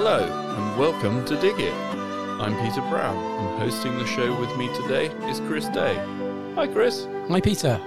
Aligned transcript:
Hello, 0.00 0.22
and 0.22 0.78
welcome 0.78 1.24
to 1.24 1.34
Dig 1.40 1.58
It. 1.58 1.74
I'm 1.74 2.56
Peter 2.64 2.80
Brown, 2.82 3.16
and 3.16 3.58
hosting 3.58 3.98
the 3.98 4.06
show 4.06 4.32
with 4.38 4.56
me 4.56 4.72
today 4.72 5.06
is 5.28 5.40
Chris 5.40 5.68
Day. 5.70 5.96
Hi, 6.54 6.68
Chris. 6.68 7.08
Hi, 7.28 7.40
Peter. 7.40 7.80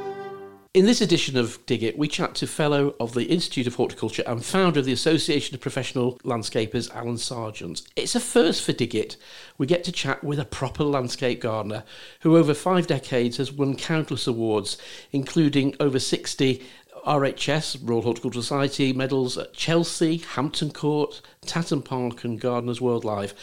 In 0.74 0.86
this 0.86 1.00
edition 1.00 1.38
of 1.38 1.66
Dig 1.66 1.84
It, 1.84 1.98
we 1.98 2.10
chat 2.10 2.36
to 2.36 2.48
Fellow 2.48 2.96
of 3.00 3.14
the 3.14 3.24
Institute 3.24 3.66
of 3.66 3.76
Horticulture 3.76 4.24
and 4.28 4.44
founder 4.44 4.82
of 4.82 4.86
the 4.86 4.92
Association 4.92 5.56
of 5.56 5.62
Professional 5.62 6.18
Landscapers, 6.26 6.94
Alan 6.94 7.18
Sargent. 7.18 7.82
It's 7.96 8.16
a 8.16 8.20
first 8.20 8.64
for 8.64 8.74
Dig 8.74 8.94
It. 8.94 9.16
We 9.58 9.66
get 9.66 9.86
to 9.86 9.92
chat 9.94 10.22
with 10.22 10.40
a 10.40 10.46
proper 10.46 10.84
landscape 10.84 11.40
gardener 11.40 11.84
who, 12.22 12.36
over 12.36 12.54
five 12.54 12.88
decades, 12.88 13.38
has 13.38 13.54
won 13.54 13.76
countless 13.76 14.28
awards, 14.28 14.78
including 15.14 15.76
over 15.80 16.00
60 16.00 16.62
RHS, 17.06 17.78
Royal 17.82 18.02
Horticultural 18.02 18.44
Society 18.44 18.94
medals 18.94 19.38
at 19.38 19.54
Chelsea, 19.54 20.18
Hampton 20.18 20.72
Court, 20.72 21.22
Tatton 21.46 21.82
Park, 21.82 22.24
and 22.24 22.40
Gardeners 22.40 22.82
World 22.82 23.04
Live. 23.04 23.34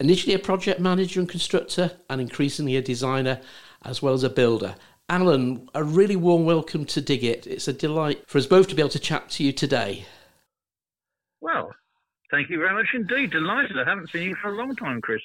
Initially 0.00 0.34
a 0.34 0.38
project 0.38 0.80
manager 0.80 1.20
and 1.20 1.28
constructor, 1.28 1.92
and 2.08 2.20
increasingly 2.20 2.76
a 2.76 2.82
designer 2.82 3.40
as 3.84 4.02
well 4.02 4.14
as 4.14 4.22
a 4.22 4.30
builder. 4.30 4.76
Alan, 5.08 5.68
a 5.74 5.82
really 5.82 6.16
warm 6.16 6.44
welcome 6.44 6.84
to 6.84 7.00
Dig 7.00 7.24
It. 7.24 7.46
It's 7.46 7.68
a 7.68 7.72
delight 7.72 8.22
for 8.26 8.38
us 8.38 8.46
both 8.46 8.68
to 8.68 8.74
be 8.74 8.82
able 8.82 8.90
to 8.90 8.98
chat 8.98 9.30
to 9.30 9.44
you 9.44 9.52
today. 9.52 10.04
Well, 11.40 11.74
Thank 12.30 12.50
you 12.50 12.58
very 12.58 12.74
much 12.74 12.88
indeed. 12.92 13.30
Delighted. 13.30 13.78
I 13.78 13.84
haven't 13.84 14.10
seen 14.10 14.28
you 14.28 14.36
for 14.36 14.52
a 14.52 14.56
long 14.56 14.76
time, 14.76 15.00
Chris. 15.00 15.22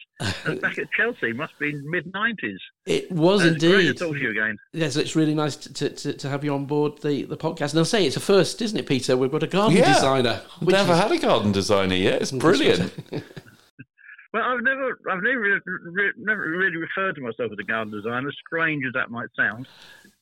back 0.62 0.78
at 0.78 0.90
Chelsea. 0.92 1.34
Must 1.34 1.58
be 1.60 1.74
mid 1.84 2.10
90s. 2.14 2.58
It 2.86 3.12
was 3.12 3.44
indeed. 3.44 3.72
Great 3.72 3.88
to 3.88 3.94
talk 3.94 4.14
to 4.14 4.20
you 4.20 4.30
again. 4.30 4.58
Yes, 4.72 4.96
it's 4.96 5.16
really 5.16 5.36
nice 5.36 5.58
to, 5.58 5.90
to, 5.90 6.14
to, 6.14 6.30
have 6.30 6.46
you 6.46 6.54
on 6.54 6.66
board 6.66 7.02
the, 7.02 7.24
the 7.24 7.36
podcast. 7.36 7.72
And 7.72 7.80
I'll 7.80 7.86
say 7.86 8.06
it's 8.06 8.16
a 8.16 8.22
first, 8.22 8.62
isn't 8.62 8.78
it, 8.78 8.88
Peter? 8.88 9.18
We've 9.18 9.32
got 9.32 9.44
a 9.44 9.48
garden 9.48 9.78
yeah. 9.78 9.94
designer. 9.94 10.42
Never 10.62 10.94
is... 10.94 11.00
had 11.00 11.12
a 11.12 11.18
garden 11.18 11.52
designer 11.52 11.96
yet. 11.96 12.22
It's 12.22 12.32
brilliant. 12.32 12.94
well, 13.12 14.44
I've 14.44 14.64
never, 14.64 14.98
I've 15.12 15.24
never, 15.24 15.62
re- 15.66 16.12
never 16.18 16.42
really 16.42 16.78
referred 16.78 17.16
to 17.16 17.22
myself 17.22 17.52
as 17.52 17.58
a 17.60 17.64
garden 17.64 17.92
designer, 17.92 18.32
strange 18.48 18.86
as 18.86 18.94
that 18.94 19.12
might 19.12 19.28
sound. 19.36 19.68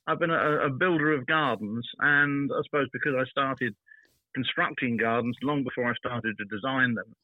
I've 0.08 0.18
been 0.18 0.32
a, 0.32 0.66
a 0.66 0.70
builder 0.72 1.14
of 1.14 1.28
gardens, 1.28 1.88
and 2.00 2.52
I 2.52 2.62
suppose 2.64 2.88
because 2.92 3.14
I 3.16 3.26
started– 3.26 3.76
constructing 4.34 4.98
gardens 4.98 5.38
long 5.42 5.64
before 5.64 5.90
I 5.90 5.94
started 5.96 6.38
to 6.38 6.46
design 6.46 6.94
them. 6.96 7.16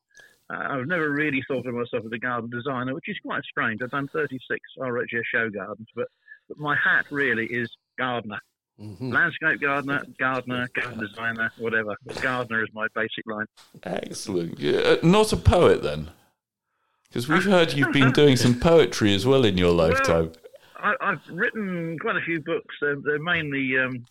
Uh, 0.50 0.77
I've 0.80 0.88
never 0.88 1.11
really 1.11 1.44
thought 1.47 1.66
of 1.66 1.73
myself 1.73 2.05
as 2.05 2.11
a 2.11 2.17
garden 2.17 2.50
designer, 2.50 2.94
which 2.94 3.09
is 3.09 3.17
quite 3.25 3.44
strange. 3.44 3.81
I've 3.81 3.91
done 3.91 4.08
36 4.13 4.59
RHS 4.80 5.23
show 5.31 5.50
gardens, 5.50 5.88
but, 5.95 6.08
but 6.47 6.58
my 6.58 6.75
hat 6.75 7.05
really 7.11 7.45
is 7.47 7.69
gardener. 7.97 8.39
Mm-hmm. 8.80 9.11
Landscape 9.11 9.59
gardener, 9.59 10.03
gardener, 10.19 10.67
garden 10.73 11.00
designer, 11.00 11.52
whatever. 11.58 11.95
Gardener 12.22 12.63
is 12.63 12.69
my 12.73 12.88
basic 12.94 13.25
line. 13.25 13.47
Excellent. 13.83 14.63
Uh, 14.63 14.97
not 15.02 15.33
a 15.33 15.38
poet 15.38 15.81
then? 15.81 16.11
Because 17.08 17.28
we've 17.28 17.44
heard 17.45 17.73
you've 17.73 17.91
been 17.91 18.11
doing 18.11 18.35
some 18.35 18.59
poetry 18.59 19.13
as 19.16 19.25
well 19.25 19.45
in 19.45 19.58
your 19.58 19.73
lifetime. 19.73 20.31
Well, 20.81 20.95
I, 21.02 21.09
have 21.09 21.22
written 21.31 21.97
quite 22.00 22.17
a 22.17 22.22
few 22.22 22.39
books. 22.39 22.75
They're, 22.80 22.97
they're 22.97 23.19
mainly 23.19 23.78
um, 23.80 24.05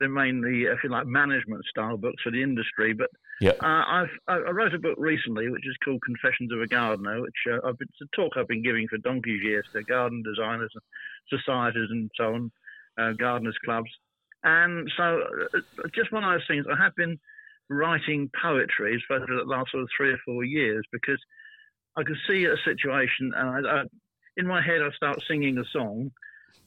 they're 0.00 0.08
mainly, 0.08 0.62
if 0.62 0.78
you 0.82 0.90
like, 0.90 1.06
management 1.06 1.64
style 1.66 1.98
books 1.98 2.22
for 2.22 2.32
the 2.32 2.42
industry. 2.42 2.94
But 2.94 3.10
yeah. 3.40 3.52
uh, 3.62 3.84
I've 3.86 4.08
I 4.26 4.50
wrote 4.50 4.74
a 4.74 4.78
book 4.78 4.96
recently 4.98 5.50
which 5.50 5.66
is 5.66 5.76
called 5.84 6.02
Confessions 6.02 6.52
of 6.52 6.60
a 6.60 6.66
Gardener, 6.66 7.20
which 7.20 7.34
uh, 7.52 7.68
I've 7.68 7.78
been, 7.78 7.88
it's 7.90 8.10
a 8.12 8.16
talk 8.16 8.32
I've 8.36 8.48
been 8.48 8.62
giving 8.62 8.88
for 8.88 8.98
donkey's 8.98 9.42
years 9.42 9.66
to 9.72 9.82
garden 9.84 10.22
designers, 10.22 10.72
and 10.74 11.38
societies, 11.40 11.88
and 11.90 12.10
so 12.16 12.34
on, 12.34 12.52
uh, 12.98 13.12
gardeners 13.12 13.58
clubs. 13.64 13.90
And 14.42 14.90
so, 14.96 15.22
uh, 15.54 15.88
just 15.94 16.12
one 16.12 16.24
of 16.24 16.32
those 16.32 16.46
things. 16.48 16.64
I 16.70 16.82
have 16.82 16.96
been 16.96 17.18
writing 17.68 18.30
poetry 18.42 19.02
for 19.06 19.20
the 19.20 19.44
last 19.46 19.70
sort 19.70 19.82
of 19.82 19.88
three 19.96 20.10
or 20.10 20.18
four 20.24 20.44
years 20.44 20.84
because 20.90 21.20
I 21.96 22.02
could 22.02 22.16
see 22.26 22.46
a 22.46 22.56
situation, 22.64 23.32
and 23.36 23.66
I, 23.66 23.70
I, 23.70 23.82
in 24.38 24.46
my 24.46 24.62
head 24.62 24.80
I 24.80 24.90
start 24.92 25.22
singing 25.28 25.58
a 25.58 25.64
song 25.72 26.10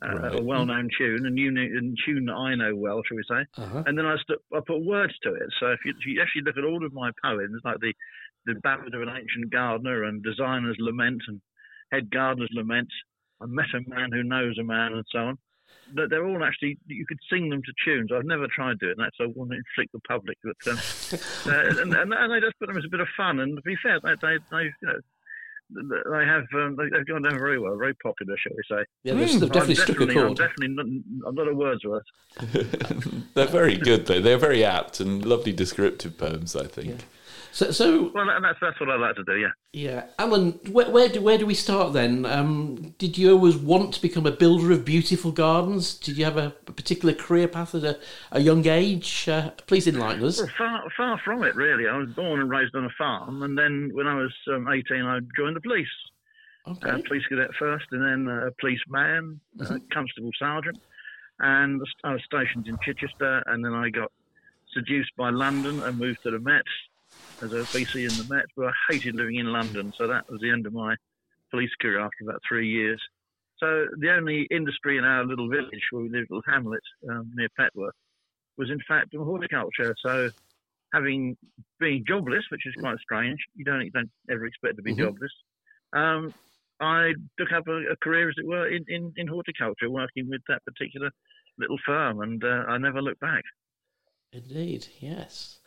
uh, 0.03 0.15
right. 0.15 0.39
a 0.39 0.43
well-known 0.43 0.89
tune, 0.97 1.25
a 1.25 1.29
new 1.29 1.49
a 1.49 1.95
tune 2.05 2.25
that 2.25 2.33
I 2.33 2.55
know 2.55 2.75
well, 2.75 3.01
shall 3.07 3.17
we 3.17 3.23
say? 3.29 3.45
Uh-huh. 3.57 3.83
And 3.85 3.97
then 3.97 4.05
I, 4.05 4.15
st- 4.17 4.39
I 4.53 4.59
put 4.65 4.83
words 4.83 5.13
to 5.23 5.33
it. 5.33 5.47
So 5.59 5.67
if 5.67 5.79
you, 5.85 5.93
if 5.97 6.05
you, 6.05 6.21
actually 6.21 6.43
look 6.43 6.57
at 6.57 6.65
all 6.65 6.85
of 6.85 6.93
my 6.93 7.11
poems, 7.23 7.61
like 7.63 7.79
the 7.79 7.93
the 8.45 8.55
Ballad 8.55 8.93
of 8.93 9.01
an 9.01 9.07
Ancient 9.07 9.51
Gardener 9.51 10.03
and 10.03 10.21
Designer's 10.21 10.75
Lament 10.79 11.21
and 11.27 11.39
Head 11.93 12.11
Gardener's 12.11 12.51
Lament, 12.51 12.89
I 13.41 13.45
met 13.45 13.67
a 13.73 13.89
man 13.89 14.11
who 14.11 14.23
knows 14.23 14.57
a 14.59 14.63
man, 14.63 14.93
and 14.93 15.05
so 15.09 15.19
on. 15.19 15.37
That 15.95 16.09
they're 16.09 16.27
all 16.27 16.43
actually 16.43 16.77
you 16.87 17.05
could 17.07 17.19
sing 17.29 17.49
them 17.49 17.61
to 17.63 17.73
tunes. 17.85 18.11
I've 18.13 18.25
never 18.25 18.47
tried 18.47 18.79
doing 18.79 18.95
that, 18.97 19.11
so 19.17 19.25
I 19.25 19.27
want 19.35 19.51
to 19.51 19.57
inflict 19.57 19.93
the 19.93 19.99
public. 20.07 20.37
But 20.43 20.71
um, 20.71 20.77
uh, 21.47 21.81
and, 21.81 21.93
and, 21.93 22.13
and, 22.13 22.31
they 22.31 22.39
just 22.39 22.59
put 22.59 22.67
them 22.67 22.77
as 22.77 22.85
a 22.85 22.91
bit 22.91 22.99
of 22.99 23.07
fun. 23.15 23.39
And 23.39 23.55
to 23.55 23.61
be 23.61 23.75
fair, 23.81 23.99
they, 24.01 24.15
they, 24.21 24.37
they 24.51 24.63
you 24.63 24.87
know 24.87 24.99
they 25.73 26.25
have 26.25 26.45
um, 26.53 26.77
they've 26.77 27.05
gone 27.05 27.23
down 27.23 27.37
very 27.37 27.59
well, 27.59 27.75
very 27.77 27.93
popular, 27.95 28.35
shall 28.37 28.53
we 28.55 28.63
say? 28.69 28.85
Yeah, 29.03 29.13
they've, 29.13 29.29
mm, 29.29 29.51
definitely 29.51 29.75
struck 29.75 30.01
a 30.01 30.13
chord. 30.13 30.17
I'm 30.17 30.33
definitely 30.33 30.67
not, 30.69 30.85
I'm 31.27 31.35
not 31.35 31.47
a 31.47 31.53
Wordsworth. 31.53 32.05
They're 33.33 33.47
very 33.47 33.77
good, 33.77 34.05
though. 34.05 34.21
They're 34.21 34.37
very 34.37 34.63
apt 34.63 34.99
and 34.99 35.25
lovely 35.25 35.53
descriptive 35.53 36.17
poems, 36.17 36.55
I 36.55 36.65
think. 36.65 36.89
Yeah. 36.89 37.05
So, 37.53 37.69
so 37.69 38.11
well, 38.15 38.25
that's 38.41 38.57
that's 38.59 38.79
what 38.79 38.89
I 38.89 38.95
like 38.95 39.15
to 39.15 39.23
do. 39.23 39.37
Yeah. 39.37 39.51
Yeah, 39.73 40.05
Alan, 40.17 40.53
where, 40.71 40.89
where 40.89 41.07
do 41.07 41.21
where 41.21 41.37
do 41.37 41.45
we 41.45 41.53
start 41.53 41.93
then? 41.93 42.25
Um, 42.25 42.95
did 42.97 43.15
you 43.15 43.31
always 43.31 43.55
want 43.55 43.93
to 43.93 44.01
become 44.01 44.25
a 44.25 44.31
builder 44.31 44.71
of 44.71 44.83
beautiful 44.83 45.31
gardens? 45.31 45.93
Did 45.93 46.17
you 46.17 46.25
have 46.25 46.35
a, 46.35 46.55
a 46.65 46.71
particular 46.71 47.13
career 47.13 47.47
path 47.47 47.75
at 47.75 47.83
a, 47.83 47.99
a 48.31 48.39
young 48.39 48.65
age? 48.65 49.29
Uh, 49.29 49.51
please 49.67 49.87
enlighten 49.87 50.23
us. 50.23 50.39
Well, 50.39 50.49
far 50.57 50.83
far 50.97 51.21
from 51.23 51.43
it, 51.43 51.55
really. 51.55 51.87
I 51.87 51.95
was 51.95 52.09
born 52.09 52.39
and 52.39 52.49
raised 52.49 52.75
on 52.75 52.85
a 52.85 52.93
farm, 52.97 53.43
and 53.43 53.55
then 53.55 53.91
when 53.93 54.07
I 54.07 54.15
was 54.15 54.33
um, 54.51 54.67
eighteen, 54.69 55.05
I 55.05 55.19
joined 55.37 55.55
the 55.55 55.61
police. 55.61 55.87
Okay. 56.67 56.89
Uh, 56.89 56.99
police 57.05 57.25
cadet 57.27 57.51
first, 57.59 57.85
and 57.91 58.01
then 58.01 58.35
uh, 58.35 58.49
policeman, 58.59 59.39
uh, 59.59 59.63
mm-hmm. 59.63 59.77
constable 59.91 60.31
sergeant, 60.39 60.79
and 61.39 61.81
I 62.03 62.13
was 62.13 62.21
stationed 62.25 62.67
in 62.67 62.79
Chichester, 62.83 63.43
and 63.45 63.63
then 63.63 63.75
I 63.75 63.89
got 63.89 64.11
seduced 64.73 65.15
by 65.15 65.29
London 65.29 65.83
and 65.83 65.99
moved 65.99 66.23
to 66.23 66.31
the 66.31 66.39
Met 66.39 66.63
as 67.41 67.53
a 67.53 67.57
PC 67.57 68.09
in 68.09 68.17
the 68.17 68.33
Met, 68.33 68.45
but 68.55 68.67
I 68.67 68.71
hated 68.89 69.15
living 69.15 69.35
in 69.35 69.47
London, 69.47 69.93
so 69.97 70.07
that 70.07 70.29
was 70.29 70.39
the 70.41 70.49
end 70.49 70.65
of 70.65 70.73
my 70.73 70.95
police 71.51 71.71
career 71.81 71.99
after 71.99 72.23
about 72.23 72.41
three 72.47 72.67
years. 72.67 73.01
So 73.57 73.85
the 73.97 74.11
only 74.11 74.47
industry 74.51 74.97
in 74.97 75.03
our 75.03 75.25
little 75.25 75.49
village, 75.49 75.81
where 75.91 76.03
we 76.03 76.09
lived, 76.09 76.29
little 76.29 76.43
hamlet 76.47 76.81
um, 77.09 77.31
near 77.35 77.49
Petworth, 77.59 77.91
was 78.57 78.69
in 78.69 78.79
fact 78.87 79.15
horticulture. 79.15 79.95
So 80.03 80.29
having 80.93 81.37
being 81.79 82.03
jobless, 82.07 82.43
which 82.49 82.65
is 82.65 82.73
quite 82.79 82.99
strange, 82.99 83.39
you 83.55 83.65
don't 83.65 83.81
you 83.81 83.91
don't 83.91 84.11
ever 84.29 84.45
expect 84.45 84.77
to 84.77 84.83
be 84.83 84.91
mm-hmm. 84.91 85.03
jobless. 85.03 85.31
Um, 85.93 86.33
I 86.79 87.13
took 87.37 87.51
up 87.51 87.67
a, 87.67 87.91
a, 87.91 87.95
career, 87.97 88.29
as 88.29 88.35
it 88.37 88.47
were, 88.47 88.67
in, 88.67 88.83
in, 88.87 89.13
in, 89.15 89.27
horticulture, 89.27 89.89
working 89.89 90.27
with 90.27 90.41
that 90.49 90.65
particular 90.65 91.11
little 91.57 91.77
firm, 91.85 92.21
and 92.21 92.43
uh, 92.43 92.65
I 92.67 92.77
never 92.77 93.01
looked 93.01 93.21
back. 93.21 93.43
Indeed, 94.33 94.87
yes. 94.99 95.59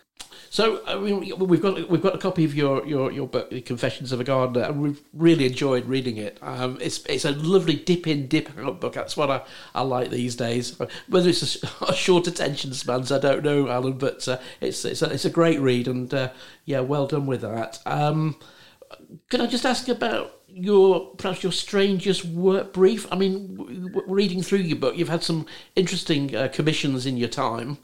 So 0.56 0.80
I 0.86 0.98
mean, 0.98 1.20
we've 1.38 1.60
got 1.60 1.88
we've 1.90 2.00
got 2.00 2.14
a 2.14 2.18
copy 2.18 2.42
of 2.42 2.54
your 2.54 2.86
your 2.86 3.12
your 3.12 3.26
book, 3.26 3.50
The 3.50 3.60
Confessions 3.60 4.10
of 4.10 4.20
a 4.20 4.24
Gardener, 4.24 4.64
and 4.64 4.80
we've 4.80 5.02
really 5.12 5.44
enjoyed 5.44 5.84
reading 5.84 6.16
it. 6.16 6.38
Um, 6.40 6.78
it's 6.80 7.04
it's 7.06 7.26
a 7.26 7.32
lovely 7.32 7.74
dip 7.76 8.06
in, 8.06 8.26
dip 8.26 8.56
out 8.58 8.80
book. 8.80 8.94
That's 8.94 9.18
what 9.18 9.30
I, 9.30 9.42
I 9.74 9.82
like 9.82 10.10
these 10.10 10.34
days. 10.34 10.80
Whether 11.08 11.28
it's 11.28 11.62
a, 11.62 11.84
a 11.88 11.94
short 11.94 12.26
attention 12.26 12.72
spans, 12.72 13.12
I 13.12 13.18
don't 13.18 13.44
know, 13.44 13.68
Alan, 13.68 13.98
but 13.98 14.26
uh, 14.28 14.38
it's 14.62 14.82
it's 14.86 15.02
a, 15.02 15.10
it's 15.10 15.26
a 15.26 15.30
great 15.30 15.60
read, 15.60 15.88
and 15.88 16.12
uh, 16.14 16.30
yeah, 16.64 16.80
well 16.80 17.06
done 17.06 17.26
with 17.26 17.42
that. 17.42 17.80
Um, 17.84 18.36
can 19.28 19.42
I 19.42 19.46
just 19.46 19.66
ask 19.66 19.88
about 19.88 20.40
your 20.48 21.10
perhaps 21.16 21.42
your 21.42 21.52
strangest 21.52 22.24
work 22.24 22.72
brief? 22.72 23.06
I 23.12 23.16
mean, 23.16 23.56
w- 23.56 24.02
reading 24.06 24.42
through 24.42 24.60
your 24.60 24.78
book, 24.78 24.96
you've 24.96 25.10
had 25.10 25.22
some 25.22 25.44
interesting 25.74 26.34
uh, 26.34 26.48
commissions 26.48 27.04
in 27.04 27.18
your 27.18 27.28
time, 27.28 27.76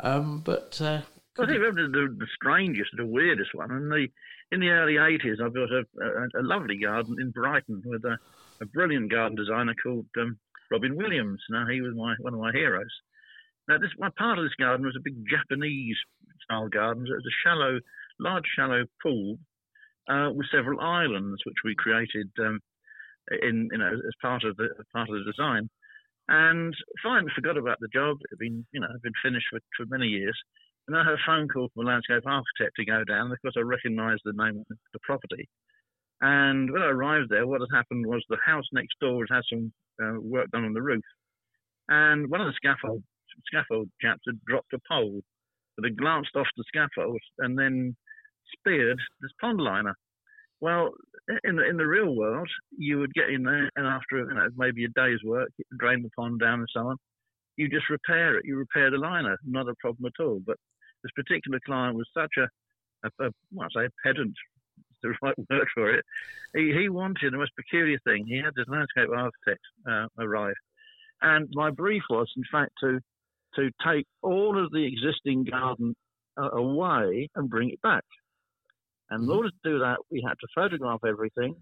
um, 0.00 0.40
but 0.40 0.78
uh, 0.82 1.00
I 1.38 1.46
think 1.46 1.60
the, 1.60 1.88
the, 1.92 2.16
the 2.18 2.26
strangest, 2.34 2.90
the 2.96 3.06
weirdest 3.06 3.54
one. 3.54 3.70
In 3.70 3.88
the 3.88 4.08
in 4.50 4.60
the 4.60 4.70
early 4.70 4.94
'80s, 4.94 5.40
I 5.42 5.48
built 5.48 5.70
a, 5.70 5.84
a, 6.02 6.40
a 6.40 6.42
lovely 6.42 6.78
garden 6.78 7.16
in 7.20 7.30
Brighton 7.30 7.82
with 7.84 8.04
a, 8.04 8.18
a 8.60 8.66
brilliant 8.66 9.10
garden 9.10 9.36
designer 9.36 9.74
called 9.82 10.06
um, 10.20 10.38
Robin 10.70 10.96
Williams. 10.96 11.40
Now 11.50 11.66
he 11.66 11.80
was 11.80 11.94
my 11.94 12.14
one 12.20 12.34
of 12.34 12.40
my 12.40 12.52
heroes. 12.52 12.92
Now 13.68 13.78
this 13.78 13.90
one 13.96 14.12
part 14.12 14.38
of 14.38 14.44
this 14.44 14.54
garden 14.58 14.86
was 14.86 14.96
a 14.96 15.02
big 15.02 15.16
Japanese 15.28 15.96
style 16.42 16.68
garden. 16.68 17.06
it 17.06 17.10
was 17.10 17.26
a 17.26 17.38
shallow, 17.44 17.78
large 18.18 18.46
shallow 18.56 18.84
pool 19.02 19.38
uh, 20.08 20.30
with 20.32 20.46
several 20.50 20.80
islands, 20.80 21.42
which 21.44 21.62
we 21.64 21.74
created 21.74 22.30
um, 22.40 22.60
in 23.42 23.68
you 23.70 23.78
know 23.78 23.92
as 23.92 24.14
part 24.22 24.44
of 24.44 24.56
the 24.56 24.68
part 24.92 25.08
of 25.08 25.14
the 25.14 25.30
design. 25.30 25.68
And 26.30 26.74
finally 27.02 27.32
forgot 27.34 27.56
about 27.56 27.78
the 27.80 27.88
job. 27.88 28.18
It 28.20 28.30
had 28.30 28.38
been 28.38 28.66
you 28.72 28.80
know 28.80 28.88
had 28.90 29.02
been 29.02 29.12
finished 29.22 29.46
for, 29.50 29.60
for 29.76 29.86
many 29.86 30.08
years. 30.08 30.36
And 30.88 30.96
I 30.96 31.04
had 31.04 31.12
a 31.12 31.26
phone 31.26 31.48
call 31.48 31.68
from 31.74 31.86
a 31.86 31.90
landscape 31.90 32.24
architect 32.26 32.76
to 32.76 32.84
go 32.86 33.04
down. 33.04 33.30
Of 33.30 33.40
course, 33.42 33.54
I 33.58 33.60
recognised 33.60 34.22
the 34.24 34.32
name 34.32 34.58
of 34.58 34.76
the 34.94 34.98
property. 35.02 35.46
And 36.22 36.72
when 36.72 36.82
I 36.82 36.86
arrived 36.86 37.28
there, 37.28 37.46
what 37.46 37.60
had 37.60 37.76
happened 37.76 38.06
was 38.06 38.24
the 38.28 38.38
house 38.44 38.64
next 38.72 38.94
door 38.98 39.24
had 39.28 39.36
had 39.36 39.44
some 39.52 39.72
uh, 40.02 40.18
work 40.20 40.50
done 40.50 40.64
on 40.64 40.72
the 40.72 40.82
roof. 40.82 41.04
And 41.88 42.30
one 42.30 42.40
of 42.40 42.46
the 42.46 42.56
scaffold, 42.56 43.02
scaffold 43.46 43.88
chaps 44.00 44.22
had 44.26 44.42
dropped 44.46 44.72
a 44.72 44.78
pole. 44.90 45.20
But 45.76 45.84
had 45.84 45.98
glanced 45.98 46.34
off 46.34 46.48
the 46.56 46.64
scaffold 46.66 47.20
and 47.38 47.56
then 47.56 47.94
speared 48.58 48.98
this 49.20 49.30
pond 49.40 49.60
liner. 49.60 49.94
Well, 50.60 50.90
in 51.44 51.56
the 51.56 51.68
in 51.68 51.76
the 51.76 51.86
real 51.86 52.16
world, 52.16 52.48
you 52.76 52.98
would 52.98 53.14
get 53.14 53.30
in 53.30 53.44
there, 53.44 53.70
and 53.76 53.86
after 53.86 54.18
you 54.18 54.34
know, 54.34 54.48
maybe 54.56 54.84
a 54.84 54.88
day's 54.88 55.22
work, 55.22 55.50
drain 55.78 56.02
the 56.02 56.10
pond 56.16 56.40
down 56.40 56.60
and 56.60 56.68
so 56.72 56.80
on, 56.80 56.96
you 57.56 57.68
just 57.68 57.90
repair 57.90 58.38
it. 58.38 58.44
You 58.44 58.56
repair 58.56 58.90
the 58.90 58.98
liner, 58.98 59.36
not 59.44 59.68
a 59.68 59.74
problem 59.80 60.06
at 60.06 60.20
all. 60.20 60.40
But 60.44 60.56
this 61.02 61.12
particular 61.14 61.60
client 61.64 61.96
was 61.96 62.08
such 62.16 62.32
a, 62.38 62.48
a, 63.06 63.26
a 63.26 63.30
well, 63.52 63.68
I 63.76 63.82
say, 63.82 63.86
a 63.86 63.90
pedant, 64.04 64.34
the 65.02 65.14
right 65.22 65.34
word 65.50 65.68
for 65.74 65.94
it. 65.94 66.04
He, 66.54 66.72
he 66.72 66.88
wanted 66.88 67.32
the 67.32 67.38
most 67.38 67.52
peculiar 67.56 67.98
thing. 68.04 68.26
He 68.26 68.38
had 68.38 68.54
this 68.56 68.66
landscape 68.68 69.08
architect 69.14 69.62
uh, 69.88 70.06
arrive, 70.18 70.54
and 71.22 71.48
my 71.52 71.70
brief 71.70 72.02
was, 72.10 72.30
in 72.36 72.44
fact, 72.50 72.72
to 72.80 73.00
to 73.56 73.70
take 73.84 74.06
all 74.22 74.62
of 74.62 74.70
the 74.72 74.84
existing 74.84 75.44
garden 75.44 75.94
uh, 76.40 76.50
away 76.50 77.28
and 77.34 77.48
bring 77.48 77.70
it 77.70 77.80
back. 77.82 78.04
And 79.10 79.22
in 79.22 79.28
mm-hmm. 79.28 79.36
order 79.36 79.50
to 79.50 79.70
do 79.70 79.78
that, 79.78 79.96
we 80.10 80.22
had 80.26 80.34
to 80.34 80.46
photograph 80.54 81.00
everything 81.06 81.54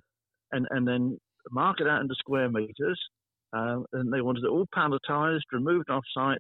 and, 0.53 0.67
and 0.71 0.87
then 0.87 1.19
mark 1.51 1.81
it 1.81 1.87
out 1.87 2.03
into 2.03 2.15
square 2.19 2.51
meters. 2.51 3.01
Um, 3.53 3.87
and 3.93 4.13
they 4.13 4.21
wanted 4.21 4.45
it 4.45 4.51
all 4.51 4.67
palletized, 4.75 5.43
removed 5.53 5.91
off 5.91 6.03
site, 6.13 6.39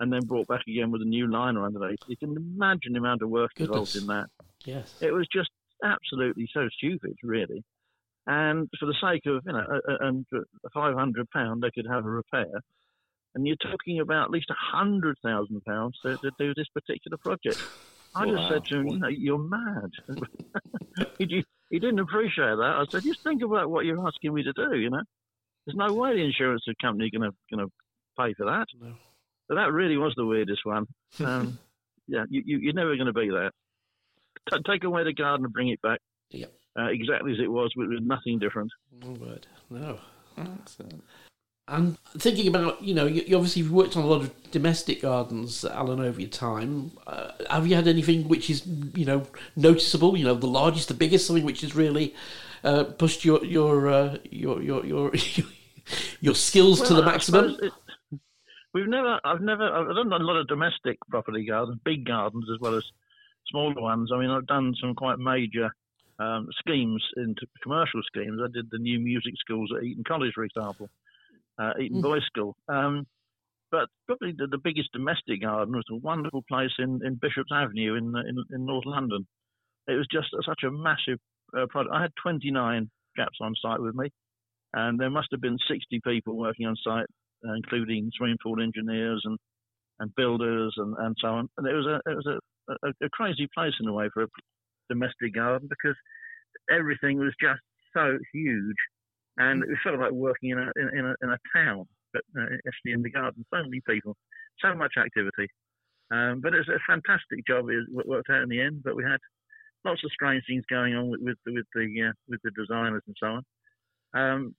and 0.00 0.12
then 0.12 0.20
brought 0.24 0.48
back 0.48 0.62
again 0.66 0.90
with 0.90 1.02
a 1.02 1.04
new 1.04 1.30
liner 1.30 1.64
underneath. 1.64 1.98
You 2.08 2.16
can 2.16 2.36
imagine 2.36 2.94
the 2.94 2.98
amount 2.98 3.22
of 3.22 3.28
work 3.28 3.52
involved 3.56 3.94
in 3.96 4.06
that. 4.06 4.26
Yes. 4.64 4.94
It 5.00 5.12
was 5.12 5.26
just 5.32 5.50
absolutely 5.84 6.48
so 6.52 6.68
stupid, 6.76 7.16
really. 7.22 7.62
And 8.26 8.68
for 8.78 8.86
the 8.86 8.94
sake 9.00 9.22
of, 9.26 9.42
you 9.46 9.52
know, 9.52 9.64
a, 9.90 10.06
a, 10.06 10.40
a 10.64 10.70
500 10.72 11.30
pound, 11.30 11.62
they 11.62 11.70
could 11.70 11.86
have 11.90 12.06
a 12.06 12.10
repair. 12.10 12.62
And 13.34 13.46
you're 13.46 13.56
talking 13.56 14.00
about 14.00 14.24
at 14.24 14.30
least 14.30 14.50
a 14.50 14.76
hundred 14.76 15.16
thousand 15.24 15.62
pounds 15.64 15.98
to, 16.02 16.16
to 16.16 16.30
do 16.38 16.52
this 16.54 16.66
particular 16.74 17.16
project. 17.18 17.58
I 18.14 18.26
wow. 18.26 18.36
just 18.36 18.48
said 18.48 18.64
to 18.66 18.80
him, 18.80 18.88
you 18.88 18.98
know, 18.98 19.08
you're 19.08 19.38
mad. 19.38 19.90
he, 21.18 21.44
he 21.70 21.78
didn't 21.78 22.00
appreciate 22.00 22.56
that. 22.56 22.74
I 22.76 22.84
said, 22.90 23.04
just 23.04 23.22
think 23.22 23.42
about 23.42 23.70
what 23.70 23.84
you're 23.84 24.04
asking 24.04 24.34
me 24.34 24.42
to 24.42 24.52
do. 24.52 24.76
You 24.76 24.90
know, 24.90 25.02
there's 25.64 25.76
no 25.76 25.92
way 25.94 26.14
the 26.14 26.24
insurance 26.24 26.64
company 26.80 27.10
going 27.10 27.30
to 27.30 27.36
going 27.54 27.66
to 27.66 27.72
pay 28.18 28.34
for 28.34 28.46
that. 28.46 28.66
No. 28.80 28.94
But 29.50 29.56
that 29.56 29.72
really 29.72 29.96
was 29.96 30.14
the 30.16 30.24
weirdest 30.24 30.64
one. 30.64 30.86
Um, 31.18 31.58
yeah, 32.06 32.24
you, 32.30 32.42
you, 32.46 32.70
are 32.70 32.72
never 32.72 32.94
going 32.94 33.08
to 33.08 33.12
be 33.12 33.30
that. 33.30 33.50
T- 34.48 34.62
take 34.64 34.84
away 34.84 35.02
the 35.02 35.12
garden 35.12 35.44
and 35.44 35.52
bring 35.52 35.70
it 35.70 35.82
back. 35.82 35.98
Yep. 36.30 36.52
Uh, 36.78 36.84
exactly 36.84 37.32
as 37.32 37.40
it 37.40 37.50
was, 37.50 37.72
with, 37.74 37.88
with 37.88 38.00
nothing 38.00 38.38
different. 38.38 38.70
No 39.02 39.10
word. 39.10 39.48
No. 39.68 39.98
Excellent. 40.38 41.02
And 41.66 41.98
thinking 42.16 42.46
about, 42.46 42.80
you 42.80 42.94
know, 42.94 43.06
you, 43.06 43.22
you 43.26 43.34
obviously 43.34 43.64
worked 43.64 43.96
on 43.96 44.04
a 44.04 44.06
lot 44.06 44.20
of 44.20 44.50
domestic 44.52 45.02
gardens, 45.02 45.64
Alan, 45.64 45.98
over 45.98 46.20
your 46.20 46.30
time. 46.30 46.92
Uh, 47.08 47.32
have 47.50 47.66
you 47.66 47.74
had 47.74 47.88
anything 47.88 48.28
which 48.28 48.50
is, 48.50 48.64
you 48.94 49.04
know, 49.04 49.26
noticeable? 49.56 50.16
You 50.16 50.26
know, 50.26 50.34
the 50.34 50.46
largest, 50.46 50.86
the 50.86 50.94
biggest, 50.94 51.26
something 51.26 51.44
which 51.44 51.62
has 51.62 51.74
really 51.74 52.14
uh, 52.62 52.84
pushed 52.84 53.24
your 53.24 53.44
your, 53.44 53.88
uh, 53.88 54.18
your 54.30 54.62
your 54.62 54.86
your 54.86 55.12
your 56.20 56.34
skills 56.34 56.80
well, 56.80 56.88
to 56.88 56.94
the 56.94 57.02
maximum? 57.02 57.56
It, 57.60 57.72
we've 58.74 58.88
never, 58.88 59.20
I've 59.24 59.40
never, 59.40 59.64
I've 59.64 59.94
done 59.94 60.12
a 60.12 60.24
lot 60.24 60.36
of 60.36 60.48
domestic 60.48 60.98
property 61.08 61.46
gardens, 61.46 61.80
big 61.84 62.06
gardens 62.06 62.46
as 62.52 62.60
well 62.60 62.76
as 62.76 62.84
smaller 63.48 63.80
ones. 63.80 64.10
I 64.12 64.18
mean, 64.18 64.30
I've 64.30 64.46
done 64.46 64.74
some 64.80 64.94
quite 64.94 65.18
major 65.18 65.74
um, 66.18 66.48
schemes 66.58 67.04
into 67.16 67.46
commercial 67.62 68.02
schemes. 68.02 68.40
I 68.42 68.48
did 68.52 68.68
the 68.70 68.78
new 68.78 69.00
music 69.00 69.34
schools 69.38 69.70
at 69.76 69.82
Eton 69.82 70.04
College, 70.06 70.32
for 70.34 70.44
example 70.44 70.88
uh, 71.60 71.72
Eton 71.80 71.98
mm. 71.98 72.02
Boys 72.02 72.24
School. 72.26 72.56
Um, 72.68 73.06
but 73.70 73.88
probably 74.06 74.32
the, 74.36 74.46
the, 74.46 74.58
biggest 74.58 74.92
domestic 74.92 75.42
garden 75.42 75.74
was 75.74 75.84
a 75.90 75.96
wonderful 75.96 76.42
place 76.48 76.72
in, 76.78 77.00
in 77.04 77.14
Bishop's 77.14 77.52
Avenue 77.52 77.94
in, 77.94 78.14
in, 78.16 78.44
in 78.50 78.66
North 78.66 78.86
London. 78.86 79.26
It 79.86 79.92
was 79.92 80.08
just 80.10 80.28
such 80.44 80.62
a 80.64 80.70
massive 80.70 81.18
uh, 81.56 81.66
project. 81.68 81.94
I 81.94 82.02
had 82.02 82.12
29 82.22 82.90
chaps 83.16 83.38
on 83.40 83.54
site 83.62 83.80
with 83.80 83.94
me, 83.94 84.10
and 84.72 84.98
there 84.98 85.10
must 85.10 85.28
have 85.30 85.40
been 85.40 85.58
60 85.70 86.00
people 86.04 86.36
working 86.36 86.66
on 86.66 86.76
site, 86.82 87.06
including 87.42 88.10
swimming 88.16 88.38
pool 88.42 88.62
engineers 88.62 89.22
and, 89.24 89.38
and 89.98 90.14
builders 90.16 90.74
and, 90.76 90.94
and 90.98 91.16
so 91.20 91.28
on. 91.28 91.48
And 91.56 91.66
it 91.66 91.74
was 91.74 91.86
a 91.86 92.10
it 92.10 92.14
was 92.14 92.26
a, 92.26 92.86
a, 92.86 93.06
a 93.06 93.08
crazy 93.10 93.48
place 93.54 93.74
in 93.80 93.88
a 93.88 93.92
way 93.92 94.08
for 94.12 94.24
a 94.24 94.28
domestic 94.88 95.34
garden 95.34 95.68
because 95.68 95.96
everything 96.70 97.18
was 97.18 97.34
just 97.40 97.60
so 97.94 98.18
huge 98.32 98.76
and 99.38 99.62
it 99.62 99.78
felt 99.82 99.98
like 99.98 100.12
working 100.12 100.50
in 100.50 100.58
a 100.58 100.70
in, 100.76 101.06
a, 101.06 101.14
in 101.22 101.30
a 101.30 101.38
town, 101.54 101.86
but 102.12 102.22
uh, 102.38 102.44
actually 102.66 102.92
in 102.92 103.02
the 103.02 103.10
garden. 103.10 103.44
So 103.52 103.62
many 103.62 103.80
people, 103.88 104.16
so 104.60 104.74
much 104.74 104.94
activity. 104.98 105.48
Um, 106.12 106.40
but 106.42 106.52
was 106.52 106.68
a 106.68 106.82
fantastic 106.86 107.46
job. 107.46 107.66
It 107.70 108.06
worked 108.06 108.30
out 108.30 108.42
in 108.42 108.48
the 108.48 108.60
end. 108.60 108.82
But 108.84 108.96
we 108.96 109.04
had 109.04 109.18
lots 109.84 110.02
of 110.04 110.10
strange 110.12 110.42
things 110.46 110.64
going 110.68 110.94
on 110.94 111.08
with, 111.08 111.20
with 111.22 111.36
the 111.46 111.52
with 111.54 111.66
the 111.74 112.08
uh, 112.08 112.12
with 112.28 112.40
the 112.42 112.50
designers 112.50 113.02
and 113.06 113.16
so 113.18 113.26
on. 113.26 113.42
Um, 114.12 114.54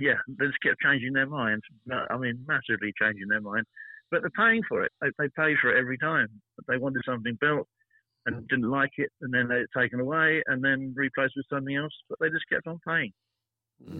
yeah, 0.00 0.18
they 0.28 0.46
just 0.46 0.60
kept 0.62 0.80
changing 0.80 1.12
their 1.12 1.26
minds. 1.26 1.62
I 2.10 2.16
mean, 2.16 2.44
massively 2.46 2.92
changing 3.00 3.28
their 3.28 3.40
mind. 3.40 3.64
But 4.10 4.22
they're 4.22 4.30
paying 4.30 4.62
for 4.68 4.82
it. 4.84 4.92
They, 5.00 5.08
they 5.18 5.28
pay 5.36 5.54
for 5.60 5.70
it 5.70 5.78
every 5.78 5.98
time. 5.98 6.28
They 6.66 6.78
wanted 6.78 7.02
something 7.04 7.36
built 7.40 7.66
and 8.26 8.46
didn't 8.48 8.70
like 8.70 8.92
it, 8.96 9.10
and 9.20 9.32
then 9.32 9.48
they 9.48 9.64
taken 9.78 10.00
away 10.00 10.42
and 10.46 10.62
then 10.62 10.92
replaced 10.96 11.34
with 11.36 11.46
something 11.50 11.76
else. 11.76 11.92
But 12.08 12.18
they 12.20 12.28
just 12.28 12.48
kept 12.50 12.66
on 12.66 12.78
paying. 12.86 13.12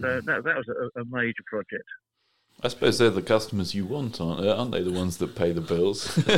So 0.01 0.19
hmm. 0.19 0.25
that, 0.25 0.43
that 0.43 0.55
was 0.57 0.67
a, 0.67 1.01
a 1.01 1.05
major 1.05 1.43
project. 1.47 1.85
I 2.61 2.67
suppose 2.67 2.97
they're 2.97 3.09
the 3.09 3.21
customers 3.21 3.73
you 3.73 3.85
want, 3.85 4.19
aren't 4.19 4.41
they? 4.41 4.49
Aren't 4.49 4.71
they 4.71 4.83
the 4.83 4.91
ones 4.91 5.17
that 5.17 5.35
pay 5.35 5.51
the 5.51 5.61
bills? 5.61 6.17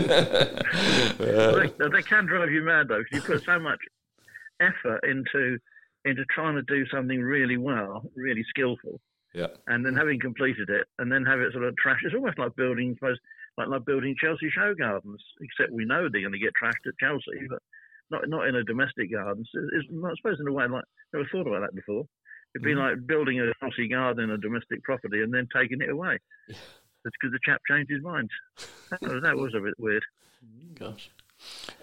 Uh, 1.21 1.53
well, 1.53 1.69
they, 1.77 1.87
they, 1.89 2.01
can 2.01 2.25
drive 2.25 2.49
you 2.49 2.63
mad 2.63 2.87
though, 2.87 2.99
because 2.99 3.15
you 3.15 3.35
put 3.35 3.43
so 3.43 3.59
much 3.59 3.79
effort 4.59 4.99
into 5.03 5.57
into 6.05 6.25
trying 6.33 6.55
to 6.55 6.63
do 6.63 6.85
something 6.87 7.21
really 7.21 7.57
well, 7.57 8.01
really 8.15 8.43
skillful. 8.49 8.99
Yeah. 9.33 9.47
And 9.67 9.85
then 9.85 9.95
having 9.95 10.19
completed 10.19 10.69
it, 10.69 10.87
and 10.99 11.11
then 11.11 11.25
have 11.25 11.39
it 11.39 11.53
sort 11.53 11.65
of 11.65 11.75
trashed. 11.75 12.03
It's 12.03 12.15
almost 12.15 12.39
like 12.39 12.55
building, 12.55 12.95
suppose, 12.95 13.17
like 13.57 13.67
like 13.67 13.85
building 13.85 14.15
Chelsea 14.21 14.49
show 14.49 14.73
gardens. 14.73 15.23
Except 15.41 15.71
we 15.71 15.85
know 15.85 16.09
they're 16.09 16.21
going 16.21 16.33
to 16.33 16.39
get 16.39 16.53
trashed 16.61 16.87
at 16.87 16.99
Chelsea, 16.99 17.47
but 17.49 17.59
not 18.09 18.27
not 18.27 18.47
in 18.47 18.55
a 18.55 18.63
domestic 18.63 19.11
garden. 19.11 19.45
It's, 19.53 19.87
I 19.89 20.13
suppose 20.17 20.39
in 20.39 20.47
a 20.47 20.51
way, 20.51 20.67
like 20.67 20.83
never 21.13 21.27
thought 21.31 21.47
about 21.47 21.61
that 21.61 21.75
before. 21.75 22.05
It'd 22.53 22.65
be 22.65 22.73
mm. 22.73 22.79
like 22.79 23.07
building 23.07 23.39
a 23.39 23.53
horsey 23.61 23.87
garden, 23.87 24.25
in 24.25 24.31
a 24.31 24.37
domestic 24.37 24.83
property, 24.83 25.21
and 25.21 25.33
then 25.33 25.47
taking 25.55 25.81
it 25.81 25.89
away. 25.89 26.19
It's 26.49 26.59
because 27.03 27.31
the 27.31 27.39
chap 27.45 27.61
changed 27.67 27.89
his 27.89 28.03
mind. 28.03 28.29
That 28.89 29.01
was, 29.01 29.23
that 29.23 29.35
was 29.37 29.53
a 29.55 29.61
bit 29.61 29.73
weird. 29.79 30.03
Gosh. 30.77 31.09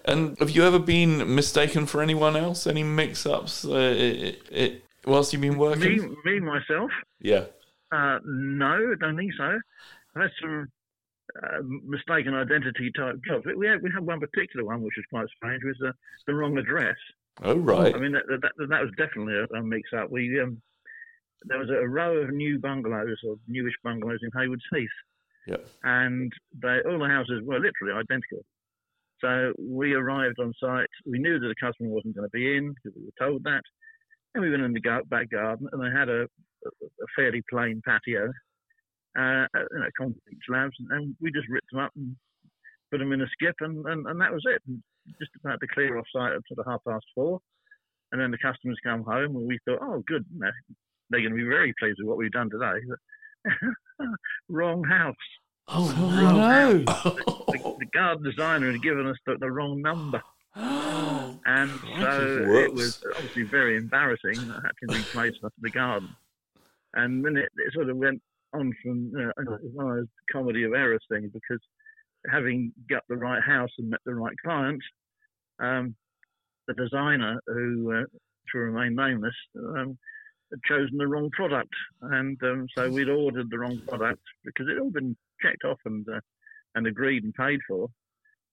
And 0.05 0.37
have 0.39 0.51
you 0.51 0.63
ever 0.63 0.79
been 0.79 1.35
mistaken 1.35 1.85
for 1.85 2.01
anyone 2.01 2.37
else? 2.37 2.65
Any 2.65 2.83
mix-ups 2.83 3.65
uh, 3.65 3.71
it, 3.71 4.41
it, 4.49 4.83
whilst 5.09 5.33
you've 5.33 5.41
been 5.41 5.57
working? 5.57 6.15
Me, 6.25 6.33
me 6.33 6.39
myself. 6.39 6.91
Yeah. 7.19 7.45
Uh, 7.91 8.19
no, 8.25 8.93
I 8.93 8.95
don't 8.99 9.17
think 9.17 9.33
so. 9.37 9.59
I've 10.15 10.21
had 10.21 10.31
some 10.41 10.67
uh, 11.43 11.61
mistaken 11.85 12.33
identity 12.33 12.91
type 12.95 13.15
jobs. 13.27 13.45
We 13.57 13.67
had 13.67 13.81
we 13.81 13.91
had 13.91 14.05
one 14.05 14.19
particular 14.19 14.65
one 14.65 14.81
which 14.81 14.93
was 14.97 15.05
quite 15.09 15.27
strange. 15.35 15.63
Was 15.63 15.77
the, 15.79 15.93
the 16.27 16.35
wrong 16.35 16.57
address. 16.57 16.97
Oh 17.43 17.55
right. 17.55 17.95
I 17.95 17.99
mean 17.99 18.11
that 18.13 18.23
that, 18.27 18.51
that 18.57 18.81
was 18.81 18.91
definitely 18.97 19.35
a, 19.35 19.57
a 19.57 19.63
mix 19.63 19.89
up. 19.97 20.09
We 20.11 20.39
um, 20.39 20.61
there 21.45 21.59
was 21.59 21.69
a 21.69 21.87
row 21.87 22.17
of 22.17 22.31
new 22.31 22.59
bungalows 22.59 23.17
or 23.27 23.35
newish 23.47 23.75
bungalows 23.83 24.19
in 24.21 24.29
Haywards 24.39 24.63
Heath. 24.73 24.89
Yep. 25.47 25.67
And 25.83 26.31
they, 26.61 26.79
all 26.85 26.99
the 26.99 27.07
houses 27.07 27.41
were 27.43 27.59
literally 27.59 27.93
identical. 27.93 28.43
So 29.21 29.53
we 29.57 29.93
arrived 29.93 30.39
on 30.39 30.53
site. 30.61 30.87
We 31.05 31.19
knew 31.19 31.39
that 31.39 31.47
the 31.47 31.65
customer 31.65 31.89
wasn't 31.89 32.15
going 32.15 32.27
to 32.27 32.31
be 32.31 32.55
in 32.55 32.73
because 32.73 32.97
we 32.97 33.05
were 33.05 33.27
told 33.27 33.43
that. 33.43 33.63
And 34.33 34.43
we 34.43 34.51
went 34.51 34.63
in 34.63 34.73
the 34.73 35.01
back 35.09 35.29
garden 35.31 35.67
and 35.71 35.81
they 35.81 35.97
had 35.97 36.09
a, 36.09 36.23
a 36.23 37.07
fairly 37.15 37.41
plain 37.49 37.81
patio, 37.85 38.31
uh, 39.17 39.45
you 39.55 39.79
know, 39.79 39.89
concrete 39.97 40.39
slabs, 40.47 40.75
and 40.91 41.15
we 41.19 41.31
just 41.31 41.49
ripped 41.49 41.71
them 41.71 41.81
up 41.81 41.91
and 41.95 42.15
put 42.91 42.99
them 42.99 43.11
in 43.11 43.21
a 43.21 43.27
skip, 43.33 43.55
and, 43.61 43.85
and, 43.87 44.05
and 44.07 44.21
that 44.21 44.31
was 44.31 44.43
it. 44.45 44.61
And 44.67 44.81
just 45.19 45.31
about 45.43 45.59
to 45.61 45.67
clear 45.67 45.97
off 45.97 46.05
site 46.13 46.33
at 46.33 46.41
sort 46.47 46.59
of 46.59 46.71
half 46.71 46.81
past 46.87 47.05
four. 47.15 47.39
And 48.11 48.21
then 48.21 48.31
the 48.31 48.37
customers 48.37 48.77
come 48.83 49.03
home, 49.03 49.35
and 49.35 49.47
we 49.47 49.59
thought, 49.65 49.79
oh, 49.81 50.03
good, 50.07 50.25
they're 51.09 51.21
going 51.21 51.31
to 51.31 51.35
be 51.35 51.43
very 51.43 51.73
pleased 51.79 51.97
with 51.99 52.07
what 52.07 52.17
we've 52.17 52.31
done 52.31 52.49
today. 52.49 52.79
wrong 54.49 54.83
house. 54.83 55.15
Oh, 55.67 55.91
wrong 55.91 56.37
no. 56.37 56.91
House. 56.91 57.03
The, 57.03 57.51
the, 57.51 57.75
the, 57.79 57.85
garden 57.93 58.23
designer 58.23 58.71
had 58.71 58.81
given 58.81 59.05
us 59.07 59.17
the, 59.25 59.37
the 59.39 59.51
wrong 59.51 59.81
number. 59.81 60.21
and 61.45 61.71
so 61.99 62.45
it 62.47 62.73
was 62.73 63.03
obviously 63.15 63.43
very 63.43 63.77
embarrassing 63.77 64.35
that 64.47 64.61
had 64.63 64.89
to 64.89 64.99
replace 64.99 65.35
the 65.61 65.69
garden. 65.69 66.09
And 66.93 67.23
then 67.23 67.37
it, 67.37 67.49
it 67.55 67.73
sort 67.73 67.89
of 67.89 67.97
went 67.97 68.21
on 68.53 68.73
from 68.81 69.11
one 69.73 69.89
of 69.89 69.97
those 69.97 70.07
comedy 70.31 70.63
of 70.63 70.73
errors 70.73 71.03
thing 71.09 71.29
because 71.33 71.59
having 72.31 72.71
got 72.89 73.03
the 73.09 73.15
right 73.15 73.41
house 73.43 73.69
and 73.77 73.89
met 73.89 73.99
the 74.05 74.15
right 74.15 74.35
client, 74.43 74.81
um, 75.59 75.95
the 76.67 76.73
designer, 76.73 77.39
who 77.47 77.93
uh, 77.93 78.03
to 78.51 78.57
remain 78.57 78.95
nameless, 78.95 79.35
um, 79.57 79.97
had 80.51 80.59
chosen 80.67 80.97
the 80.97 81.07
wrong 81.07 81.29
product, 81.31 81.73
and 82.01 82.41
um, 82.43 82.67
so 82.75 82.89
we'd 82.89 83.09
ordered 83.09 83.49
the 83.49 83.59
wrong 83.59 83.79
product 83.87 84.21
because 84.43 84.67
it 84.67 84.73
had 84.73 84.81
all 84.81 84.91
been 84.91 85.15
checked 85.41 85.63
off 85.63 85.79
and 85.85 86.07
uh, 86.09 86.19
and 86.75 86.87
agreed 86.87 87.23
and 87.23 87.33
paid 87.33 87.59
for. 87.67 87.87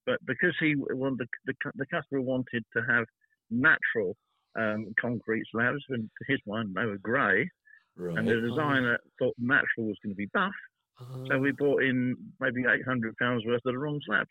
But 0.07 0.25
because 0.25 0.55
he 0.61 0.75
the, 0.75 1.27
the, 1.47 1.55
the 1.75 1.87
customer 1.87 2.21
wanted 2.21 2.65
to 2.77 2.83
have 2.89 3.05
natural 3.51 4.17
um, 4.57 4.95
concrete 5.01 5.45
slabs, 5.51 5.83
and 5.89 6.09
to 6.19 6.33
his 6.33 6.41
mind, 6.47 6.75
they 6.75 6.87
were 6.87 6.99
grey. 6.99 7.51
Right. 7.97 8.19
And 8.19 8.29
the 8.29 8.41
designer 8.41 8.99
thought 9.19 9.35
natural 9.39 9.87
was 9.89 9.97
going 10.03 10.15
to 10.15 10.17
be 10.17 10.29
buff, 10.33 10.53
Uh, 11.01 11.27
so 11.29 11.39
we 11.39 11.53
bought 11.53 11.83
in 11.83 12.17
maybe 12.41 12.63
800 12.69 13.17
pounds 13.17 13.45
worth 13.45 13.61
of 13.65 13.73
the 13.73 13.79
wrong 13.79 14.01
slabs. 14.07 14.29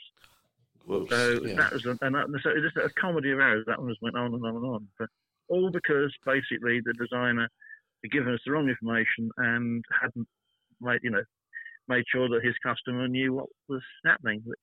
Whoops. 0.86 1.10
So 1.12 1.42
Yeah. 1.44 1.56
that 1.56 1.74
was, 1.74 1.86
a, 1.86 1.98
and 2.06 2.16
that, 2.16 2.28
so 2.44 2.50
it's 2.52 2.74
just 2.74 2.78
a 2.78 2.90
comedy 3.00 3.32
of 3.32 3.40
errors. 3.40 3.66
That 3.68 3.80
one 3.80 3.90
just 3.90 4.02
went 4.02 4.16
on 4.16 4.34
and 4.34 4.46
on 4.46 4.56
and 4.56 4.66
on. 4.66 4.88
But 5.00 5.10
all 5.50 5.72
because 5.72 6.14
basically 6.26 6.80
the 6.82 6.94
designer 6.94 7.50
had 8.04 8.12
given 8.12 8.34
us 8.34 8.40
the 8.46 8.52
wrong 8.52 8.70
information 8.70 9.30
and 9.38 9.84
hadn't 10.02 10.28
made, 10.80 11.00
you 11.04 11.10
know, 11.12 11.24
made 11.88 12.04
sure 12.08 12.30
that 12.30 12.44
his 12.44 12.56
customer 12.64 13.08
knew 13.08 13.34
what 13.34 13.50
was 13.68 13.82
happening. 14.06 14.42
Which 14.46 14.60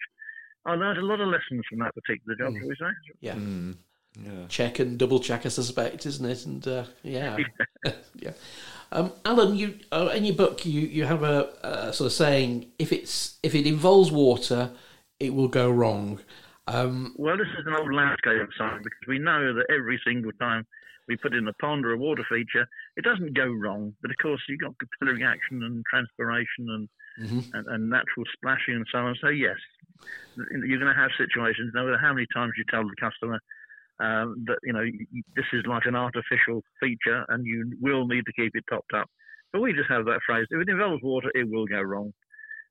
I 0.65 0.75
learned 0.75 0.99
a 0.99 1.03
lot 1.05 1.21
of 1.21 1.29
lessons 1.29 1.63
from 1.69 1.81
that 1.81 1.95
particular 1.95 2.37
job, 2.37 2.53
Mm. 2.55 2.59
shall 2.61 2.69
we 2.69 2.77
say? 2.77 3.15
yeah. 3.21 3.35
Mm, 3.35 3.77
yeah. 4.21 4.47
check 4.49 4.79
and 4.79 4.99
double 4.99 5.19
check, 5.21 5.45
I 5.47 5.49
suspect, 5.49 6.07
isn't 6.07 6.25
it? 6.29 6.47
And 6.47 6.67
uh, 6.69 6.85
yeah, 7.03 7.37
yeah. 8.15 8.33
Um, 8.93 9.13
Alan, 9.25 9.57
you 9.57 9.79
uh, 9.91 10.11
in 10.15 10.25
your 10.25 10.37
book 10.37 10.67
you 10.67 10.83
you 10.83 11.05
have 11.07 11.23
a, 11.23 11.49
a 11.63 11.93
sort 11.95 12.07
of 12.07 12.13
saying 12.13 12.73
if 12.79 12.93
it's 12.93 13.39
if 13.43 13.55
it 13.55 13.67
involves 13.67 14.13
water, 14.13 14.71
it 15.19 15.35
will 15.35 15.49
go 15.49 15.71
wrong. 15.71 16.21
Um, 16.69 17.15
Well, 17.17 17.37
this 17.37 17.49
is 17.59 17.67
an 17.67 17.75
old 17.75 17.93
landscape 17.93 18.49
sign 18.57 18.83
because 18.83 19.07
we 19.09 19.19
know 19.19 19.53
that 19.55 19.67
every 19.71 20.01
single 20.07 20.31
time 20.33 20.65
we 21.09 21.17
put 21.17 21.35
in 21.35 21.49
a 21.49 21.53
pond 21.55 21.85
or 21.85 21.93
a 21.93 21.99
water 21.99 22.25
feature, 22.29 22.69
it 22.97 23.03
doesn't 23.03 23.35
go 23.35 23.47
wrong. 23.51 23.95
But 24.03 24.11
of 24.13 24.17
course, 24.19 24.43
you've 24.49 24.61
got 24.61 24.75
capillary 24.79 25.25
action 25.25 25.63
and 25.65 25.83
transpiration 25.91 26.69
and, 26.69 26.89
Mhm. 27.19 27.51
and, 27.53 27.67
and 27.67 27.91
natural 27.91 28.25
splashing 28.33 28.75
and 28.75 28.87
so 28.91 28.99
on. 28.99 29.17
So, 29.21 29.29
yes, 29.29 29.57
you're 30.37 30.79
going 30.79 30.95
to 30.95 31.01
have 31.01 31.11
situations, 31.19 31.73
no 31.75 31.85
matter 31.85 31.99
how 31.99 32.13
many 32.13 32.27
times 32.35 32.53
you 32.57 32.65
tell 32.71 32.85
the 32.85 32.97
customer 33.01 33.39
um, 34.01 34.45
that, 34.47 34.59
you 34.63 34.73
know, 34.73 34.85
this 35.37 35.45
is 35.53 35.65
like 35.67 35.87
an 35.87 35.95
artificial 35.95 36.63
feature 36.81 37.25
and 37.29 37.47
you 37.47 37.77
will 37.81 38.07
need 38.07 38.25
to 38.27 38.33
keep 38.33 38.53
it 38.55 38.65
topped 38.71 38.95
up. 38.95 39.07
But 39.53 39.61
we 39.61 39.73
just 39.75 39.91
have 39.91 40.07
that 40.07 40.21
phrase 40.27 40.47
if 40.51 40.61
it 40.61 40.69
involves 40.69 41.03
water, 41.03 41.31
it 41.35 41.49
will 41.49 41.67
go 41.67 41.81
wrong. 41.83 42.13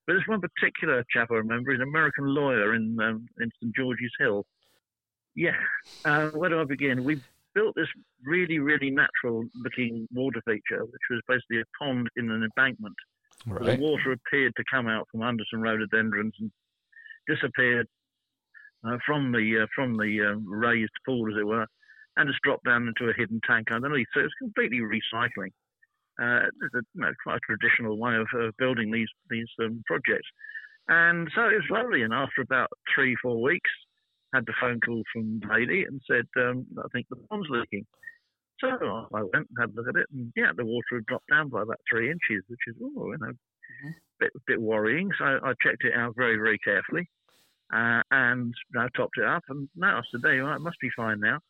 But 0.06 0.14
there's 0.14 0.26
one 0.26 0.40
particular 0.40 1.04
chap 1.10 1.28
I 1.30 1.36
remember, 1.36 1.70
an 1.70 1.82
American 1.82 2.26
lawyer 2.26 2.74
in 2.74 2.98
um, 3.00 3.24
in 3.40 3.50
St 3.62 3.74
George's 3.76 4.10
Hill. 4.18 4.44
Yeah, 5.36 5.56
uh, 6.04 6.26
where 6.34 6.50
do 6.50 6.60
I 6.60 6.64
begin? 6.64 7.04
We 7.04 7.20
built 7.54 7.74
this 7.76 7.86
really, 8.24 8.58
really 8.58 8.90
natural 8.90 9.44
looking 9.54 10.08
water 10.12 10.42
feature, 10.44 10.84
which 10.84 11.02
was 11.08 11.20
basically 11.28 11.60
a 11.60 11.64
pond 11.78 12.08
in 12.16 12.30
an 12.30 12.42
embankment. 12.42 12.96
Right. 13.46 13.76
The 13.76 13.82
water 13.82 14.12
appeared 14.12 14.52
to 14.56 14.64
come 14.70 14.88
out 14.88 15.08
from 15.10 15.22
under 15.22 15.44
some 15.50 15.62
rhododendrons 15.62 16.34
and 16.40 16.50
disappeared 17.28 17.86
uh, 18.86 18.98
from 19.06 19.32
the 19.32 19.62
uh, 19.62 19.66
from 19.74 19.96
the 19.96 20.32
um, 20.32 20.46
raised 20.48 20.92
pool, 21.06 21.32
as 21.32 21.38
it 21.40 21.46
were, 21.46 21.66
and 22.16 22.28
just 22.28 22.42
dropped 22.42 22.64
down 22.64 22.88
into 22.88 23.10
a 23.10 23.16
hidden 23.16 23.40
tank 23.46 23.72
underneath. 23.72 24.06
So 24.14 24.20
it's 24.20 24.34
completely 24.40 24.80
recycling. 24.80 25.50
Uh, 26.20 26.46
it's 26.46 26.74
a, 26.74 26.82
you 26.94 27.00
know, 27.00 27.12
quite 27.22 27.36
a 27.36 27.40
traditional 27.46 27.98
way 27.98 28.14
of 28.16 28.26
uh, 28.38 28.50
building 28.58 28.90
these 28.90 29.08
these 29.30 29.48
um, 29.62 29.82
projects. 29.86 30.28
And 30.88 31.28
so 31.34 31.42
it 31.42 31.54
was 31.54 31.70
lovely. 31.70 32.02
And 32.02 32.12
after 32.12 32.42
about 32.42 32.68
three, 32.94 33.16
four 33.22 33.40
weeks, 33.40 33.70
had 34.34 34.46
the 34.46 34.54
phone 34.60 34.80
call 34.80 35.02
from 35.12 35.40
the 35.40 35.46
lady 35.52 35.84
and 35.84 36.00
said, 36.10 36.26
um, 36.36 36.66
I 36.78 36.88
think 36.92 37.06
the 37.08 37.16
pond's 37.30 37.48
leaking. 37.50 37.86
So 38.62 39.08
I 39.12 39.22
went 39.22 39.48
and 39.50 39.58
had 39.58 39.70
a 39.70 39.74
look 39.74 39.88
at 39.88 40.00
it, 40.00 40.06
and 40.12 40.32
yeah, 40.36 40.52
the 40.56 40.64
water 40.64 40.94
had 40.94 41.06
dropped 41.06 41.28
down 41.28 41.48
by 41.48 41.62
about 41.62 41.80
three 41.90 42.10
inches, 42.10 42.44
which 42.46 42.60
is, 42.68 42.76
oh, 42.80 43.10
you 43.10 43.18
know, 43.18 43.32
bit 44.20 44.32
bit 44.46 44.60
worrying. 44.60 45.10
So 45.18 45.24
I 45.24 45.52
checked 45.62 45.84
it 45.84 45.94
out 45.94 46.14
very, 46.16 46.36
very 46.36 46.58
carefully, 46.58 47.08
uh, 47.74 48.02
and 48.12 48.54
I 48.78 48.86
topped 48.96 49.18
it 49.18 49.24
up, 49.24 49.42
and 49.48 49.68
no, 49.74 49.88
I 49.88 50.02
said, 50.10 50.22
there 50.22 50.34
you 50.34 50.46
are, 50.46 50.54
it 50.54 50.60
must 50.60 50.78
be 50.80 50.90
fine 50.96 51.18
now. 51.20 51.40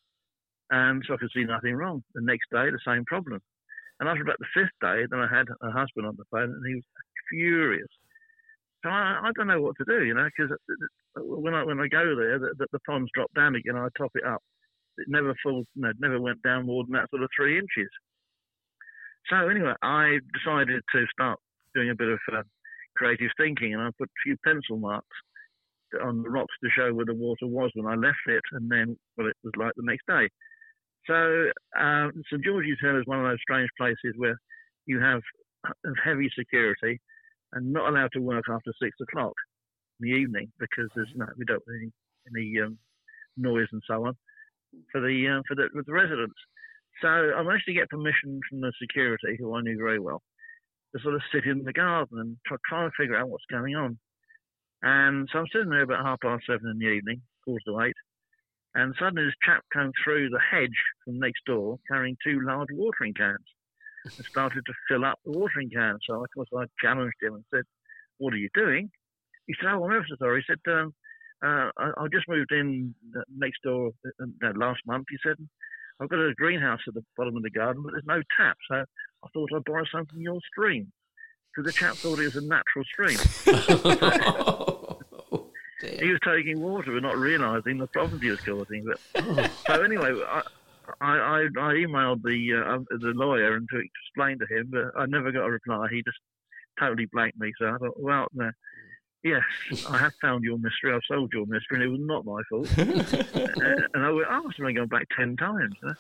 And 0.70 1.04
so 1.06 1.14
I 1.14 1.16
could 1.18 1.30
see 1.34 1.44
nothing 1.44 1.74
wrong. 1.74 2.02
The 2.14 2.22
next 2.22 2.48
day, 2.50 2.70
the 2.70 2.78
same 2.86 3.04
problem. 3.04 3.40
And 4.00 4.08
after 4.08 4.22
about 4.22 4.38
the 4.38 4.46
fifth 4.54 4.72
day, 4.80 5.04
then 5.10 5.20
I 5.20 5.28
had 5.28 5.46
a 5.62 5.70
husband 5.70 6.06
on 6.06 6.16
the 6.16 6.24
phone, 6.30 6.50
and 6.50 6.66
he 6.66 6.74
was 6.76 6.84
furious. 7.28 7.88
So 8.82 8.88
I, 8.88 9.20
I 9.22 9.30
don't 9.36 9.48
know 9.48 9.60
what 9.60 9.76
to 9.76 9.84
do, 9.84 10.02
you 10.04 10.14
know, 10.14 10.26
because 10.34 10.56
when 11.14 11.54
I 11.54 11.62
when 11.62 11.78
I 11.78 11.88
go 11.88 12.16
there, 12.16 12.38
the, 12.38 12.54
the, 12.58 12.66
the 12.72 12.80
ponds 12.80 13.10
drop 13.14 13.30
down 13.34 13.54
again. 13.54 13.76
I 13.76 13.86
top 13.96 14.10
it 14.14 14.24
up. 14.24 14.42
It 14.98 15.06
never 15.08 15.34
falls, 15.42 15.66
it 15.76 15.96
never 16.00 16.20
went 16.20 16.42
down 16.42 16.66
more 16.66 16.84
than 16.84 16.92
that 16.92 17.10
sort 17.10 17.22
of 17.22 17.30
three 17.36 17.58
inches. 17.58 17.88
So 19.30 19.48
anyway, 19.48 19.74
I 19.82 20.18
decided 20.34 20.82
to 20.94 21.06
start 21.12 21.38
doing 21.74 21.90
a 21.90 21.94
bit 21.94 22.08
of 22.08 22.18
uh, 22.32 22.42
creative 22.96 23.30
thinking, 23.38 23.74
and 23.74 23.82
I 23.82 23.90
put 23.98 24.08
a 24.08 24.22
few 24.24 24.36
pencil 24.44 24.76
marks 24.76 25.06
on 26.02 26.22
the 26.22 26.30
rocks 26.30 26.54
to 26.62 26.70
show 26.70 26.92
where 26.92 27.04
the 27.04 27.14
water 27.14 27.46
was 27.46 27.70
when 27.74 27.86
I 27.86 27.94
left 27.94 28.26
it, 28.26 28.42
and 28.52 28.70
then 28.70 28.96
what 29.14 29.28
it 29.28 29.36
was 29.44 29.52
like 29.56 29.72
the 29.76 29.84
next 29.84 30.06
day. 30.06 30.28
So 31.06 31.50
uh, 31.78 32.08
St 32.30 32.44
George's 32.44 32.78
Hill 32.80 32.98
is 32.98 33.06
one 33.06 33.18
of 33.18 33.26
those 33.26 33.42
strange 33.42 33.68
places 33.78 34.14
where 34.16 34.36
you 34.86 35.00
have 35.00 35.20
heavy 36.04 36.28
security 36.36 37.00
and 37.52 37.72
not 37.72 37.88
allowed 37.88 38.10
to 38.12 38.20
work 38.20 38.44
after 38.48 38.72
six 38.80 38.96
o'clock 39.00 39.34
in 40.00 40.10
the 40.10 40.16
evening 40.16 40.50
because 40.58 40.88
there's 40.94 41.10
no 41.14 41.26
we 41.36 41.44
don't 41.44 41.62
any, 41.68 41.92
any 42.36 42.60
um, 42.60 42.78
noise 43.36 43.68
and 43.72 43.82
so 43.86 44.06
on 44.06 44.16
for 44.90 45.00
the 45.00 45.28
uh, 45.28 45.42
for 45.48 45.54
the 45.54 45.68
for 45.72 45.82
the 45.84 45.92
residents. 45.92 46.38
So 47.00 47.08
I 47.08 47.42
managed 47.42 47.66
to 47.66 47.74
get 47.74 47.88
permission 47.88 48.40
from 48.48 48.60
the 48.60 48.72
security, 48.80 49.36
who 49.38 49.54
I 49.56 49.62
knew 49.62 49.76
very 49.76 49.98
well, 49.98 50.22
to 50.94 51.02
sort 51.02 51.14
of 51.14 51.22
sit 51.32 51.44
in 51.44 51.64
the 51.64 51.72
garden 51.72 52.18
and 52.18 52.36
try, 52.46 52.56
try 52.68 52.88
figure 52.96 53.16
out 53.16 53.28
what's 53.28 53.44
going 53.50 53.74
on. 53.74 53.98
And 54.82 55.28
so 55.32 55.40
I'm 55.40 55.46
sitting 55.52 55.70
there 55.70 55.82
about 55.82 56.04
half 56.04 56.20
past 56.20 56.44
seven 56.46 56.68
in 56.68 56.78
the 56.78 56.86
evening, 56.86 57.22
quarter 57.44 57.62
to 57.66 57.80
eight, 57.80 57.96
and 58.74 58.94
suddenly 58.98 59.24
this 59.24 59.34
chap 59.44 59.62
came 59.72 59.92
through 60.02 60.30
the 60.30 60.40
hedge 60.40 60.78
from 61.04 61.18
next 61.18 61.44
door 61.46 61.78
carrying 61.88 62.16
two 62.24 62.40
large 62.44 62.68
watering 62.72 63.14
cans 63.14 63.46
and 64.04 64.26
started 64.26 64.62
to 64.66 64.72
fill 64.88 65.04
up 65.04 65.18
the 65.24 65.32
watering 65.32 65.70
cans. 65.70 66.00
So 66.08 66.22
of 66.22 66.28
course 66.34 66.48
I 66.56 66.64
challenged 66.80 67.22
him 67.22 67.34
and 67.34 67.44
said, 67.52 67.64
"What 68.18 68.34
are 68.34 68.38
you 68.38 68.50
doing?" 68.54 68.90
He 69.46 69.54
said, 69.54 69.70
"Oh, 69.72 69.84
I'm 69.84 69.96
ever 69.96 70.06
so 70.08 70.16
sorry." 70.16 70.44
He 70.46 70.52
said, 70.52 70.72
um, 70.72 70.94
uh, 71.42 71.70
I, 71.76 71.90
I 71.98 72.06
just 72.12 72.28
moved 72.28 72.52
in 72.52 72.94
uh, 73.16 73.22
next 73.36 73.62
door 73.62 73.92
uh, 74.06 74.24
uh, 74.44 74.52
last 74.56 74.80
month." 74.86 75.06
He 75.10 75.16
said, 75.22 75.36
"I've 76.00 76.08
got 76.08 76.18
a 76.18 76.34
greenhouse 76.34 76.80
at 76.86 76.94
the 76.94 77.04
bottom 77.16 77.36
of 77.36 77.42
the 77.42 77.50
garden, 77.50 77.82
but 77.82 77.92
there's 77.92 78.04
no 78.06 78.22
tap, 78.36 78.56
so 78.70 78.76
I 78.76 79.28
thought 79.32 79.50
I'd 79.54 79.64
borrow 79.64 79.84
some 79.92 80.06
from 80.06 80.20
your 80.20 80.40
stream." 80.50 80.92
So 81.54 81.62
the 81.62 81.72
chap 81.72 81.94
thought 81.96 82.18
it 82.18 82.24
was 82.24 82.36
a 82.36 82.40
natural 82.40 82.84
stream. 82.84 83.18
Oh, 83.46 84.98
he 86.00 86.08
was 86.08 86.20
taking 86.24 86.60
water 86.60 86.92
and 86.92 87.02
not 87.02 87.18
realising 87.18 87.78
the 87.78 87.86
problems 87.88 88.22
he 88.22 88.30
was 88.30 88.40
causing. 88.40 88.84
But 88.84 89.50
so 89.66 89.82
anyway, 89.82 90.14
I, 90.26 90.42
I, 91.00 91.40
I 91.40 91.74
emailed 91.74 92.22
the 92.22 92.54
uh, 92.54 92.74
um, 92.74 92.86
the 92.90 93.12
lawyer 93.14 93.56
and 93.56 93.68
to 93.70 93.78
explain 93.78 94.38
to 94.38 94.46
him, 94.46 94.68
but 94.70 94.98
I 94.98 95.06
never 95.06 95.32
got 95.32 95.44
a 95.44 95.50
reply. 95.50 95.88
He 95.90 96.02
just 96.02 96.18
totally 96.78 97.06
blanked 97.12 97.38
me. 97.38 97.52
So 97.58 97.66
I 97.68 97.76
thought, 97.78 98.00
well, 98.00 98.26
no. 98.32 98.50
Yes, 99.24 99.42
I 99.88 99.98
have 99.98 100.14
found 100.20 100.42
your 100.44 100.58
mystery. 100.58 100.92
I've 100.92 101.00
solved 101.06 101.32
your 101.32 101.46
mystery, 101.46 101.76
and 101.76 101.82
it 101.82 101.88
was 101.88 102.00
not 102.00 102.24
my 102.24 102.42
fault. 102.50 102.68
uh, 102.78 103.82
and 103.94 104.04
I, 104.04 104.10
went, 104.10 104.28
I 104.28 104.40
must 104.40 104.56
have 104.58 104.66
been 104.66 104.74
going 104.74 104.88
back 104.88 105.06
ten 105.16 105.36
times. 105.36 105.74
You 105.82 105.88
know? 105.88 105.94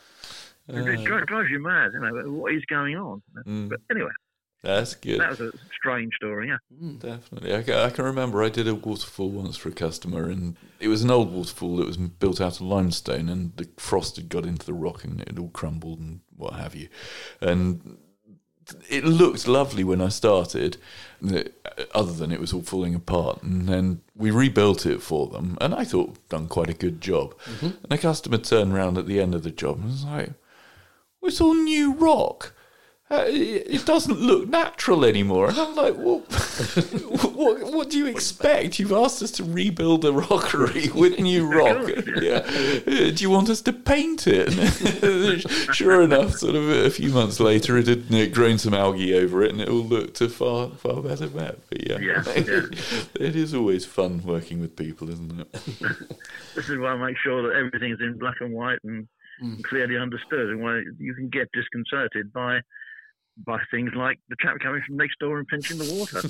it 0.90 1.08
Uh, 1.08 1.24
drives 1.26 1.50
you 1.50 1.60
mad. 1.60 1.92
You 1.94 2.00
know 2.00 2.30
what 2.32 2.52
is 2.54 2.64
going 2.66 2.96
on? 2.96 3.22
mm, 3.46 3.68
But 3.68 3.80
anyway, 3.90 4.10
that's 4.62 4.94
good. 4.94 5.20
that 5.20 5.30
was 5.30 5.40
a 5.40 5.52
strange 5.76 6.14
story. 6.16 6.48
Yeah. 6.48 6.56
Definitely. 6.98 7.54
I 7.54 7.62
can, 7.62 7.74
I 7.74 7.90
can 7.90 8.04
remember 8.04 8.42
I 8.42 8.48
did 8.48 8.66
a 8.68 8.74
waterfall 8.74 9.30
once 9.30 9.56
for 9.56 9.68
a 9.68 9.72
customer, 9.72 10.28
and 10.28 10.56
it 10.80 10.88
was 10.88 11.02
an 11.04 11.10
old 11.10 11.32
waterfall 11.32 11.76
that 11.76 11.86
was 11.86 11.96
built 11.96 12.40
out 12.40 12.56
of 12.56 12.60
limestone, 12.62 13.28
and 13.28 13.56
the 13.56 13.68
frost 13.76 14.16
had 14.16 14.28
got 14.28 14.46
into 14.46 14.66
the 14.66 14.72
rock 14.74 15.04
and 15.04 15.20
it 15.22 15.38
all 15.38 15.50
crumbled 15.50 16.00
and 16.00 16.20
what 16.36 16.54
have 16.54 16.74
you. 16.74 16.88
And 17.40 17.98
it 18.88 19.04
looked 19.04 19.46
lovely 19.46 19.84
when 19.84 20.00
I 20.00 20.08
started, 20.08 20.76
uh, 21.26 21.42
other 21.94 22.12
than 22.12 22.32
it 22.32 22.40
was 22.40 22.52
all 22.52 22.62
falling 22.62 22.94
apart. 22.94 23.42
And 23.42 23.68
then 23.68 24.00
we 24.16 24.30
rebuilt 24.30 24.86
it 24.86 25.02
for 25.02 25.28
them, 25.28 25.56
and 25.60 25.74
I 25.74 25.84
thought 25.84 26.28
done 26.28 26.48
quite 26.48 26.70
a 26.70 26.74
good 26.74 27.00
job. 27.00 27.34
And 27.60 27.76
the 27.88 27.98
customer 27.98 28.38
turned 28.38 28.72
around 28.72 28.98
at 28.98 29.06
the 29.06 29.20
end 29.20 29.34
of 29.34 29.42
the 29.42 29.50
job 29.50 29.78
and 29.78 29.86
was 29.86 30.04
like, 30.04 30.32
well, 31.20 31.28
"It's 31.28 31.40
all 31.40 31.54
new 31.54 31.94
rock." 31.94 32.54
Uh, 33.12 33.24
it 33.26 33.66
it 33.68 33.84
doesn't 33.84 34.20
look 34.20 34.48
natural 34.48 35.04
anymore. 35.04 35.48
And 35.50 35.58
I'm 35.58 35.74
like, 35.76 35.94
well, 35.98 36.20
what, 37.34 37.62
what 37.72 37.90
do 37.90 37.98
you 37.98 38.06
expect? 38.06 38.78
You've 38.78 38.92
asked 38.92 39.22
us 39.22 39.30
to 39.32 39.44
rebuild 39.44 40.04
a 40.04 40.12
rockery 40.12 40.88
with 40.94 41.18
new 41.18 41.46
rock. 41.46 41.90
Yeah. 42.22 42.38
Uh, 42.46 43.10
Do 43.10 43.16
you 43.18 43.30
want 43.30 43.48
us 43.50 43.60
to 43.62 43.72
paint 43.72 44.26
it? 44.26 44.50
sure 45.74 46.02
enough, 46.02 46.32
sort 46.36 46.54
of 46.54 46.68
a 46.68 46.90
few 46.90 47.10
months 47.10 47.40
later, 47.40 47.76
it 47.78 47.86
had 47.88 48.32
grown 48.34 48.58
some 48.58 48.74
algae 48.74 49.14
over 49.14 49.42
it 49.42 49.50
and 49.52 49.60
it 49.60 49.68
all 49.68 49.84
looked 49.84 50.20
a 50.20 50.28
far, 50.28 50.70
far 50.70 51.02
better 51.02 51.28
map. 51.28 51.56
But 51.68 51.88
yeah, 51.88 51.98
Yeah, 51.98 52.22
yeah. 52.36 52.66
it 53.14 53.34
is 53.36 53.54
always 53.54 53.84
fun 53.84 54.22
working 54.24 54.60
with 54.60 54.76
people, 54.76 55.10
isn't 55.10 55.40
it? 55.40 55.52
This 56.54 56.68
is 56.68 56.78
why 56.78 56.90
I 56.92 56.96
make 56.96 57.16
sure 57.18 57.42
that 57.48 57.56
everything's 57.56 58.00
in 58.00 58.18
black 58.18 58.36
and 58.40 58.52
white 58.52 58.78
and 58.84 59.08
clearly 59.64 59.96
understood, 59.98 60.50
and 60.50 60.62
why 60.62 60.82
you 60.98 61.14
can 61.14 61.28
get 61.28 61.48
disconcerted 61.52 62.32
by 62.32 62.60
by 63.36 63.58
things 63.70 63.92
like 63.94 64.18
the 64.28 64.36
chap 64.40 64.58
coming 64.60 64.82
from 64.86 64.96
next 64.96 65.18
door 65.18 65.38
and 65.38 65.48
pinching 65.48 65.78
the 65.78 65.94
water. 65.94 66.22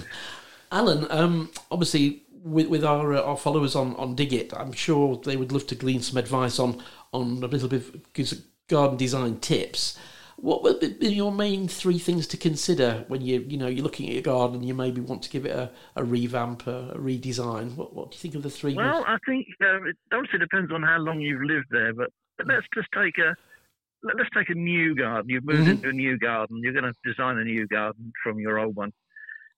Alan, 0.72 1.06
um, 1.10 1.50
obviously 1.70 2.22
with 2.42 2.68
with 2.68 2.84
our 2.84 3.12
uh, 3.12 3.22
our 3.22 3.36
followers 3.36 3.74
on 3.74 3.94
on 3.96 4.14
Dig 4.14 4.32
It, 4.32 4.52
I'm 4.54 4.72
sure 4.72 5.16
they 5.16 5.36
would 5.36 5.52
love 5.52 5.66
to 5.68 5.74
glean 5.74 6.00
some 6.00 6.18
advice 6.18 6.58
on 6.58 6.82
on 7.12 7.42
a 7.42 7.46
little 7.46 7.68
bit 7.68 7.82
of 7.82 8.42
garden 8.68 8.96
design 8.96 9.38
tips. 9.40 9.98
What 10.36 10.62
would 10.62 10.80
be 10.80 11.08
your 11.08 11.32
main 11.32 11.68
three 11.68 11.98
things 11.98 12.26
to 12.28 12.38
consider 12.38 13.04
when 13.08 13.20
you 13.20 13.40
you 13.40 13.58
know 13.58 13.66
you're 13.66 13.84
looking 13.84 14.06
at 14.08 14.14
your 14.14 14.22
garden 14.22 14.56
and 14.56 14.64
you 14.64 14.74
maybe 14.74 15.00
want 15.00 15.22
to 15.22 15.30
give 15.30 15.44
it 15.44 15.54
a, 15.54 15.70
a 15.96 16.04
revamp, 16.04 16.66
a, 16.66 16.92
a 16.92 16.98
redesign? 16.98 17.74
What 17.76 17.94
what 17.94 18.10
do 18.10 18.14
you 18.14 18.20
think 18.20 18.34
of 18.36 18.42
the 18.42 18.50
three? 18.50 18.74
Well, 18.74 19.04
I 19.06 19.18
think 19.26 19.46
uh, 19.60 19.82
it 19.82 19.96
obviously 20.12 20.38
depends 20.38 20.72
on 20.72 20.82
how 20.82 20.98
long 20.98 21.20
you've 21.20 21.42
lived 21.42 21.66
there, 21.70 21.92
but 21.92 22.10
let's 22.46 22.66
just 22.74 22.88
take 22.94 23.18
a 23.18 23.36
let's 24.02 24.30
take 24.36 24.48
a 24.50 24.54
new 24.54 24.94
garden. 24.94 25.28
You've 25.28 25.44
moved 25.44 25.62
mm-hmm. 25.62 25.70
into 25.70 25.88
a 25.88 25.92
new 25.92 26.18
garden. 26.18 26.60
You're 26.62 26.72
going 26.72 26.92
to 26.92 26.94
design 27.04 27.38
a 27.38 27.44
new 27.44 27.66
garden 27.66 28.12
from 28.22 28.38
your 28.38 28.58
old 28.58 28.76
one. 28.76 28.92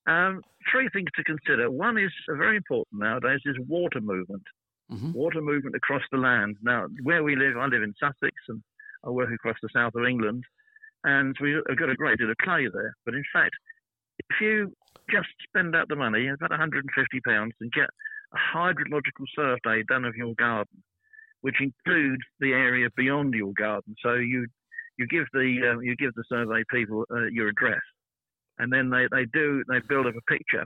Um, 0.05 0.41
three 0.71 0.89
things 0.91 1.09
to 1.15 1.23
consider. 1.23 1.71
One 1.71 1.97
is 1.97 2.11
uh, 2.29 2.35
very 2.35 2.57
important 2.57 3.01
nowadays 3.01 3.39
is 3.45 3.55
water 3.67 4.01
movement. 4.01 4.43
Mm-hmm. 4.91 5.13
Water 5.13 5.41
movement 5.41 5.75
across 5.75 6.01
the 6.11 6.17
land. 6.17 6.57
Now, 6.61 6.87
where 7.03 7.23
we 7.23 7.35
live, 7.35 7.57
I 7.57 7.67
live 7.67 7.83
in 7.83 7.93
Sussex 7.99 8.35
and 8.49 8.61
I 9.05 9.09
work 9.09 9.31
across 9.33 9.55
the 9.61 9.69
south 9.73 9.95
of 9.95 10.05
England, 10.05 10.43
and 11.03 11.35
we've 11.41 11.63
got 11.77 11.89
a 11.89 11.95
great 11.95 12.17
deal 12.17 12.29
of 12.29 12.37
clay 12.37 12.67
there. 12.71 12.95
But 13.05 13.15
in 13.15 13.23
fact, 13.33 13.55
if 14.19 14.41
you 14.41 14.73
just 15.09 15.27
spend 15.47 15.75
out 15.75 15.87
the 15.89 15.95
money, 15.95 16.27
about 16.27 16.51
150 16.51 17.19
pounds, 17.21 17.53
and 17.59 17.71
get 17.71 17.89
a 18.33 18.57
hydrological 18.57 19.25
survey 19.35 19.83
done 19.87 20.05
of 20.05 20.15
your 20.15 20.33
garden, 20.35 20.83
which 21.43 21.59
includes 21.59 22.23
the 22.39 22.53
area 22.53 22.87
beyond 22.95 23.33
your 23.33 23.51
garden. 23.53 23.95
So 24.01 24.13
you 24.13 24.47
you 24.97 25.05
give 25.07 25.25
the 25.33 25.73
uh, 25.75 25.79
you 25.79 25.95
give 25.97 26.13
the 26.15 26.23
survey 26.29 26.63
people 26.71 27.03
uh, 27.11 27.25
your 27.25 27.49
address, 27.49 27.81
and 28.59 28.71
then 28.71 28.89
they, 28.89 29.07
they 29.11 29.25
do 29.33 29.61
they 29.69 29.79
build 29.89 30.07
up 30.07 30.15
a 30.15 30.31
picture 30.31 30.65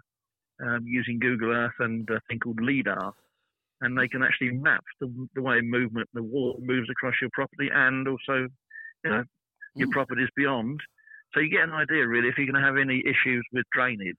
um, 0.64 0.82
using 0.86 1.18
Google 1.20 1.52
Earth 1.52 1.80
and 1.80 2.08
a 2.12 2.22
thing 2.30 2.40
called 2.40 2.62
lidar, 2.62 3.12
and 3.82 3.98
they 3.98 4.08
can 4.08 4.22
actually 4.22 4.52
map 4.52 4.84
the, 5.02 5.28
the 5.34 5.42
way 5.42 5.62
movement 5.62 6.08
the 6.14 6.22
water 6.22 6.60
moves 6.62 6.90
across 6.92 7.16
your 7.22 7.32
property 7.34 7.70
and 7.74 8.08
also 8.08 8.48
you 9.04 9.10
know 9.10 9.24
your 9.76 9.88
mm. 9.88 9.94
properties 9.94 10.30
beyond. 10.36 10.80
So 11.34 11.40
you 11.40 11.50
get 11.50 11.64
an 11.64 11.74
idea 11.74 12.08
really 12.08 12.30
if 12.30 12.38
you're 12.38 12.52
going 12.52 12.62
to 12.62 12.68
have 12.68 12.78
any 12.78 13.02
issues 13.04 13.46
with 13.52 13.66
drainage. 13.74 14.16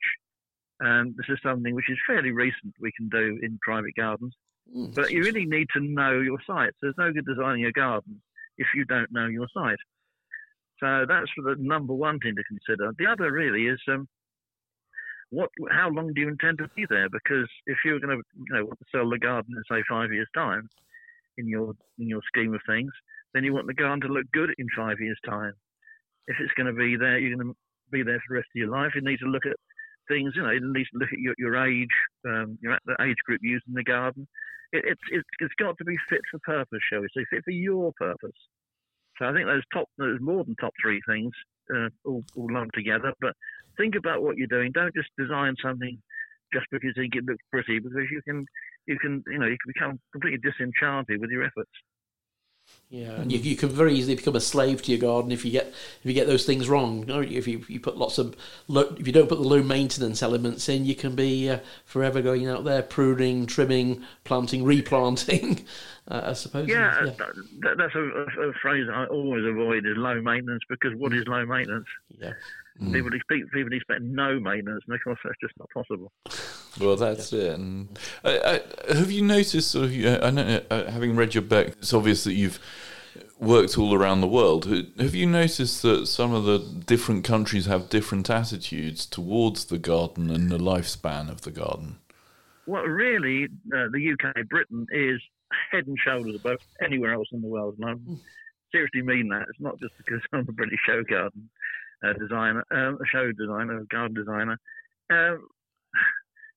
And 0.80 1.14
this 1.16 1.26
is 1.28 1.38
something 1.42 1.74
which 1.74 1.90
is 1.90 1.98
fairly 2.06 2.30
recent 2.30 2.74
we 2.80 2.92
can 2.96 3.08
do 3.08 3.38
in 3.42 3.58
private 3.62 3.94
gardens. 3.96 4.34
Mm, 4.74 4.94
but 4.94 5.10
you 5.10 5.22
really 5.22 5.46
need 5.46 5.68
to 5.74 5.80
know 5.80 6.20
your 6.20 6.38
site. 6.46 6.70
So 6.74 6.82
there's 6.82 6.94
no 6.98 7.12
good 7.12 7.26
designing 7.26 7.64
a 7.64 7.72
garden 7.72 8.20
if 8.58 8.66
you 8.74 8.84
don't 8.84 9.10
know 9.12 9.26
your 9.26 9.46
site. 9.54 9.78
So 10.80 11.06
that's 11.08 11.30
the 11.36 11.56
number 11.58 11.94
one 11.94 12.18
thing 12.20 12.34
to 12.36 12.44
consider. 12.44 12.92
The 12.98 13.06
other 13.06 13.32
really 13.32 13.66
is 13.66 13.80
um, 13.88 14.06
what, 15.30 15.50
how 15.70 15.90
long 15.90 16.12
do 16.14 16.20
you 16.20 16.28
intend 16.28 16.58
to 16.58 16.68
be 16.76 16.86
there? 16.88 17.08
Because 17.08 17.48
if 17.66 17.78
you're 17.84 18.00
going 18.00 18.16
to, 18.16 18.22
you 18.34 18.54
know, 18.54 18.64
want 18.64 18.78
to 18.78 18.86
sell 18.92 19.08
the 19.08 19.18
garden 19.18 19.54
in 19.56 19.62
say 19.70 19.82
five 19.88 20.12
years' 20.12 20.28
time, 20.34 20.68
in 21.36 21.46
your 21.46 21.72
in 21.98 22.08
your 22.08 22.20
scheme 22.26 22.54
of 22.54 22.60
things, 22.66 22.90
then 23.34 23.44
you 23.44 23.52
want 23.54 23.66
the 23.66 23.74
garden 23.74 24.00
to 24.00 24.08
look 24.08 24.26
good 24.32 24.50
in 24.58 24.66
five 24.76 25.00
years' 25.00 25.18
time. 25.24 25.52
If 26.26 26.36
it's 26.40 26.52
going 26.54 26.66
to 26.66 26.72
be 26.72 26.96
there, 26.96 27.18
you're 27.18 27.36
going 27.36 27.48
to 27.48 27.56
be 27.90 28.02
there 28.02 28.20
for 28.26 28.34
the 28.34 28.36
rest 28.36 28.48
of 28.54 28.58
your 28.58 28.70
life. 28.70 28.92
You 28.94 29.02
need 29.02 29.20
to 29.20 29.26
look 29.26 29.46
at 29.46 29.56
things, 30.08 30.32
you 30.34 30.42
know, 30.42 30.48
at 30.48 30.62
least 30.62 30.90
look 30.94 31.12
at 31.12 31.18
your, 31.18 31.34
your 31.38 31.56
age, 31.56 31.88
um, 32.26 32.58
your 32.62 32.72
at 32.72 32.82
the 32.86 32.96
age 33.02 33.16
group 33.26 33.40
using 33.42 33.74
the 33.74 33.84
garden. 33.84 34.26
It, 34.72 34.84
it's 34.86 35.00
it, 35.10 35.24
it's 35.40 35.54
got 35.58 35.78
to 35.78 35.84
be 35.84 35.96
fit 36.08 36.20
for 36.30 36.38
purpose, 36.40 36.80
shall 36.90 37.00
we 37.00 37.08
say, 37.16 37.24
fit 37.30 37.44
for 37.44 37.52
your 37.52 37.92
purpose. 37.98 38.38
So 39.18 39.26
I 39.26 39.32
think 39.32 39.46
there's 39.46 39.64
top, 39.72 39.88
there's 39.98 40.20
more 40.20 40.44
than 40.44 40.54
top 40.56 40.72
three 40.80 41.00
things 41.08 41.32
uh, 41.74 41.88
all, 42.04 42.24
all 42.36 42.48
lumped 42.52 42.74
together. 42.74 43.12
But 43.20 43.34
think 43.76 43.94
about 43.96 44.22
what 44.22 44.36
you're 44.36 44.46
doing. 44.46 44.72
Don't 44.72 44.94
just 44.94 45.08
design 45.18 45.54
something 45.62 46.00
just 46.52 46.66
because 46.70 46.86
you 46.96 47.02
think 47.02 47.14
it 47.16 47.24
looks 47.24 47.42
pretty, 47.50 47.78
because 47.78 48.08
you 48.10 48.22
can, 48.26 48.46
you 48.86 48.98
can, 48.98 49.22
you 49.26 49.38
know, 49.38 49.46
you 49.46 49.56
can 49.62 49.72
become 49.74 50.00
completely 50.12 50.38
disenchanted 50.38 51.20
with 51.20 51.30
your 51.30 51.44
efforts. 51.44 51.70
Yeah, 52.90 53.20
and 53.20 53.30
you, 53.30 53.38
you 53.38 53.54
can 53.54 53.68
very 53.68 53.92
easily 53.92 54.14
become 54.14 54.34
a 54.34 54.40
slave 54.40 54.80
to 54.82 54.90
your 54.90 55.00
garden 55.00 55.30
if 55.30 55.44
you 55.44 55.50
get 55.50 55.66
if 55.66 56.00
you 56.04 56.14
get 56.14 56.26
those 56.26 56.46
things 56.46 56.70
wrong. 56.70 57.00
You 57.00 57.06
know, 57.06 57.20
if 57.20 57.46
you 57.46 57.62
you 57.68 57.80
put 57.80 57.98
lots 57.98 58.16
of 58.16 58.34
low, 58.66 58.94
if 58.98 59.06
you 59.06 59.12
don't 59.12 59.28
put 59.28 59.36
the 59.36 59.46
low 59.46 59.62
maintenance 59.62 60.22
elements 60.22 60.70
in, 60.70 60.86
you 60.86 60.94
can 60.94 61.14
be 61.14 61.50
uh, 61.50 61.58
forever 61.84 62.22
going 62.22 62.48
out 62.48 62.64
there 62.64 62.82
pruning, 62.82 63.44
trimming, 63.44 64.04
planting, 64.24 64.64
replanting. 64.64 65.64
Uh, 66.10 66.28
I 66.28 66.32
suppose. 66.32 66.66
Yeah, 66.66 67.04
yeah. 67.04 67.12
That, 67.60 67.76
that's 67.76 67.94
a, 67.94 68.00
a, 68.00 68.48
a, 68.48 68.52
phrase 68.62 68.86
I 68.90 69.04
always 69.08 69.44
avoid 69.44 69.84
is 69.84 69.94
low 69.98 70.18
maintenance 70.22 70.62
because 70.66 70.94
what 70.96 71.12
is 71.12 71.26
low 71.26 71.44
maintenance? 71.44 71.84
Yeah. 72.18 72.32
Mm. 72.80 72.94
People 72.94 73.12
expect 73.12 73.52
people 73.52 73.74
expect 73.74 74.00
no 74.00 74.40
maintenance, 74.40 74.84
and 74.86 74.94
of 74.94 75.04
course 75.04 75.18
that's 75.22 75.36
just 75.38 75.52
not 75.58 75.68
possible. 75.68 76.10
Well, 76.80 76.96
that's 76.96 77.32
yeah. 77.32 77.42
it. 77.42 77.54
And 77.54 77.98
uh, 78.24 78.28
uh, 78.28 78.58
have 78.94 79.10
you 79.10 79.22
noticed? 79.22 79.70
Sort 79.70 79.86
of, 79.86 79.92
I 79.92 80.30
know, 80.30 80.60
uh, 80.70 80.90
having 80.90 81.16
read 81.16 81.34
your 81.34 81.42
book, 81.42 81.68
it's 81.68 81.92
obvious 81.92 82.24
that 82.24 82.34
you've 82.34 82.58
worked 83.38 83.78
all 83.78 83.94
around 83.94 84.20
the 84.20 84.28
world. 84.28 84.66
Have 84.98 85.14
you 85.14 85.26
noticed 85.26 85.82
that 85.82 86.06
some 86.06 86.32
of 86.32 86.44
the 86.44 86.58
different 86.58 87.24
countries 87.24 87.66
have 87.66 87.88
different 87.88 88.28
attitudes 88.30 89.06
towards 89.06 89.66
the 89.66 89.78
garden 89.78 90.30
and 90.30 90.50
the 90.50 90.58
lifespan 90.58 91.30
of 91.30 91.42
the 91.42 91.50
garden? 91.50 91.98
Well, 92.66 92.82
really, 92.82 93.44
uh, 93.44 93.86
the 93.92 94.12
UK, 94.12 94.46
Britain 94.48 94.86
is 94.90 95.20
head 95.70 95.86
and 95.86 95.96
shoulders 95.98 96.34
above 96.34 96.58
anywhere 96.84 97.14
else 97.14 97.28
in 97.32 97.40
the 97.40 97.48
world. 97.48 97.76
And 97.80 97.88
I 97.88 98.14
seriously 98.72 99.02
mean 99.02 99.28
that. 99.28 99.46
It's 99.48 99.60
not 99.60 99.78
just 99.80 99.94
because 99.96 100.20
I'm 100.32 100.46
a 100.48 100.52
British 100.52 100.80
show 100.86 101.02
garden 101.02 101.48
uh, 102.04 102.12
designer, 102.14 102.64
uh, 102.70 102.94
a 102.94 103.06
show 103.10 103.32
designer, 103.32 103.78
a 103.78 103.86
garden 103.86 104.14
designer. 104.14 104.58
Uh, 105.10 105.36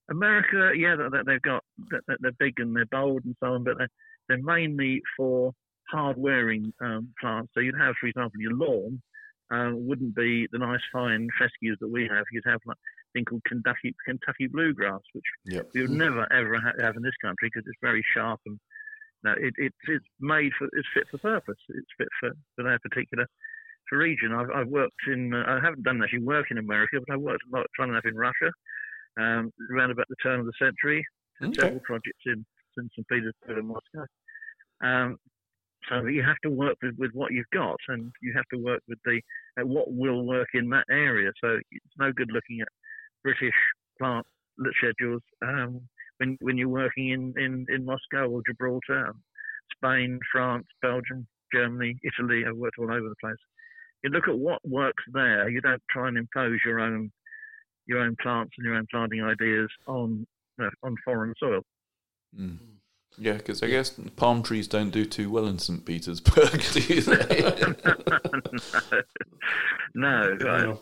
America, 0.10 0.72
yeah, 0.76 0.96
they've 1.26 1.42
got 1.42 1.64
they're 2.08 2.32
big 2.40 2.54
and 2.58 2.76
they're 2.76 2.86
bold 2.86 3.24
and 3.26 3.36
so 3.40 3.54
on, 3.54 3.64
but 3.64 3.78
they're, 3.78 3.90
they're 4.28 4.44
mainly 4.44 5.02
for 5.16 5.52
hard-wearing 5.90 6.74
um, 6.82 7.10
plants. 7.20 7.52
So 7.54 7.60
you'd 7.60 7.78
have, 7.78 7.96
for 8.00 8.08
example, 8.08 8.40
your 8.40 8.54
lawn 8.54 9.02
uh, 9.54 9.72
wouldn't 9.74 10.16
be 10.16 10.48
the 10.52 10.60
nice 10.60 10.80
fine 10.92 11.28
fescues 11.38 11.78
that 11.82 11.92
we 11.92 12.04
have. 12.04 12.24
You'd 12.32 12.44
have 12.46 12.60
like 12.66 12.78
a 12.78 13.12
thing 13.14 13.26
called 13.26 13.44
Kentucky 13.48 13.94
Kentucky 14.06 14.48
bluegrass, 14.48 15.02
which 15.14 15.26
yep. 15.46 15.70
you 15.74 15.84
would 15.84 15.92
never 15.92 16.32
ever 16.32 16.58
have 16.80 16.96
in 16.96 17.04
this 17.04 17.18
country 17.22 17.50
because 17.54 17.68
it's 17.68 17.80
very 17.82 18.04
sharp 18.16 18.40
and 18.46 18.60
no, 19.24 19.34
it, 19.34 19.54
it, 19.58 19.74
it's 19.88 20.06
made 20.20 20.52
for 20.58 20.68
it's 20.74 20.88
fit 20.94 21.04
for 21.12 21.20
purpose. 21.20 21.60
It's 21.70 21.88
fit 21.98 22.08
for, 22.20 22.32
for 22.56 22.64
their 22.64 22.80
particular 22.80 23.28
region. 23.92 24.32
I've, 24.32 24.50
I've 24.56 24.68
worked 24.68 24.96
in 25.08 25.34
uh, 25.34 25.44
I 25.46 25.60
haven't 25.62 25.84
done 25.84 26.02
actually 26.02 26.24
work 26.24 26.48
in 26.50 26.58
America, 26.58 26.98
but 27.06 27.14
I 27.14 27.18
worked 27.18 27.44
a 27.52 27.56
lot 27.56 27.68
trying 27.76 27.90
enough 27.90 28.06
in 28.06 28.16
Russia 28.16 28.52
um, 29.19 29.52
around 29.71 29.91
about 29.91 30.08
the 30.10 30.15
turn 30.21 30.39
of 30.39 30.45
the 30.45 30.54
century. 30.60 31.06
Okay. 31.41 31.54
Several 31.60 31.82
projects 31.82 32.24
in 32.26 32.45
St. 32.78 33.08
Petersburg 33.08 33.58
and 33.58 33.67
Moscow. 33.67 34.06
Um, 34.84 35.17
so 35.89 36.06
you 36.06 36.24
have 36.24 36.38
to 36.43 36.50
work 36.50 36.78
with, 36.82 36.95
with 36.97 37.12
what 37.13 37.32
you've 37.32 37.50
got, 37.52 37.78
and 37.88 38.12
you 38.21 38.34
have 38.36 38.45
to 38.54 38.58
work 38.58 38.82
with 38.88 39.00
the 39.06 39.19
uh, 39.60 39.65
what 39.65 39.91
will 39.91 40.26
work 40.26 40.50
in 40.54 40.69
that 40.69 40.86
area. 40.91 41.32
So 41.43 41.58
it's 41.71 41.95
no 41.97 42.12
good 42.12 42.30
looking 42.32 42.62
at 42.62 42.67
British 43.24 43.54
plant 44.00 44.26
schedules 44.78 45.21
um, 45.43 45.82
when 46.17 46.38
when 46.41 46.58
you're 46.58 46.69
working 46.69 47.10
in, 47.10 47.34
in, 47.38 47.65
in 47.69 47.86
Moscow 47.86 48.30
or 48.30 48.41
Gibraltar, 48.47 49.13
Spain, 49.76 50.19
France, 50.32 50.67
Belgium, 50.82 51.28
Germany, 51.54 51.97
Italy. 52.04 52.43
I've 52.47 52.56
worked 52.56 52.78
all 52.78 52.91
over 52.91 53.10
the 53.10 53.15
place. 53.19 53.36
You 54.04 54.12
look 54.12 54.28
at 54.28 54.38
what 54.38 54.60
works 54.67 55.04
there. 55.13 55.50
You 55.50 55.62
don't 55.62 55.82
try 55.89 56.08
and 56.08 56.17
impose 56.17 56.60
your 56.65 56.80
own 56.80 57.12
your 57.88 58.00
own 58.00 58.15
plants 58.22 58.54
and 58.58 58.65
your 58.65 58.76
own 58.76 58.88
planting 58.91 59.22
ideas 59.24 59.70
on 59.88 60.26
uh, 60.62 60.70
on 60.84 60.96
foreign 61.06 61.34
soil. 61.39 61.62
Mm. 62.38 62.58
Yeah, 63.17 63.34
because 63.34 63.62
I 63.62 63.67
guess 63.67 63.89
palm 64.15 64.41
trees 64.41 64.67
don't 64.67 64.89
do 64.89 65.06
too 65.06 65.30
well 65.30 65.46
in 65.46 65.60
St. 65.60 65.86
Petersburg, 65.86 66.63
do 66.72 67.02
they? 67.02 67.41
no, 69.94 70.34
no. 70.39 70.82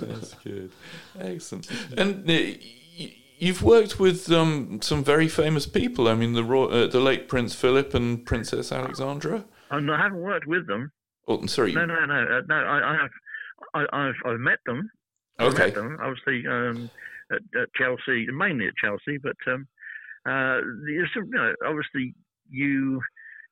That's 0.00 0.34
good. 0.34 0.70
Excellent. 1.20 1.68
And 1.98 2.28
uh, 2.30 2.58
you've 3.38 3.62
worked 3.62 4.00
with 4.00 4.30
um, 4.32 4.80
some 4.80 5.04
very 5.04 5.28
famous 5.28 5.66
people. 5.66 6.08
I 6.08 6.14
mean, 6.14 6.32
the 6.32 6.44
uh, 6.44 6.86
the 6.86 7.00
late 7.00 7.28
Prince 7.28 7.54
Philip 7.54 7.92
and 7.94 8.24
Princess 8.24 8.72
Alexandra. 8.72 9.44
Oh, 9.70 9.92
I 9.92 9.96
haven't 10.00 10.22
worked 10.22 10.46
with 10.46 10.66
them. 10.66 10.92
Oh, 11.28 11.38
I'm 11.38 11.48
sorry. 11.48 11.72
No, 11.72 11.84
no, 11.84 12.04
no, 12.06 12.14
uh, 12.14 12.40
no. 12.48 12.54
I, 12.54 12.92
I 12.92 12.96
have. 12.96 13.10
I, 13.74 14.06
have 14.06 14.14
I've 14.26 14.40
met 14.40 14.58
them. 14.66 14.90
Okay. 15.40 15.70
Them, 15.70 15.98
obviously, 16.00 16.46
um, 16.46 16.90
at, 17.30 17.40
at, 17.60 17.68
Chelsea, 17.74 18.26
mainly 18.30 18.68
at 18.68 18.76
Chelsea, 18.76 19.18
but 19.18 19.36
um, 19.46 19.66
uh, 20.26 20.58
you 20.86 21.06
know, 21.28 21.54
obviously 21.66 22.14
you 22.50 23.00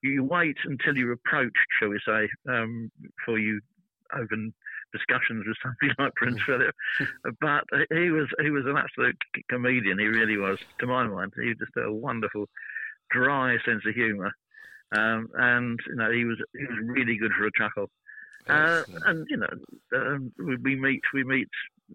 you 0.02 0.24
wait 0.24 0.56
until 0.64 0.96
you're 0.96 1.12
approached, 1.12 1.56
shall 1.78 1.88
we 1.88 2.00
say, 2.06 2.28
um, 2.48 2.90
before 3.18 3.38
you 3.38 3.60
open 4.14 4.52
discussions 4.92 5.44
with 5.46 5.56
somebody 5.62 5.94
like 5.98 6.14
Prince. 6.14 6.40
Philip. 6.46 6.74
but 7.40 7.64
he 7.90 8.10
was 8.10 8.28
he 8.40 8.50
was 8.50 8.64
an 8.66 8.76
absolute 8.76 9.16
comedian. 9.48 9.98
He 9.98 10.06
really 10.06 10.36
was, 10.36 10.58
to 10.80 10.86
my 10.86 11.06
mind. 11.06 11.32
He 11.40 11.48
was 11.48 11.58
just 11.58 11.76
a 11.76 11.92
wonderful, 11.92 12.46
dry 13.10 13.56
sense 13.64 13.82
of 13.86 13.94
humour, 13.94 14.32
um, 14.96 15.28
and 15.34 15.78
you 15.88 15.96
know 15.96 16.10
he 16.10 16.24
was 16.24 16.38
he 16.56 16.64
was 16.64 16.78
really 16.82 17.16
good 17.16 17.32
for 17.36 17.46
a 17.46 17.50
chuckle. 17.56 17.90
Uh, 18.48 18.82
and 19.06 19.26
you 19.30 19.36
know, 19.36 19.48
um, 19.94 20.32
we, 20.38 20.56
we, 20.56 20.76
meet 20.76 21.00
we 21.14 21.24
meet 21.24 21.48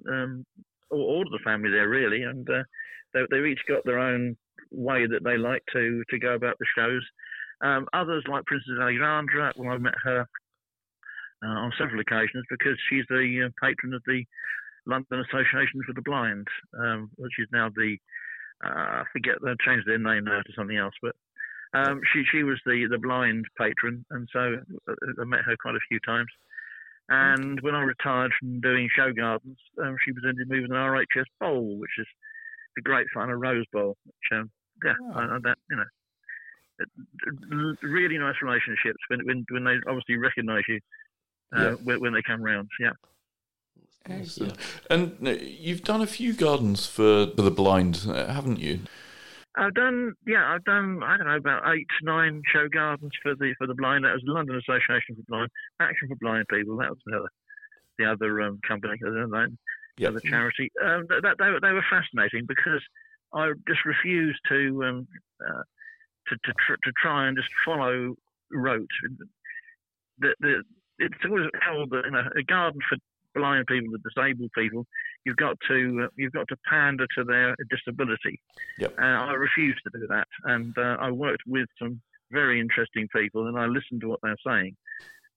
um, 0.10 0.46
all, 0.90 1.02
all 1.02 1.22
of 1.22 1.32
the 1.32 1.44
family 1.44 1.70
there 1.70 1.90
really, 1.90 2.24
and 2.24 2.50
uh, 2.50 2.64
they, 3.14 3.22
they've 3.30 3.46
each 3.46 3.62
got 3.68 3.84
their 3.86 4.00
own 4.00 4.36
way 4.72 5.06
that 5.08 5.24
they 5.24 5.38
like 5.38 5.64
to 5.74 6.04
to 6.10 6.20
go 6.20 6.34
about 6.34 6.58
the 6.60 6.66
shows. 6.78 7.04
Um, 7.62 7.88
others, 7.94 8.24
like 8.30 8.46
Princess 8.46 8.78
Alexandra, 8.80 9.54
well, 9.58 9.74
I 9.74 9.78
met 9.78 9.96
her 10.04 10.26
uh, 11.44 11.48
on 11.48 11.74
several 11.78 12.00
occasions 12.00 12.46
because 12.50 12.78
she's 12.90 13.06
the 13.10 13.48
uh, 13.48 13.50
patron 13.62 13.94
of 13.94 14.02
the 14.06 14.24
London 14.86 15.24
Association 15.30 15.82
for 15.86 15.94
the 15.94 16.02
Blind, 16.02 16.48
um, 16.80 17.10
which 17.18 17.34
is 17.40 17.48
now 17.52 17.70
the 17.76 17.98
uh, 18.64 18.70
I 18.70 19.04
forget 19.14 19.36
they 19.44 19.54
changed 19.66 19.88
their 19.88 20.00
name 20.00 20.26
now 20.26 20.42
to 20.42 20.54
something 20.56 20.78
else, 20.78 20.94
but 21.02 21.16
um, 21.74 22.02
she 22.14 22.24
she 22.32 22.44
was 22.44 22.60
the 22.66 22.88
the 22.90 22.98
blind 22.98 23.46
patron, 23.58 24.06
and 24.12 24.28
so 24.32 24.58
uh, 24.90 24.94
I 25.22 25.26
met 25.26 25.42
her 25.46 25.56
quite 25.62 25.76
a 25.76 25.88
few 25.90 26.00
times. 26.06 26.30
And 27.10 27.60
when 27.62 27.74
I 27.74 27.84
retired 27.84 28.34
from 28.38 28.60
doing 28.60 28.90
show 28.94 29.14
gardens, 29.14 29.58
um, 29.82 29.96
she 30.04 30.12
presented 30.12 30.50
me 30.50 30.60
with 30.60 30.72
an 30.72 30.78
RHS 30.78 31.26
bowl, 31.40 31.78
which 31.78 31.92
is 31.98 32.08
a 32.78 32.82
great 32.82 33.08
fun, 33.14 33.30
a 33.30 33.38
rose 33.38 33.66
bowl. 33.72 33.96
Which, 34.06 34.40
um, 34.40 34.52
yeah, 34.84 34.94
I, 35.16 35.22
I, 35.22 35.38
that 35.44 35.58
you 35.70 35.78
know, 35.78 37.76
really 37.82 38.18
nice 38.18 38.36
relationships 38.42 39.00
when 39.10 39.26
when, 39.26 39.46
when 39.52 39.64
they 39.64 39.76
obviously 39.88 40.18
recognise 40.18 40.64
you 40.68 40.80
uh, 41.56 41.62
yeah. 41.62 41.72
when, 41.84 42.02
when, 42.02 42.14
they 42.14 42.22
come 42.22 42.42
round. 42.42 42.70
Yeah. 42.80 42.92
Excellent. 44.10 44.58
And 44.90 45.18
uh, 45.26 45.32
you've 45.32 45.84
done 45.84 46.02
a 46.02 46.08
few 46.08 46.34
gardens 46.34 46.86
for, 46.86 47.28
for 47.36 47.42
the 47.42 47.52
blind, 47.52 48.06
uh, 48.08 48.32
haven't 48.32 48.60
you? 48.60 48.82
I've 49.58 49.74
done, 49.74 50.14
yeah, 50.26 50.46
I've 50.54 50.64
done, 50.64 51.02
I 51.04 51.18
don't 51.18 51.28
know, 51.28 51.36
about 51.36 51.64
eight, 51.74 51.88
nine 52.04 52.42
show 52.54 52.68
gardens 52.68 53.12
for 53.24 53.36
the 53.36 53.54
for 53.58 53.68
the 53.68 53.74
blind. 53.74 54.06
That 54.06 54.14
was 54.14 54.24
the 54.26 54.32
London 54.32 54.56
Association 54.58 55.16
for 55.16 55.24
Blind, 55.28 55.50
Action 55.80 56.08
for 56.08 56.16
Blind 56.16 56.46
People. 56.50 56.78
That 56.78 56.90
was 56.90 57.00
the 57.06 57.18
other, 57.18 57.30
the 57.98 58.06
other 58.06 58.42
um, 58.42 58.60
company, 58.68 58.94
the 59.02 59.50
yep. 59.98 60.12
other 60.12 60.20
charity. 60.20 60.72
Um, 60.84 61.08
that, 61.10 61.36
they, 61.40 61.52
they 61.62 61.74
were 61.74 61.86
fascinating 61.90 62.46
because 62.48 62.82
I 63.34 63.52
just 63.68 63.84
refused 63.86 64.40
to 64.50 64.84
um, 64.84 65.08
uh, 65.42 65.64
to 66.28 66.36
to, 66.36 66.54
tr- 66.66 66.80
to 66.84 66.92
try 67.02 67.28
and 67.28 67.36
just 67.36 67.50
follow 67.66 68.16
rote. 68.52 68.88
The, 70.20 70.34
the, 70.40 70.64
it's 71.00 71.16
always 71.26 71.50
held 71.62 71.90
that 71.92 72.06
you 72.06 72.12
know, 72.12 72.24
a 72.38 72.44
garden 72.44 72.80
for 72.88 72.98
blind 73.38 73.68
people, 73.68 73.92
the 73.92 74.10
disabled 74.10 74.52
people, 74.58 74.86
you've 75.26 75.38
got 75.38 75.56
to 75.70 76.06
uh, 76.06 76.08
you've 76.18 76.34
got 76.34 76.48
to 76.50 76.58
pander 76.70 77.06
to 77.18 77.24
their 77.24 77.56
disability. 77.70 78.40
Yep. 78.80 78.96
Uh, 79.00 79.06
I 79.06 79.34
refuse 79.34 79.80
to 79.84 80.00
do 80.00 80.08
that, 80.08 80.28
and 80.46 80.78
uh, 80.78 80.98
I 81.00 81.12
worked 81.12 81.44
with 81.46 81.68
some 81.82 82.02
very 82.32 82.60
interesting 82.60 83.08
people, 83.16 83.48
and 83.48 83.58
I 83.58 83.66
listened 83.66 84.02
to 84.02 84.08
what 84.08 84.20
they're 84.22 84.36
saying. 84.46 84.76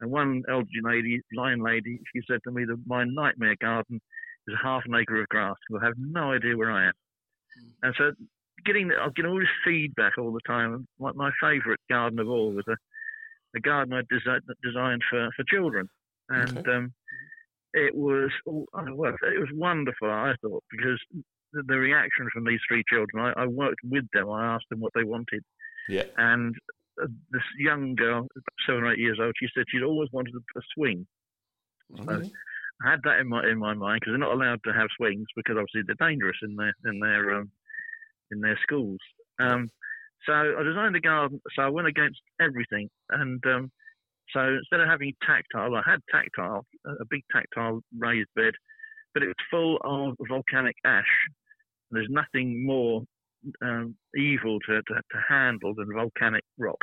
And 0.00 0.10
one 0.10 0.42
elderly 0.48 0.80
lady, 0.82 1.20
blind 1.32 1.62
lady, 1.62 2.00
she 2.14 2.22
said 2.28 2.40
to 2.44 2.50
me 2.50 2.64
that 2.64 2.82
my 2.86 3.04
nightmare 3.04 3.56
garden 3.60 4.00
is 4.48 4.54
a 4.54 4.66
half 4.66 4.82
an 4.86 4.94
acre 4.94 5.20
of 5.20 5.28
grass. 5.28 5.56
I 5.78 5.84
have 5.84 5.94
no 5.98 6.32
idea 6.32 6.56
where 6.56 6.72
I 6.72 6.86
am. 6.86 6.92
Mm. 7.60 7.70
And 7.82 7.94
so, 7.98 8.12
getting 8.64 8.90
I'm 8.92 9.12
getting 9.14 9.30
all 9.30 9.38
this 9.38 9.48
feedback 9.64 10.18
all 10.18 10.32
the 10.32 10.40
time. 10.46 10.86
My, 10.98 11.12
my 11.12 11.30
favourite 11.40 11.80
garden 11.90 12.18
of 12.18 12.28
all 12.28 12.52
was 12.52 12.64
a, 12.68 12.76
a 13.56 13.60
garden 13.60 13.92
I 13.92 14.02
desi- 14.02 14.40
designed 14.62 15.02
for 15.10 15.28
for 15.36 15.44
children, 15.44 15.88
and 16.28 16.58
okay. 16.58 16.72
um, 16.72 16.92
it 17.74 17.94
was 17.94 18.30
oh, 18.48 18.66
it 18.74 18.96
was 18.96 19.48
wonderful. 19.54 20.10
I 20.10 20.34
thought 20.42 20.64
because 20.70 20.98
the, 21.52 21.62
the 21.66 21.78
reaction 21.78 22.28
from 22.32 22.44
these 22.44 22.60
three 22.68 22.82
children, 22.88 23.32
I, 23.36 23.42
I, 23.42 23.46
worked 23.46 23.80
with 23.84 24.04
them. 24.12 24.30
I 24.30 24.54
asked 24.54 24.66
them 24.70 24.80
what 24.80 24.92
they 24.94 25.04
wanted. 25.04 25.42
Yeah. 25.88 26.04
And 26.16 26.54
uh, 27.02 27.06
this 27.30 27.42
young 27.58 27.94
girl, 27.94 28.26
seven 28.66 28.84
or 28.84 28.92
eight 28.92 28.98
years 28.98 29.18
old, 29.20 29.34
she 29.38 29.48
said 29.54 29.64
she'd 29.68 29.82
always 29.82 30.08
wanted 30.12 30.34
a, 30.34 30.60
swing. 30.74 31.06
So 31.96 32.22
I 32.84 32.90
had 32.90 33.00
that 33.04 33.18
in 33.18 33.28
my 33.28 33.44
in 33.48 33.58
my 33.58 33.74
mind 33.74 34.00
because 34.00 34.12
they're 34.12 34.18
not 34.18 34.32
allowed 34.32 34.60
to 34.64 34.72
have 34.72 34.88
swings 34.96 35.26
because 35.34 35.56
obviously 35.58 35.82
they're 35.86 36.08
dangerous 36.08 36.36
in 36.42 36.54
their 36.56 36.72
in 36.84 37.00
their 37.00 37.34
um, 37.40 37.50
in 38.30 38.40
their 38.40 38.58
schools. 38.62 39.00
Um, 39.40 39.68
so 40.26 40.32
I 40.32 40.62
designed 40.62 40.96
a 40.96 41.00
garden. 41.00 41.40
So 41.56 41.62
I 41.62 41.68
went 41.68 41.88
against 41.88 42.20
everything, 42.40 42.88
and 43.10 43.44
um, 43.46 43.72
so 44.32 44.56
instead 44.58 44.80
of 44.80 44.88
having 44.88 45.12
tactile, 45.26 45.74
I 45.74 45.82
had 45.88 46.00
tactile, 46.10 46.64
a 46.86 47.04
big 47.08 47.22
tactile 47.32 47.80
raised 47.98 48.28
bed, 48.34 48.54
but 49.14 49.22
it 49.22 49.26
was 49.26 49.34
full 49.50 49.78
of 49.82 50.16
volcanic 50.28 50.76
ash. 50.84 51.04
There's 51.90 52.08
nothing 52.10 52.64
more 52.64 53.02
um, 53.62 53.96
evil 54.16 54.58
to, 54.68 54.82
to, 54.82 54.94
to, 54.94 55.18
handle 55.28 55.74
than 55.74 55.88
volcanic 55.92 56.44
rock. 56.58 56.78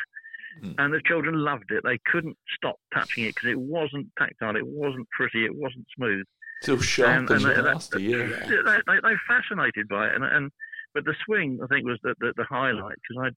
Mm. 0.64 0.76
And 0.80 0.94
the 0.94 1.02
children 1.06 1.36
loved 1.36 1.72
it. 1.72 1.84
They 1.84 2.00
couldn't 2.12 2.38
stop 2.56 2.76
touching 2.94 3.26
it 3.26 3.36
because 3.36 3.50
it 3.50 3.60
wasn't 3.60 4.08
tactile, 4.18 4.56
it 4.56 4.66
wasn't 4.66 5.08
pretty, 5.12 5.46
it 5.46 5.56
wasn't 5.56 5.86
smooth. 5.96 6.26
Still 6.64 6.82
sharp 6.82 7.30
and, 7.30 7.30
and, 7.30 7.46
and 7.46 7.66
nasty, 7.66 8.04
yeah. 8.04 8.26
They, 8.48 8.78
they, 8.88 9.00
they 9.04 9.14
fascinated 9.28 9.88
by 9.88 10.08
it. 10.08 10.16
And, 10.16 10.24
and 10.24 10.52
but 10.94 11.06
the 11.06 11.14
swing, 11.26 11.60
I 11.64 11.68
think, 11.68 11.86
was 11.86 12.00
the, 12.02 12.16
the, 12.20 12.34
the 12.38 12.46
highlight 12.50 12.96
because 13.08 13.24
I 13.24 13.30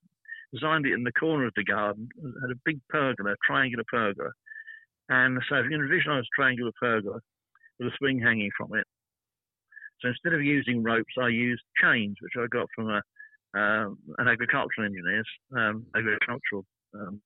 designed 0.53 0.87
it 0.87 0.95
in 0.95 1.05
the 1.05 1.13
corner 1.13 1.47
of 1.47 1.53
the 1.57 1.65
garden. 1.65 2.09
Had 2.41 2.51
a 2.51 2.61
big 2.65 2.81
pergola, 2.89 3.35
triangular 3.47 3.85
pergola. 3.91 4.31
And 5.09 5.39
so 5.49 5.57
if 5.57 5.65
you 5.65 5.79
can 5.79 5.89
visualize 5.89 6.25
a 6.25 6.41
triangular 6.41 6.73
pergola 6.81 7.21
with 7.79 7.89
a 7.89 7.97
swing 7.99 8.21
hanging 8.21 8.51
from 8.57 8.75
it. 8.75 8.87
So 10.01 10.09
instead 10.09 10.33
of 10.33 10.43
using 10.43 10.83
ropes, 10.83 11.15
I 11.21 11.29
used 11.29 11.63
chains, 11.83 12.17
which 12.21 12.33
I 12.39 12.47
got 12.47 12.67
from 12.75 12.89
a, 12.89 13.03
um, 13.59 13.99
an 14.19 14.29
agricultural 14.29 14.87
engineer's 14.87 15.29
um, 15.57 15.85
agricultural 15.95 16.65
um, 16.95 17.21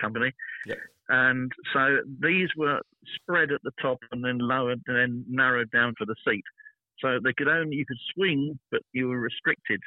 company. 0.00 0.32
Yep. 0.66 0.78
And 1.08 1.52
so 1.72 1.98
these 2.20 2.48
were 2.56 2.80
spread 3.16 3.52
at 3.52 3.60
the 3.62 3.72
top 3.80 3.98
and 4.10 4.24
then 4.24 4.38
lowered 4.38 4.80
and 4.86 4.96
then 4.96 5.24
narrowed 5.28 5.70
down 5.70 5.94
for 5.96 6.06
the 6.06 6.16
seat. 6.26 6.44
So 7.00 7.18
they 7.22 7.32
could 7.36 7.48
only 7.48 7.76
you 7.76 7.86
could 7.86 7.98
swing, 8.14 8.58
but 8.70 8.80
you 8.92 9.08
were 9.08 9.18
restricted 9.18 9.80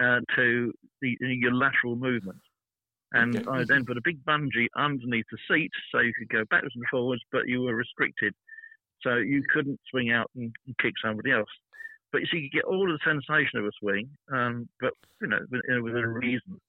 uh, 0.00 0.20
to 0.36 0.72
the, 1.00 1.16
your 1.20 1.54
lateral 1.54 1.96
movement. 1.96 2.38
And 3.12 3.36
okay. 3.36 3.50
I 3.50 3.64
then 3.64 3.84
put 3.84 3.98
a 3.98 4.02
big 4.02 4.24
bungee 4.24 4.68
underneath 4.76 5.26
the 5.30 5.38
seat 5.50 5.70
so 5.90 6.00
you 6.00 6.14
could 6.18 6.28
go 6.30 6.44
backwards 6.50 6.74
and 6.74 6.84
forwards, 6.90 7.22
but 7.30 7.46
you 7.46 7.60
were 7.60 7.74
restricted. 7.74 8.34
So 9.02 9.16
you 9.16 9.42
couldn't 9.52 9.80
swing 9.90 10.12
out 10.12 10.30
and, 10.34 10.54
and 10.66 10.78
kick 10.78 10.94
somebody 11.04 11.32
else. 11.32 11.48
But 12.12 12.22
you 12.22 12.26
see, 12.30 12.38
you 12.38 12.50
get 12.50 12.64
all 12.64 12.90
of 12.90 12.98
the 12.98 13.10
sensation 13.10 13.58
of 13.58 13.64
a 13.66 13.70
swing, 13.80 14.08
um, 14.32 14.68
but 14.80 14.92
you 15.20 15.28
know, 15.28 15.40
within, 15.50 15.82
within 15.82 16.04
a 16.04 16.08
reason. 16.08 16.60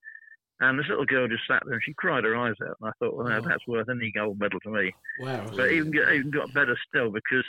And 0.59 0.79
this 0.79 0.87
little 0.87 1.05
girl 1.05 1.27
just 1.27 1.43
sat 1.47 1.61
there 1.65 1.73
and 1.73 1.83
she 1.83 1.93
cried 1.95 2.23
her 2.23 2.37
eyes 2.37 2.55
out. 2.61 2.77
And 2.79 2.89
I 2.89 2.91
thought, 2.99 3.15
well, 3.15 3.27
oh. 3.27 3.41
that's 3.41 3.67
worth 3.67 3.89
any 3.89 4.11
gold 4.11 4.39
medal 4.39 4.59
to 4.61 4.69
me. 4.69 4.93
Wow. 5.19 5.45
But 5.55 5.71
even, 5.71 5.93
even 5.93 6.31
got 6.31 6.53
better 6.53 6.77
still 6.87 7.11
because 7.11 7.43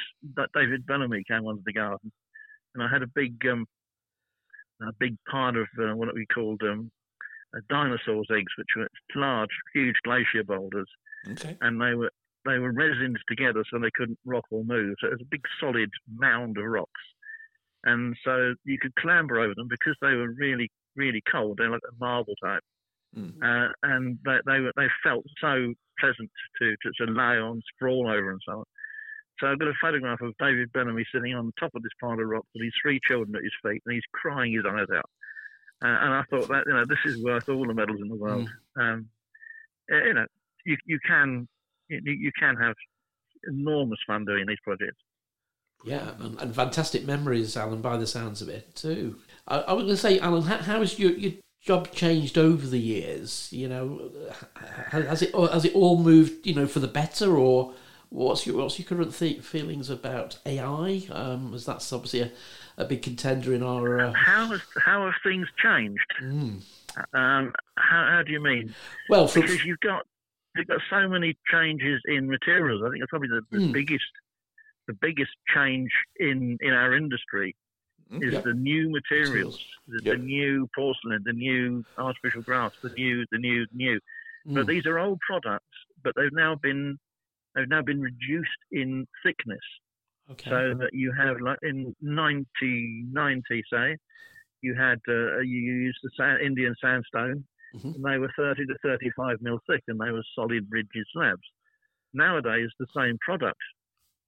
David 0.54 0.87
Bellamy 0.87 1.22
came 1.28 1.46
onto 1.46 1.62
the 1.64 1.72
garden. 1.72 2.10
And 2.74 2.82
I 2.82 2.88
had 2.88 3.02
a 3.02 3.06
big 3.06 3.34
um, 3.46 3.66
a 4.82 4.92
big 4.98 5.16
part 5.30 5.56
of 5.56 5.66
uh, 5.78 5.94
what 5.94 6.14
we 6.14 6.26
called 6.26 6.60
um, 6.62 6.90
dinosaurs' 7.68 8.28
eggs, 8.30 8.52
which 8.58 8.68
were 8.76 8.88
large, 9.14 9.50
huge 9.74 9.96
glacier 10.04 10.44
boulders, 10.44 10.88
okay. 11.30 11.56
and 11.60 11.80
they 11.80 11.94
were 11.94 12.10
they 12.44 12.58
were 12.58 12.72
resined 12.72 13.16
together 13.28 13.64
so 13.70 13.78
they 13.78 13.90
couldn't 13.96 14.18
rock 14.26 14.44
or 14.50 14.64
move. 14.64 14.94
So 15.00 15.08
it 15.08 15.12
was 15.12 15.22
a 15.22 15.30
big 15.30 15.42
solid 15.60 15.90
mound 16.16 16.58
of 16.58 16.64
rocks, 16.64 16.90
and 17.84 18.16
so 18.24 18.54
you 18.64 18.78
could 18.80 18.94
clamber 18.96 19.38
over 19.38 19.54
them 19.54 19.68
because 19.68 19.96
they 20.00 20.14
were 20.14 20.32
really 20.38 20.70
really 20.96 21.22
cold. 21.30 21.58
They're 21.58 21.70
like 21.70 21.80
a 21.88 22.04
marble 22.04 22.34
type, 22.42 22.62
mm. 23.16 23.32
uh, 23.42 23.72
and 23.82 24.18
they 24.24 24.38
they, 24.46 24.60
were, 24.60 24.72
they 24.76 24.88
felt 25.02 25.24
so 25.40 25.72
pleasant 26.00 26.30
to, 26.60 26.74
to 26.82 27.06
to 27.06 27.12
lay 27.12 27.38
on, 27.38 27.62
sprawl 27.74 28.08
over, 28.08 28.30
and 28.30 28.40
so 28.46 28.58
on. 28.58 28.64
So 29.40 29.49
I've 29.49 29.59
got 29.59 29.68
a 29.68 29.75
photograph 29.81 30.20
of 30.20 30.35
David 30.38 30.73
Bellamy 30.73 31.05
sitting 31.12 31.35
on 31.35 31.47
the 31.47 31.53
top 31.59 31.75
of 31.75 31.83
this 31.83 31.92
pile 32.01 32.12
of 32.12 32.27
rocks 32.27 32.49
with 32.55 32.64
his 32.64 32.73
three 32.81 33.01
children 33.07 33.35
at 33.35 33.42
his 33.42 33.53
feet, 33.62 33.83
and 33.85 33.94
he's 33.94 34.03
crying 34.12 34.53
his 34.53 34.64
eyes 34.64 34.87
out. 34.94 35.11
Uh, 35.85 35.88
and 35.88 36.14
I 36.14 36.23
thought 36.31 36.49
that 36.49 36.64
you 36.66 36.73
know 36.73 36.85
this 36.85 36.99
is 37.05 37.23
worth 37.23 37.49
all 37.49 37.66
the 37.66 37.75
medals 37.75 38.01
in 38.01 38.09
the 38.09 38.14
world. 38.14 38.49
Mm. 38.79 38.83
Um, 38.83 39.09
eh, 39.90 40.05
you 40.07 40.14
know, 40.14 40.27
you 40.64 40.77
you 40.87 40.99
can 41.07 41.49
you, 41.88 42.01
you 42.05 42.31
can 42.38 42.57
have 42.57 42.75
enormous 43.49 43.99
fun 44.07 44.25
doing 44.25 44.47
these 44.47 44.61
projects. 44.62 45.03
Yeah, 45.85 46.12
and, 46.18 46.40
and, 46.40 46.55
fantastic 46.55 47.05
memories, 47.05 47.59
Alan, 47.59 47.83
by 47.83 47.99
the 47.99 48.07
sounds 48.07 48.40
of 48.40 48.49
it 48.49 48.75
too. 48.75 49.18
I, 49.47 49.59
I 49.59 49.73
was 49.75 49.85
going 49.85 49.94
to 49.94 50.01
say, 50.01 50.18
Alan, 50.18 50.42
how, 50.42 50.57
how 50.57 50.79
has 50.79 50.99
your, 50.99 51.11
your 51.12 51.33
job 51.61 51.90
changed 51.92 52.38
over 52.38 52.66
the 52.66 52.79
years? 52.79 53.53
You 53.53 53.68
know, 53.68 54.11
has 54.88 55.20
it 55.20 55.35
has 55.35 55.66
it 55.66 55.75
all 55.75 55.99
moved, 55.99 56.47
you 56.47 56.55
know, 56.55 56.66
for 56.66 56.81
the 56.81 56.88
better, 56.88 57.37
or 57.37 57.75
What's 58.11 58.47
your 58.47 58.57
what's 58.57 58.79
your 58.79 58.87
current 58.87 59.14
th- 59.14 59.40
feelings 59.40 59.90
about 59.90 60.38
AI? 60.47 61.03
Um, 61.11 61.53
as 61.55 61.67
that's 61.67 61.93
obviously 61.93 62.21
a, 62.21 62.31
a 62.77 62.85
big 62.85 63.03
contender 63.03 63.55
in 63.55 63.62
our. 63.62 64.01
Uh... 64.01 64.12
How 64.12 64.47
has 64.47 64.61
how 64.79 65.05
have 65.07 65.14
things 65.23 65.49
changed? 65.62 66.07
Mm. 66.23 66.62
Um, 67.12 67.53
how, 67.77 68.09
how 68.11 68.23
do 68.25 68.33
you 68.33 68.40
mean? 68.40 68.75
Well, 69.09 69.27
for... 69.27 69.40
because 69.40 69.64
you've 69.64 69.81
got 69.81 70.07
you've 70.57 70.69
got 70.69 70.81
so 70.90 71.09
many 71.09 71.37
changes 71.51 72.01
in 72.07 72.29
materials. 72.29 72.83
I 72.85 72.90
think 72.90 73.03
it's 73.03 73.11
probably 73.11 73.29
the, 73.29 73.43
the 73.51 73.64
mm. 73.67 73.73
biggest 73.73 74.05
the 74.87 74.95
biggest 74.95 75.33
change 75.55 75.90
in 76.17 76.59
in 76.61 76.73
our 76.73 76.95
industry 76.95 77.57
hmm. 78.11 78.23
is 78.23 78.35
yep. 78.35 78.45
the 78.45 78.55
new 78.55 78.90
materials, 78.90 79.59
the, 79.88 80.01
yep. 80.03 80.17
the, 80.17 80.23
new 80.23 80.69
porcelain, 80.75 81.23
the 81.25 81.33
new 81.33 81.85
artificial 81.99 82.43
grass, 82.43 82.73
the 82.83 82.90
new, 82.90 83.25
the 83.33 83.38
new, 83.38 83.67
new. 83.73 83.99
Mm. 84.47 84.55
But 84.55 84.62
hmm. 84.62 84.71
these 84.71 84.87
are 84.87 84.99
old 84.99 85.21
products, 85.21 85.64
but 86.03 86.14
they've 86.17 86.33
now 86.33 86.55
been 86.55 86.99
They've 87.55 87.69
now 87.69 87.83
been 87.83 88.01
reduced 88.01 88.51
in 88.73 89.07
thickness. 89.25 89.61
Okay. 90.31 90.51
So 90.51 90.75
that 90.79 90.90
you 90.93 91.12
have 91.12 91.40
like 91.40 91.59
in 91.62 91.95
1990, 92.01 93.62
say, 93.73 93.97
you 94.62 94.75
had 94.75 94.99
uh, 95.09 95.38
you 95.40 95.61
used 95.61 95.99
the 96.03 96.11
sand, 96.17 96.40
Indian 96.43 96.75
sandstone, 96.81 97.45
Mhm. 97.75 97.95
and 97.97 98.05
they 98.05 98.19
were 98.19 98.33
30 98.37 98.67
to 98.67 98.75
35 98.83 99.43
mil 99.43 99.59
thick, 99.69 99.83
and 99.88 100.01
they 100.01 100.11
were 100.12 100.23
solid 100.35 100.67
rigid 100.71 101.05
slabs. 101.12 101.43
Nowadays, 102.14 102.71
the 102.79 102.87
same 102.97 103.19
product 103.19 103.61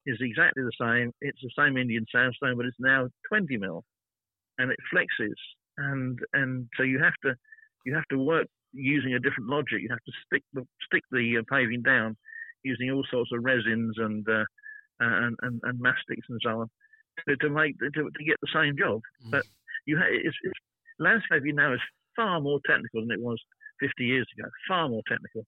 is 0.05 0.19
exactly 0.21 0.63
the 0.65 0.73
same. 0.81 1.13
It's 1.21 1.41
the 1.41 1.51
same 1.57 1.77
Indian 1.77 2.05
sandstone, 2.13 2.57
but 2.57 2.67
it's 2.67 2.79
now 2.81 3.09
20 3.29 3.57
mil, 3.57 3.85
and 4.59 4.71
it 4.71 4.79
flexes, 4.93 5.39
and 5.79 6.19
and 6.35 6.69
so 6.77 6.83
you 6.83 6.99
have 6.99 7.15
to 7.23 7.35
you 7.87 7.95
have 7.95 8.07
to 8.09 8.19
work 8.19 8.49
using 8.73 9.15
a 9.15 9.19
different 9.21 9.49
logic. 9.49 9.81
You 9.81 9.89
have 9.89 10.05
to 10.05 10.13
stick 10.27 10.43
the 10.53 10.67
stick 10.85 11.05
the 11.11 11.39
uh, 11.39 11.43
paving 11.49 11.83
down 11.83 12.17
using 12.67 12.91
all 12.91 13.05
sorts 13.11 13.31
of 13.33 13.43
resins 13.43 13.95
and 13.99 14.27
uh, 14.29 14.45
and, 15.01 15.37
and 15.43 15.61
and 15.63 15.81
mastics 15.81 16.27
and 16.29 16.41
so 16.43 16.61
on 16.61 16.71
to, 17.29 17.37
to 17.37 17.51
make 17.51 17.79
to, 17.79 17.91
to 17.91 18.25
get 18.25 18.37
the 18.41 18.49
same 18.53 18.77
job. 18.77 19.01
Mm. 19.27 19.31
But 19.31 19.45
you 19.87 19.97
ha- 19.97 20.05
it's, 20.11 20.37
it's 20.43 20.59
landscaping 20.99 21.57
now 21.57 21.73
is 21.73 21.81
far 22.15 22.41
more 22.41 22.61
technical 22.67 23.03
than 23.03 23.11
it 23.11 23.21
was 23.21 23.41
50 23.81 24.05
years 24.05 24.27
ago. 24.39 24.49
Far 24.69 24.89
more 24.89 25.03
technical. 25.09 25.45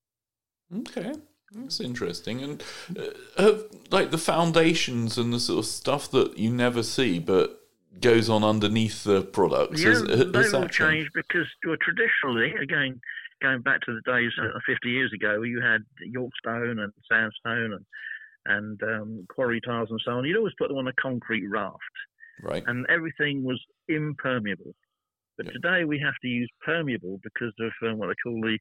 Okay, 0.80 1.18
that's 1.52 1.80
interesting. 1.80 2.42
And 2.42 2.62
uh, 2.96 3.42
have, 3.42 3.64
like 3.90 4.10
the 4.10 4.18
foundations 4.18 5.16
and 5.16 5.32
the 5.32 5.40
sort 5.40 5.60
of 5.60 5.66
stuff 5.66 6.10
that 6.10 6.38
you 6.38 6.50
never 6.50 6.82
see, 6.82 7.18
but 7.18 7.58
goes 8.00 8.28
on 8.28 8.44
underneath 8.44 9.04
the 9.04 9.22
products. 9.22 9.82
Yeah, 9.82 9.90
has, 9.90 10.00
has 10.00 10.32
they've 10.32 10.54
all 10.54 10.60
that 10.60 10.70
changed 10.72 11.10
because 11.14 11.46
well, 11.66 11.76
traditionally, 11.80 12.52
again, 12.62 13.00
going 13.42 13.62
back 13.62 13.80
to 13.82 13.94
the 13.94 14.10
days 14.10 14.32
uh, 14.40 14.58
50 14.66 14.88
years 14.88 15.12
ago, 15.12 15.42
you 15.42 15.60
had 15.60 15.82
Yorkstone 16.06 16.80
and 16.82 16.92
sandstone 17.10 17.72
and 17.74 17.84
and 18.46 18.82
um, 18.82 19.26
quarry 19.28 19.60
tiles 19.60 19.88
and 19.90 20.00
so 20.04 20.12
on. 20.12 20.24
You'd 20.24 20.36
always 20.38 20.54
put 20.58 20.68
them 20.68 20.78
on 20.78 20.88
a 20.88 20.92
concrete 20.94 21.46
raft, 21.48 21.76
Right. 22.40 22.62
and 22.66 22.86
everything 22.88 23.42
was 23.42 23.60
impermeable. 23.88 24.74
But 25.36 25.46
Yeah. 25.46 25.52
today 25.52 25.84
we 25.84 25.98
have 25.98 26.14
to 26.22 26.28
use 26.28 26.48
permeable 26.64 27.20
because 27.22 27.52
of 27.60 27.72
um, 27.82 27.98
what 27.98 28.06
they 28.08 28.14
call 28.22 28.40
the 28.40 28.58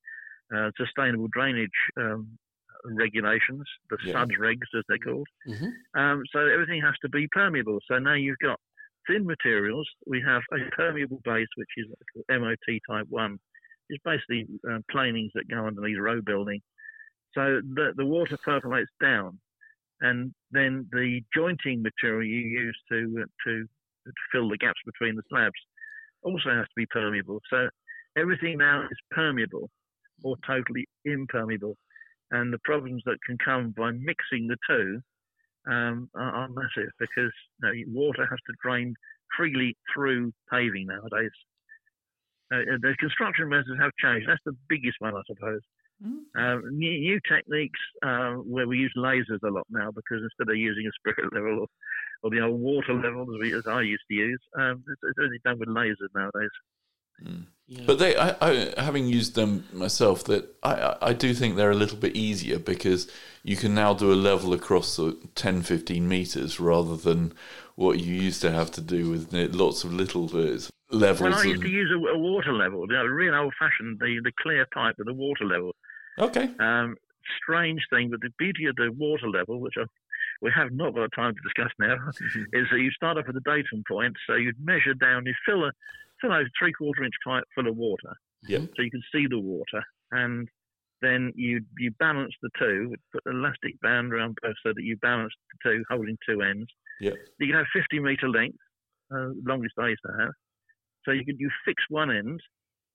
uh, 0.54 0.72
sustainable 0.78 1.28
drainage 1.32 1.70
um, 1.96 2.38
regulations, 2.86 3.64
the 3.90 3.98
Yeah. 4.04 4.14
SUDS 4.14 4.36
regs 4.40 4.68
as 4.78 4.84
they're 4.90 4.98
called. 4.98 5.28
Mhm. 5.48 5.72
Um, 5.94 6.24
so 6.34 6.40
everything 6.48 6.82
has 6.82 6.96
to 7.04 7.10
be 7.10 7.28
permeable. 7.30 7.80
So 7.88 7.98
now 8.00 8.14
you've 8.16 8.40
got 8.40 8.60
thin 9.08 9.26
materials. 9.26 9.88
We 10.06 10.20
have 10.22 10.42
a 10.52 10.60
permeable 10.72 11.22
base, 11.24 11.48
which 11.56 11.70
is 11.78 11.88
what 11.88 12.00
they 12.00 12.24
call 12.36 12.40
MOT 12.42 12.80
type 12.90 13.08
1. 13.08 13.40
It's 13.90 14.04
basically 14.04 14.48
uh, 14.70 14.80
planings 14.92 15.32
that 15.36 15.50
go 15.50 15.66
underneath 15.66 16.00
road 16.00 16.26
building. 16.26 16.62
So 17.34 17.62
the, 17.76 17.94
the 17.96 18.06
water 18.06 18.38
percolates 18.44 18.92
down, 19.02 19.40
and 20.02 20.34
then 20.52 20.88
the 20.92 21.22
jointing 21.36 21.82
material 21.82 22.24
you 22.24 22.40
use 22.40 22.78
to, 22.92 23.22
uh, 23.22 23.26
to, 23.46 23.64
to 23.64 24.12
fill 24.32 24.50
the 24.50 24.58
gaps 24.58 24.80
between 24.86 25.16
the 25.16 25.24
slabs 25.30 25.60
also 26.24 26.50
has 26.50 26.66
to 26.66 26.76
be 26.76 26.86
permeable. 26.88 27.40
So 27.50 27.70
everything 28.18 28.58
now 28.58 28.84
is 28.84 28.98
permeable 29.12 29.70
or 30.24 30.36
totally 30.46 30.88
impermeable. 31.06 31.76
And 32.32 32.52
the 32.52 32.60
problems 32.64 33.04
that 33.06 33.18
can 33.26 33.38
come 33.44 33.74
by 33.78 33.92
mixing 33.92 34.48
the 34.48 34.58
two 34.70 35.00
um, 35.72 36.10
are, 36.16 36.32
are 36.32 36.50
massive 36.50 36.92
because 37.00 37.32
you 37.64 37.86
know, 37.86 38.02
water 38.02 38.26
has 38.30 38.40
to 38.48 38.54
drain 38.62 38.94
freely 39.38 39.76
through 39.94 40.32
paving 40.52 40.88
nowadays. 40.88 41.32
Uh, 42.54 42.80
the 42.82 42.96
construction 43.00 43.50
methods 43.50 43.80
have 43.80 43.92
changed. 44.02 44.28
That's 44.28 44.44
the 44.46 44.56
biggest 44.70 44.98
one, 45.00 45.16
I 45.16 45.22
suppose. 45.28 45.62
Mm. 46.04 46.22
Um, 46.38 46.62
new, 46.78 46.92
new 47.00 47.20
techniques 47.28 47.80
uh, 48.06 48.36
where 48.46 48.68
we 48.68 48.78
use 48.78 48.94
lasers 48.96 49.42
a 49.44 49.50
lot 49.50 49.66
now 49.70 49.90
because 49.92 50.22
instead 50.22 50.52
of 50.52 50.56
using 50.56 50.86
a 50.86 50.94
spirit 51.00 51.34
level 51.36 51.66
or, 51.66 51.68
or 52.24 52.30
the 52.30 52.42
old 52.42 52.60
water 52.62 52.94
level 52.94 53.24
as, 53.24 53.42
we, 53.42 53.54
as 53.54 53.66
I 53.68 53.82
used 53.82 54.04
to 54.10 54.14
use, 54.14 54.40
um, 54.58 54.84
it's, 54.88 55.02
it's 55.04 55.20
only 55.20 55.40
done 55.44 55.60
with 55.60 55.70
lasers 55.70 56.14
nowadays. 56.16 56.54
Yeah. 57.70 57.84
But 57.86 58.00
they, 58.00 58.16
I, 58.16 58.36
I, 58.42 58.74
having 58.78 59.08
used 59.08 59.36
them 59.36 59.66
myself, 59.74 60.24
that 60.26 60.56
I, 60.64 60.74
I- 60.74 60.98
I 61.10 61.14
do 61.14 61.34
think 61.34 61.56
they're 61.58 61.72
a 61.72 61.76
little 61.76 61.98
bit 61.98 62.16
easier 62.16 62.60
because 62.60 63.12
you 63.44 63.58
can 63.58 63.76
now 63.76 63.94
do 63.94 64.12
a 64.14 64.16
level 64.16 64.54
across 64.54 64.88
sort 64.88 65.16
of 65.16 65.36
10, 65.36 65.64
15 65.64 66.08
meters 66.08 66.60
rather 66.62 66.96
than 66.96 67.34
what 67.76 68.00
you 68.00 68.14
used 68.14 68.42
to 68.42 68.52
have 68.52 68.72
to 68.72 68.82
do 68.82 69.10
with 69.10 69.34
lots 69.54 69.84
of 69.84 69.92
little 69.94 70.26
uh, 70.34 70.58
levels. 70.92 71.22
Well, 71.22 71.34
I 71.34 71.44
used 71.44 71.56
and- 71.56 71.64
to 71.64 71.70
use 71.70 71.92
a, 71.92 71.98
a 72.16 72.18
water 72.18 72.54
level, 72.54 72.86
you 72.88 72.94
know, 72.96 73.04
real 73.06 73.36
old 73.36 73.54
fashioned, 73.60 74.00
the, 74.00 74.20
the 74.24 74.32
clear 74.42 74.66
pipe 74.74 74.96
with 74.98 75.10
a 75.10 75.14
water 75.14 75.46
level. 75.46 75.76
okay. 76.20 76.50
Um, 76.60 76.96
strange 77.44 77.82
thing, 77.90 78.10
but 78.10 78.22
the 78.22 78.30
beauty 78.40 78.66
of 78.68 78.76
the 78.78 78.90
water 78.98 79.28
level, 79.30 79.60
which 79.60 79.74
I, 79.78 79.84
we 80.42 80.52
have 80.56 80.72
not 80.72 80.96
got 80.96 81.10
time 81.14 81.34
to 81.36 81.42
discuss 81.42 81.72
now, 81.80 81.96
is 82.54 82.68
that 82.72 82.80
you 82.80 82.92
start 82.92 83.18
off 83.18 83.28
with 83.28 83.36
a 83.36 83.42
datum 83.42 83.84
point. 83.86 84.16
So 84.26 84.36
you'd 84.36 84.64
measure 84.64 84.94
down, 84.94 85.26
you 85.26 85.34
fill 85.46 85.66
a 85.66 85.72
fill 86.22 86.32
a 86.34 86.44
three 86.60 86.74
quarter 86.74 87.04
inch 87.04 87.14
pipe 87.26 87.44
full 87.56 87.68
of 87.68 87.76
water, 87.76 88.14
so 88.76 88.82
you 88.82 88.92
can 88.92 89.04
see 89.14 89.28
the 89.28 89.40
water, 89.40 89.82
and 90.12 90.48
then 91.02 91.32
you 91.36 91.62
you 91.78 91.92
balance 92.00 92.34
the 92.42 92.50
two, 92.58 92.96
put 93.12 93.22
an 93.26 93.38
elastic 93.38 93.80
band 93.82 94.14
around 94.14 94.38
both 94.42 94.56
so 94.66 94.74
that 94.76 94.84
you 94.84 94.98
balance 94.98 95.34
the 95.64 95.70
two, 95.72 95.84
holding 95.90 96.18
two 96.28 96.42
ends. 96.42 96.68
Yep. 97.02 97.16
You 97.40 97.48
can 97.48 97.56
have 97.58 97.68
50 97.74 98.00
meter 98.00 98.28
length, 98.30 98.58
uh, 99.14 99.30
longest 99.46 99.76
I 99.80 99.90
used 99.90 100.02
to 100.08 100.14
have. 100.20 100.32
So 101.06 101.12
you 101.12 101.24
could 101.26 101.40
you 101.40 101.50
fix 101.66 101.84
one 101.90 102.10
end 102.12 102.40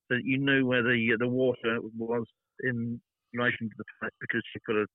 so 0.09 0.15
that 0.15 0.25
you 0.25 0.37
knew 0.37 0.65
where 0.65 0.83
the 0.83 1.15
the 1.17 1.27
water 1.27 1.79
was 1.97 2.25
in 2.61 2.99
relation 3.33 3.69
to 3.69 3.75
the 3.77 3.85
pipe 4.01 4.13
because 4.19 4.43
you 4.53 4.61
put 4.65 4.75
a 4.75 4.85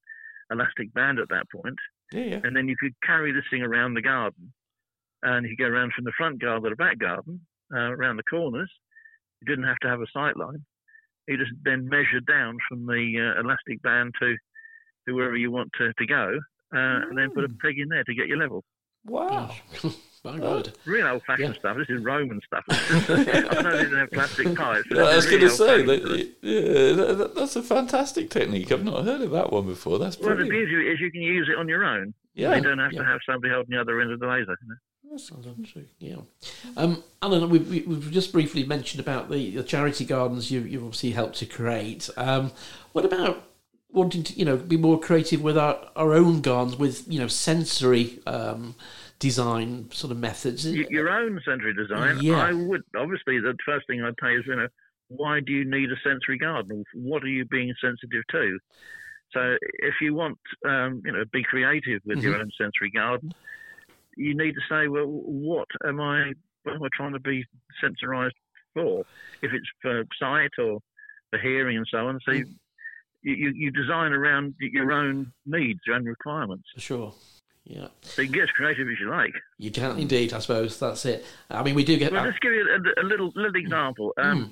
elastic 0.51 0.93
band 0.95 1.19
at 1.19 1.29
that 1.31 1.45
point, 1.55 1.77
Yeah, 2.13 2.21
yeah. 2.23 2.41
and 2.45 2.55
then 2.57 2.69
you 2.69 2.77
could 2.81 2.95
carry 3.05 3.33
this 3.33 3.45
thing 3.51 3.63
around 3.63 3.95
the 3.95 4.03
garden, 4.03 4.53
and 5.23 5.47
you 5.47 5.57
go 5.57 5.65
around 5.67 5.93
from 5.95 6.05
the 6.05 6.13
front 6.17 6.41
garden 6.41 6.63
to 6.65 6.71
the 6.71 6.77
back 6.77 6.99
garden, 6.99 7.41
uh, 7.75 7.91
around 7.93 8.17
the 8.17 8.23
corners. 8.25 8.71
You 9.41 9.47
didn't 9.47 9.69
have 9.69 9.79
to 9.79 9.89
have 9.89 10.01
a 10.01 10.07
sight 10.13 10.37
line. 10.37 10.65
You 11.27 11.37
just 11.37 11.53
then 11.63 11.89
measure 11.89 12.21
down 12.27 12.57
from 12.69 12.87
the 12.87 13.35
uh, 13.37 13.41
elastic 13.41 13.83
band 13.83 14.15
to 14.21 14.37
to 15.07 15.15
wherever 15.15 15.37
you 15.37 15.51
want 15.51 15.71
to, 15.79 15.93
to 15.93 16.07
go, 16.07 16.39
uh, 16.75 16.79
and 17.09 17.17
then 17.17 17.31
put 17.31 17.45
a 17.45 17.49
peg 17.63 17.79
in 17.79 17.89
there 17.89 18.05
to 18.05 18.15
get 18.15 18.27
your 18.27 18.37
level. 18.39 18.63
Wow. 19.07 19.55
My 20.25 20.37
God. 20.39 20.73
Real 20.85 21.07
old 21.07 21.23
fashioned 21.25 21.55
Yeah. 21.55 21.59
stuff. 21.61 21.77
This 21.79 21.89
is 21.89 22.03
Roman 22.05 22.41
stuff. 22.45 22.65
I 22.69 23.63
know 23.63 23.71
they 23.77 23.85
didn't 23.85 23.99
have 23.99 24.11
plastic 24.11 24.55
pipes. 24.55 24.87
but 24.89 24.99
Yeah, 24.99 25.05
I 25.05 25.17
was 25.17 25.27
going 25.27 25.41
to 25.41 25.47
really 25.47 25.57
say, 25.57 25.83
that, 25.87 26.35
yeah, 26.43 26.93
that, 27.07 27.19
that- 27.19 27.35
that's 27.37 27.57
a 27.57 27.63
fantastic 27.63 28.29
technique. 28.29 28.71
I've 28.73 28.85
not 28.85 29.05
heard 29.05 29.21
of 29.23 29.31
that 29.31 29.53
one 29.53 29.67
before. 29.67 29.99
That's 29.99 30.19
Well, 30.19 30.37
the 30.37 30.45
beauty 30.45 30.91
is 30.91 31.01
you 31.01 31.11
can 31.13 31.23
use 31.23 31.49
it 31.51 31.57
on 31.59 31.69
your 31.69 31.85
own. 31.85 32.13
Yeah. 32.35 32.55
You 32.57 32.63
don't 32.63 32.79
have 32.79 32.93
yeah. 32.93 33.01
to 33.01 33.05
have 33.07 33.21
somebody 33.25 33.53
holding 33.55 33.71
the 33.75 33.81
other 33.81 34.01
end 34.01 34.13
of 34.13 34.19
the 34.21 34.27
laser. 34.27 34.59
You 34.63 34.69
know? 34.69 34.75
That's 35.11 35.31
true. 35.73 35.87
Yeah. 35.99 36.17
Um, 36.77 37.03
Alan, 37.23 37.49
we, 37.51 37.59
we, 37.59 37.81
we've 37.83 38.11
just 38.11 38.33
briefly 38.33 38.65
mentioned 38.65 39.01
about 39.01 39.31
the, 39.31 39.51
the 39.57 39.63
charity 39.63 40.05
gardens 40.05 40.51
you, 40.51 40.61
you've 40.61 40.85
obviously 40.85 41.11
helped 41.11 41.37
to 41.39 41.47
create. 41.47 42.09
Um, 42.17 42.53
what 42.93 43.05
about 43.05 43.45
wanting 43.91 44.23
to, 44.23 44.35
you 44.35 44.45
know, 44.45 44.57
be 44.57 44.77
more 44.77 45.01
creative 45.01 45.43
with 45.43 45.57
our, 45.57 45.79
our 45.97 46.13
own 46.13 46.41
gardens 46.41 46.77
with, 46.77 47.11
you 47.11 47.19
know, 47.19 47.27
sensory 47.27 48.21
um, 48.27 48.75
design 49.19 49.91
sort 49.93 50.11
of 50.11 50.19
methods? 50.19 50.67
Your 50.67 51.09
own 51.11 51.41
sensory 51.45 51.75
design. 51.75 52.19
Yeah. 52.21 52.37
I 52.39 52.53
would 52.53 52.83
obviously 52.97 53.41
the 53.41 53.57
first 53.65 53.87
thing 53.87 54.03
I'd 54.03 54.15
say 54.23 54.35
is 54.35 54.45
you 54.47 54.57
know 54.57 54.69
why 55.09 55.41
do 55.41 55.53
you 55.53 55.65
need 55.65 55.91
a 55.91 55.97
sensory 56.05 56.39
garden? 56.39 56.85
What 56.95 57.25
are 57.25 57.29
you 57.29 57.45
being 57.47 57.75
sensitive 57.81 58.23
to? 58.31 58.59
So 59.33 59.57
if 59.81 59.95
you 60.01 60.15
want 60.15 60.39
um, 60.67 61.03
you 61.05 61.13
know 61.13 61.25
be 61.33 61.43
creative 61.43 62.03
with 62.05 62.23
your 62.23 62.35
Mhm. 62.35 62.41
own 62.41 62.51
sensory 62.59 62.91
garden, 62.91 63.33
you 64.19 64.37
need 64.37 64.53
to 64.53 64.61
say 64.69 64.89
well 64.89 65.07
what 65.07 65.69
am 65.87 66.01
I 66.01 66.33
what 66.65 66.75
am 66.75 66.83
I 66.83 66.89
trying 66.95 67.13
to 67.15 67.21
be 67.21 67.45
sensorized 67.83 68.33
for? 68.75 69.05
If 69.43 69.53
it's 69.53 69.67
for 69.81 70.05
sight 70.21 70.51
or 70.59 70.81
for 71.31 71.39
hearing 71.39 71.77
and 71.79 71.87
so 71.91 72.09
on. 72.09 72.19
So 72.27 72.33
you, 72.33 72.45
you, 73.23 73.53
you 73.55 73.71
design 73.71 74.13
around 74.13 74.55
your 74.61 74.93
own 74.93 75.33
needs, 75.47 75.81
your 75.87 75.97
own 75.97 76.05
requirements. 76.05 76.65
For 76.75 76.81
sure. 76.81 77.15
Yeah. 77.65 77.89
So 78.03 78.23
you 78.23 78.29
can 78.29 78.35
get 78.35 78.43
as 78.45 78.51
creative 78.51 78.89
as 78.89 78.99
you 79.01 79.11
like. 79.11 79.33
You 79.59 79.71
can 79.71 79.99
indeed, 79.99 80.33
I 80.33 80.39
suppose. 80.41 80.79
That's 80.79 81.05
it. 81.07 81.25
I 81.51 81.63
mean, 81.63 81.75
we 81.75 81.85
do 81.85 81.97
get 81.99 82.13
Well, 82.13 82.23
that. 82.23 82.29
let's 82.29 82.39
give 82.41 82.53
you 82.53 82.67
a, 82.67 83.03
a 83.03 83.07
little 83.07 83.31
little 83.35 83.57
example. 83.57 84.13
Um, 84.21 84.39
Mm. 84.39 84.51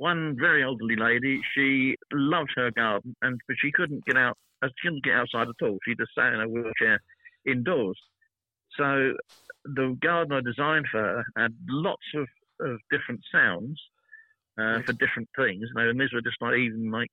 One 0.00 0.36
very 0.38 0.62
elderly 0.62 0.94
lady, 0.94 1.40
she 1.54 1.96
loved 2.12 2.50
her 2.54 2.70
garden, 2.70 3.16
and 3.20 3.40
but 3.48 3.56
she 3.60 3.72
couldn't 3.72 4.04
get 4.04 4.16
out. 4.16 4.36
She 4.64 4.70
couldn't 4.84 5.02
get 5.02 5.14
outside 5.14 5.48
at 5.48 5.66
all. 5.66 5.76
She 5.84 5.96
just 5.96 6.12
sat 6.16 6.32
in 6.32 6.40
a 6.40 6.48
wheelchair 6.48 7.00
indoors. 7.44 7.98
So 8.78 9.12
the 9.64 9.96
garden 10.00 10.32
I 10.32 10.40
designed 10.40 10.86
for 10.90 11.00
her 11.00 11.24
had 11.36 11.54
lots 11.68 12.02
of, 12.14 12.26
of 12.60 12.78
different 12.90 13.20
sounds 13.32 13.78
uh, 14.58 14.80
for 14.86 14.92
different 14.94 15.28
things. 15.36 15.60
You 15.62 15.74
know, 15.74 15.88
and 15.90 16.00
these 16.00 16.12
were 16.12 16.22
just 16.22 16.40
like 16.40 16.56
even 16.56 16.90
like 16.90 17.10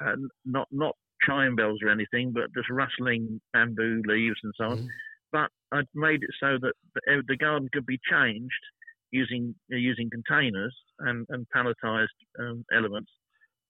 uh, 0.00 0.16
not 0.44 0.68
not 0.70 0.94
chime 1.26 1.54
bells 1.56 1.80
or 1.82 1.90
anything, 1.90 2.32
but 2.32 2.52
just 2.54 2.70
rustling 2.70 3.40
bamboo 3.52 4.02
leaves 4.06 4.38
and 4.42 4.54
so 4.56 4.64
on 4.64 4.78
Mhm. 4.78 4.88
but 5.32 5.50
I'd 5.72 5.86
made 5.94 6.22
it 6.22 6.30
so 6.40 6.58
that 6.60 6.74
the, 6.94 7.22
the 7.28 7.36
garden 7.36 7.68
could 7.72 7.86
be 7.86 7.98
changed 8.10 8.64
using 9.12 9.54
uh, 9.72 9.76
using 9.76 10.08
containers 10.10 10.76
and, 11.00 11.26
and 11.30 11.46
palletized 11.54 12.18
um, 12.38 12.64
elements. 12.72 13.10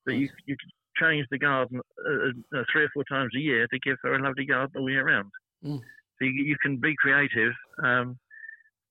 That 0.07 0.15
you 0.15 0.29
you 0.47 0.57
could 0.57 0.71
change 1.03 1.27
the 1.31 1.39
garden 1.39 1.81
uh, 2.09 2.59
uh, 2.59 2.65
three 2.73 2.85
or 2.85 2.91
four 2.95 3.05
times 3.05 3.33
a 3.37 3.41
year 3.41 3.67
to 3.69 3.79
give 3.81 3.97
her 4.03 4.15
a 4.15 4.23
lovely 4.23 4.47
garden 4.47 4.81
all 4.81 4.91
year 4.91 5.05
round. 5.05 5.31
Mm. 5.65 5.81
So 6.21 6.27
you, 6.27 6.45
you 6.45 6.57
can 6.63 6.77
be 6.77 6.95
creative 6.97 7.53
um, 7.83 8.19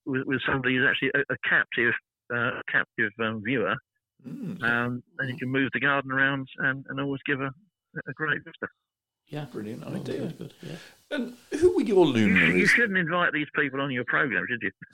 with, 0.05 0.23
with 0.25 0.41
somebody 0.47 0.75
who's 0.75 0.87
actually 0.89 1.11
a, 1.15 1.19
a 1.33 1.37
captive, 1.47 1.93
uh, 2.35 2.61
captive 2.71 3.11
um, 3.21 3.41
viewer, 3.45 3.75
Mm. 4.27 4.61
um, 4.63 5.01
and 5.19 5.29
you 5.29 5.37
can 5.37 5.47
move 5.47 5.69
the 5.73 5.79
garden 5.79 6.11
around 6.11 6.45
and, 6.57 6.83
and 6.89 6.99
always 6.99 7.21
give 7.25 7.39
a, 7.39 7.45
a 8.05 8.13
great 8.15 8.43
vista. 8.43 8.67
Yeah, 9.27 9.45
Brilliant 9.45 9.83
Oh, 9.87 9.93
idea. 9.95 10.17
good, 10.19 10.37
good, 10.37 10.53
yeah. 10.61 10.75
And 11.11 11.33
who 11.57 11.73
were 11.73 11.83
your 11.83 12.05
You, 12.05 12.11
you 12.17 12.27
luminaries? 12.27 12.69
shouldn't 12.71 12.97
invite 12.97 13.31
these 13.31 13.47
people 13.55 13.79
on 13.79 13.91
your 13.91 14.03
program, 14.03 14.45
should 14.49 14.61
you? 14.61 14.71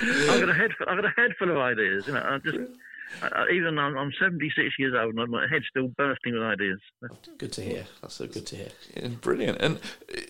I've 0.00 0.40
got 0.40 0.48
a 0.50 0.54
head. 0.54 0.70
Full, 0.78 0.86
I've 0.88 0.96
got 1.02 1.04
a 1.04 1.12
head 1.20 1.30
full 1.36 1.50
of 1.50 1.56
ideas. 1.56 2.06
You 2.06 2.12
know, 2.14 2.20
I'm 2.20 2.40
just 2.42 2.58
I, 2.58 2.66
I- 3.22 3.48
even 3.52 3.78
I'm, 3.78 3.96
I'm 3.96 4.12
76 4.20 4.74
years 4.78 4.94
old 4.98 5.14
and 5.14 5.30
my 5.30 5.46
head's 5.50 5.66
still 5.68 5.88
bursting 5.88 6.34
with 6.34 6.42
ideas. 6.42 6.80
Good 7.38 7.52
to 7.52 7.62
hear. 7.62 7.86
That's 8.00 8.14
so 8.14 8.26
good 8.26 8.46
to 8.46 8.56
hear. 8.56 8.68
Yeah, 8.96 9.08
brilliant. 9.20 9.60
And 9.60 9.78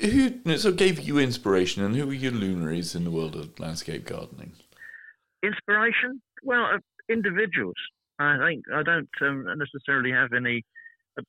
who 0.00 0.56
so 0.56 0.72
gave 0.72 1.00
you 1.00 1.18
inspiration, 1.18 1.84
and 1.84 1.96
who 1.96 2.06
were 2.06 2.12
your 2.12 2.32
luminaries 2.32 2.94
in 2.94 3.04
the 3.04 3.10
world 3.10 3.36
of 3.36 3.58
landscape 3.58 4.04
gardening? 4.04 4.52
Inspiration? 5.42 6.20
Well, 6.42 6.64
uh, 6.64 6.78
individuals. 7.08 7.76
I 8.18 8.36
think 8.38 8.64
I 8.72 8.82
don't 8.82 9.08
um, 9.22 9.46
necessarily 9.56 10.12
have 10.12 10.32
any. 10.32 10.64
Uh, 11.18 11.22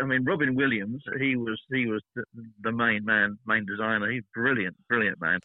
I 0.00 0.04
mean, 0.04 0.24
Robin 0.24 0.54
Williams. 0.56 1.02
He 1.20 1.36
was 1.36 1.60
he 1.70 1.86
was 1.86 2.02
the, 2.16 2.24
the 2.62 2.72
main 2.72 3.04
man, 3.04 3.38
main 3.46 3.64
designer. 3.66 4.10
He's 4.10 4.24
brilliant, 4.34 4.76
brilliant 4.88 5.20
man. 5.20 5.40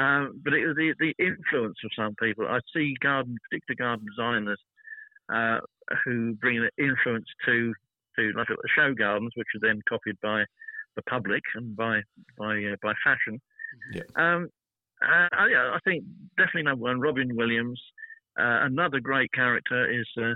Um, 0.00 0.40
but 0.42 0.54
it 0.54 0.66
was 0.66 0.76
the, 0.76 0.94
the 0.98 1.14
influence 1.18 1.76
of 1.84 1.90
some 1.94 2.14
people. 2.14 2.46
I 2.48 2.60
see 2.74 2.94
garden, 3.02 3.36
particular 3.50 3.76
garden 3.76 4.06
designers, 4.06 4.60
uh, 5.32 5.58
who 6.04 6.34
bring 6.40 6.56
an 6.58 6.70
influence 6.78 7.26
to 7.46 7.74
to 8.16 8.32
like 8.36 8.48
the 8.48 8.56
show 8.74 8.94
gardens, 8.94 9.32
which 9.34 9.46
are 9.54 9.68
then 9.68 9.80
copied 9.88 10.16
by 10.22 10.44
the 10.96 11.02
public 11.02 11.42
and 11.54 11.76
by 11.76 12.00
by 12.38 12.56
uh, 12.64 12.76
by 12.82 12.94
fashion. 13.04 13.40
Yeah. 13.92 14.02
Um, 14.16 14.48
uh, 15.02 15.28
I, 15.32 15.76
I 15.76 15.78
think 15.84 16.04
definitely 16.36 16.62
number 16.62 16.84
one, 16.84 17.00
Robin 17.00 17.36
Williams. 17.36 17.80
Uh, 18.38 18.64
another 18.64 19.00
great 19.00 19.30
character 19.32 19.90
is 19.90 20.08
uh, 20.16 20.34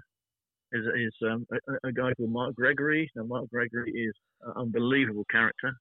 is, 0.72 0.84
is 0.94 1.14
um, 1.30 1.46
a, 1.52 1.88
a 1.88 1.92
guy 1.92 2.12
called 2.14 2.30
Mark 2.30 2.54
Gregory. 2.54 3.10
Now, 3.16 3.24
Mark 3.24 3.48
Gregory 3.50 3.90
is 3.92 4.14
an 4.42 4.52
unbelievable 4.56 5.24
character. 5.30 5.72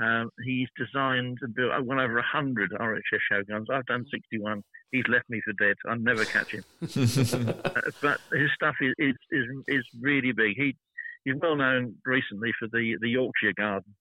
Um, 0.00 0.30
he's 0.44 0.68
designed 0.76 1.38
and 1.42 1.54
built 1.54 1.70
well 1.84 2.00
over 2.00 2.14
100 2.14 2.72
RHS 2.72 3.00
show 3.30 3.42
guns. 3.48 3.68
I've 3.72 3.86
done 3.86 4.04
61. 4.10 4.62
He's 4.90 5.04
left 5.08 5.30
me 5.30 5.40
for 5.44 5.52
dead. 5.52 5.76
I'll 5.88 5.98
never 5.98 6.24
catch 6.24 6.52
him. 6.52 6.64
Uh, 7.64 7.80
but 8.00 8.20
his 8.32 8.50
stuff 8.54 8.74
is, 8.80 8.94
is, 8.98 9.14
is, 9.30 9.46
is 9.68 9.84
really 10.00 10.32
big. 10.32 10.56
He, 10.56 10.76
he's 11.24 11.34
well 11.40 11.56
known 11.56 11.94
recently 12.04 12.50
for 12.58 12.68
the, 12.68 12.96
the 13.00 13.08
Yorkshire 13.08 13.52
Garden 13.56 13.94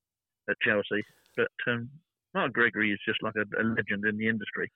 at 0.50 0.56
Chelsea. 0.62 1.04
But 1.36 1.48
um, 1.68 1.90
Mark 2.34 2.54
Gregory 2.54 2.92
is 2.92 3.00
just 3.06 3.22
like 3.24 3.34
a, 3.36 3.62
a 3.62 3.64
legend 3.64 4.06
in 4.06 4.18
the 4.18 4.28
industry. 4.28 4.72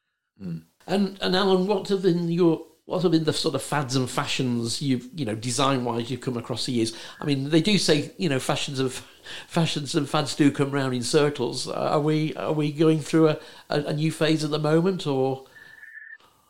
And 0.86 1.17
and 1.21 1.36
Alan, 1.36 1.67
what 1.67 1.88
have 1.89 2.03
been 2.03 2.30
your 2.30 2.65
what 2.88 3.04
have 3.04 3.12
been 3.12 3.26
the 3.26 3.34
sort 3.34 3.54
of 3.54 3.62
fads 3.62 3.95
and 3.97 4.10
fashions 4.10 4.82
you've 4.82 5.08
you 5.13 5.26
know 5.26 5.36
design 5.36 5.84
wise 5.84 6.10
you've 6.10 6.21
come 6.21 6.38
across 6.38 6.65
the 6.65 6.71
years? 6.71 6.93
I 7.21 7.26
mean, 7.26 7.50
they 7.50 7.62
do 7.62 7.78
say 7.78 8.12
you 8.17 8.30
know 8.30 8.39
fashions 8.39 8.80
of 8.80 9.06
fashions 9.47 9.93
and 9.93 10.10
fads 10.10 10.36
do 10.36 10.50
come 10.52 10.71
round 10.71 10.95
in 10.95 11.04
circles. 11.04 11.67
Uh, 11.67 11.73
Are 11.73 12.00
we 12.00 12.34
are 12.36 12.54
we 12.54 12.71
going 12.71 13.00
through 13.02 13.28
a, 13.30 13.39
a, 13.69 13.82
a 13.82 13.93
new 13.93 14.12
phase 14.12 14.43
at 14.43 14.52
the 14.52 14.60
moment, 14.60 15.06
or 15.06 15.45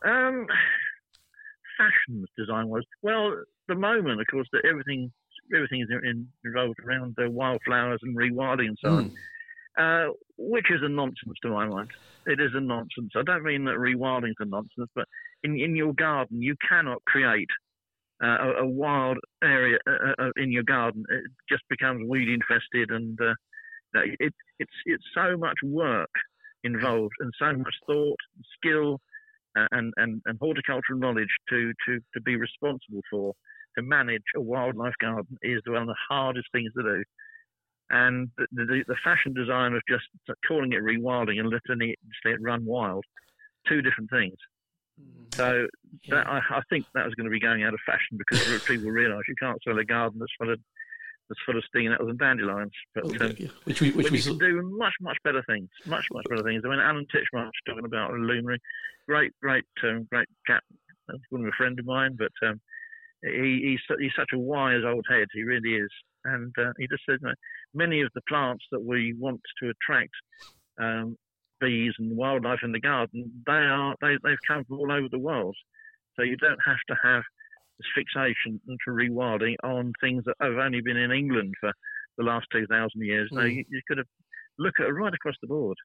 Um, 0.06 0.45
fashions 1.78 2.28
design 2.38 2.67
wise, 2.69 2.84
well. 3.02 3.34
The 3.67 3.76
moment, 3.76 4.21
of 4.21 4.28
course, 4.32 4.47
that 4.54 4.63
everything 4.63 5.12
everything 5.54 5.82
is 5.82 5.89
in, 5.89 6.28
involved 6.45 6.80
around 6.86 7.15
the 7.17 7.30
wildflowers 7.30 8.00
and 8.02 8.15
rewilding 8.15 8.67
and 8.69 8.78
so 8.82 8.89
on, 8.95 9.12
uh, 9.78 10.12
which 10.38 10.69
is 10.69 10.82
a 10.84 10.89
nonsense 10.89 11.38
to 11.41 11.50
my 11.50 11.67
mind. 11.67 11.89
It 12.26 12.39
is 12.39 12.52
a 12.54 12.62
nonsense. 12.62 13.12
I 13.15 13.23
don't 13.23 13.43
mean 13.43 13.65
that 13.65 13.76
rewilding 13.76 14.30
is 14.30 14.36
a 14.39 14.45
nonsense, 14.45 14.89
but 14.95 15.06
in 15.43 15.60
in 15.60 15.76
your 15.76 15.93
garden 15.93 16.41
you 16.41 16.56
cannot 16.67 17.04
create 17.06 17.50
uh, 18.23 18.28
a, 18.28 18.63
a 18.63 18.67
wild 18.67 19.17
area 19.43 19.78
uh, 19.88 20.13
uh, 20.19 20.32
in 20.38 20.52
your 20.52 20.63
garden. 20.63 21.04
It 21.10 21.32
just 21.50 21.63
becomes 21.69 22.08
weed 22.08 22.30
infested, 22.30 22.91
and 22.91 23.19
uh, 23.21 23.34
it, 24.19 24.34
it's 24.60 24.78
it's 24.86 25.06
so 25.13 25.38
much 25.38 25.58
work 25.63 26.10
involved 26.63 27.13
and 27.19 27.32
so 27.39 27.54
much 27.54 27.73
thought, 27.86 28.17
skill, 28.58 29.00
uh, 29.58 29.65
and, 29.71 29.93
and, 29.97 30.21
and 30.26 30.38
horticultural 30.39 31.00
knowledge 31.00 31.34
to, 31.50 31.73
to, 31.86 32.00
to 32.13 32.21
be 32.21 32.36
responsible 32.36 33.02
for, 33.10 33.34
to 33.78 33.84
manage 33.84 34.23
a 34.36 34.41
wildlife 34.41 34.93
garden 35.00 35.38
is 35.41 35.62
one 35.67 35.84
of 35.84 35.88
the 35.88 35.95
hardest 36.10 36.47
things 36.52 36.71
to 36.78 36.84
do. 36.84 37.04
And 37.89 38.30
the, 38.38 38.47
the, 38.52 38.84
the 38.88 38.95
fashion 39.04 39.34
design 39.34 39.73
of 39.73 39.82
just 39.88 40.06
calling 40.47 40.73
it 40.73 40.82
rewilding 40.84 41.39
and 41.39 41.50
letting 41.50 41.89
it, 41.89 42.00
just 42.08 42.26
let 42.26 42.34
it 42.36 42.41
run 42.41 42.65
wild, 42.65 43.06
two 43.67 43.82
different 43.82 44.10
things. 44.10 44.36
So 45.36 45.67
that, 46.10 46.28
I, 46.28 46.39
I 46.50 46.62
think 46.69 46.86
that 46.95 47.06
was 47.06 47.13
going 47.15 47.26
to 47.26 47.32
be 47.32 47.39
going 47.39 47.63
out 47.63 47.73
of 47.73 47.80
fashion 47.86 48.17
because 48.17 48.63
people 48.63 48.89
realise 48.89 49.23
you 49.28 49.36
can't 49.39 49.62
sell 49.63 49.78
a 49.78 49.86
garden 49.86 50.19
that's 50.19 50.32
full 50.38 50.52
of 50.52 50.60
that's 51.30 51.39
full 51.45 51.58
of 51.58 51.63
stinging 51.65 51.93
and 51.97 52.19
dandelions. 52.19 52.71
But 52.95 53.21
um, 53.21 53.36
which 53.65 53.82
we 53.82 53.91
which 53.91 54.12
we 54.12 54.21
can 54.21 54.38
do 54.38 54.62
much, 54.78 54.93
much 55.02 55.17
better 55.23 55.43
things. 55.47 55.69
Much, 55.86 56.06
much 56.12 56.26
better 56.30 56.43
things. 56.43 56.63
I 56.65 56.69
mean, 56.69 56.80
Alan 56.80 57.06
Titchmarsh 57.13 57.52
talking 57.67 57.86
about 57.86 58.12
a 58.12 58.13
luminary, 58.13 58.60
great, 59.08 59.34
great, 59.41 59.65
um, 59.84 60.08
great 60.12 60.28
chap. 60.47 60.63
He's 61.12 61.21
one 61.30 61.41
of 61.41 61.47
a 61.47 61.58
friend 61.58 61.78
of 61.80 61.86
mine, 61.86 62.17
but 62.17 62.47
um, 62.47 62.60
he, 63.23 63.62
he's 63.63 63.97
he's 64.00 64.12
such 64.17 64.30
a 64.34 64.39
wise 64.39 64.84
old 64.86 65.06
head. 65.10 65.28
He 65.34 65.43
really 65.43 65.76
is. 65.76 65.91
And 66.26 66.54
uh, 66.58 66.71
he 66.78 66.88
just 66.88 67.04
said, 67.08 67.19
you 67.21 67.28
know, 67.28 67.34
many 67.73 68.01
of 68.01 68.10
the 68.15 68.21
plants 68.27 68.65
that 68.71 68.84
we 68.84 69.13
want 69.17 69.41
to 69.62 69.69
attract 69.69 70.12
um, 70.80 71.17
bees 71.60 71.93
and 71.99 72.15
wildlife 72.15 72.60
in 72.63 72.71
the 72.71 72.80
garden, 72.80 73.32
they 73.45 73.53
are 73.53 73.95
they 74.01 74.17
they've 74.23 74.38
come 74.47 74.63
from 74.65 74.80
all 74.80 74.91
over 74.91 75.08
the 75.12 75.19
world. 75.19 75.56
So 76.15 76.23
you 76.23 76.38
don't 76.38 76.60
have 76.65 76.77
to 76.89 76.95
have 77.03 77.23
this 77.77 77.88
fixation 77.95 78.60
for 78.84 78.93
rewilding 78.93 79.56
on 79.63 79.93
things 80.01 80.23
that 80.25 80.36
have 80.41 80.53
only 80.58 80.82
been 80.82 80.97
in 80.97 81.12
England 81.12 81.53
for 81.60 81.71
the 82.17 82.23
last 82.23 82.47
2,000 82.51 82.89
years. 83.01 83.30
No, 83.32 83.41
Mm. 83.41 83.56
you, 83.58 83.65
you 83.69 83.82
could 83.88 83.99
have 83.99 84.08
look 84.58 84.73
at 84.80 84.88
it 84.88 84.91
right 84.91 85.13
across 85.13 85.36
the 85.41 85.47
board. 85.47 85.77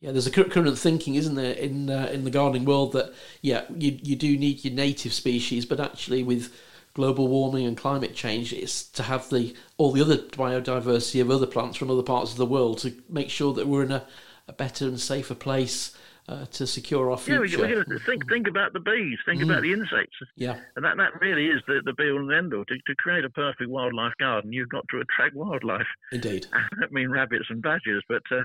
Yeah, 0.00 0.12
there's 0.12 0.26
a 0.26 0.30
current 0.30 0.78
thinking, 0.78 1.16
isn't 1.16 1.34
there, 1.34 1.52
in 1.54 1.90
uh, 1.90 2.08
in 2.12 2.24
the 2.24 2.30
gardening 2.30 2.64
world 2.64 2.92
that 2.92 3.12
yeah, 3.42 3.64
you 3.76 3.98
you 4.02 4.16
do 4.16 4.36
need 4.38 4.64
your 4.64 4.72
native 4.72 5.12
species, 5.12 5.66
but 5.66 5.78
actually 5.80 6.22
with 6.22 6.54
global 6.94 7.28
warming 7.28 7.66
and 7.66 7.76
climate 7.76 8.14
change, 8.14 8.52
it's 8.52 8.82
to 8.90 9.02
have 9.04 9.28
the 9.30 9.54
all 9.76 9.92
the 9.92 10.00
other 10.00 10.16
biodiversity 10.18 11.20
of 11.20 11.30
other 11.30 11.46
plants 11.46 11.76
from 11.76 11.90
other 11.90 12.02
parts 12.02 12.32
of 12.32 12.36
the 12.36 12.46
world 12.46 12.78
to 12.78 12.92
make 13.08 13.30
sure 13.30 13.52
that 13.54 13.66
we're 13.66 13.84
in 13.84 13.92
a, 13.92 14.04
a 14.48 14.52
better 14.52 14.86
and 14.86 15.00
safer 15.00 15.34
place 15.34 15.96
uh, 16.28 16.46
to 16.46 16.66
secure 16.66 17.10
our 17.10 17.18
Yeah, 17.26 17.38
future. 17.40 17.66
we, 17.66 17.74
we 17.76 17.84
to 17.84 17.98
think 18.06 18.28
think 18.28 18.46
about 18.48 18.72
the 18.72 18.80
bees, 18.80 19.18
think 19.26 19.40
Mm. 19.40 19.44
about 19.50 19.62
the 19.62 19.72
insects, 19.72 20.16
yeah, 20.36 20.58
and 20.76 20.84
that, 20.84 20.96
that 20.96 21.20
really 21.20 21.46
is 21.46 21.60
the, 21.66 21.80
the 21.84 21.92
be 21.94 22.10
all 22.10 22.18
and 22.20 22.32
end 22.32 22.54
all. 22.54 22.64
To, 22.64 22.74
to 22.74 22.94
create 22.96 23.24
a 23.24 23.30
perfect 23.30 23.70
wildlife 23.70 24.12
garden, 24.20 24.52
you've 24.52 24.68
got 24.68 24.84
to 24.90 25.00
attract 25.00 25.34
wildlife. 25.34 25.86
indeed. 26.12 26.46
I 26.52 26.62
don't 26.80 26.92
mean 26.92 27.10
rabbits 27.10 27.46
and 27.50 27.62
badgers, 27.62 28.02
but 28.08 28.22
uh, 28.32 28.42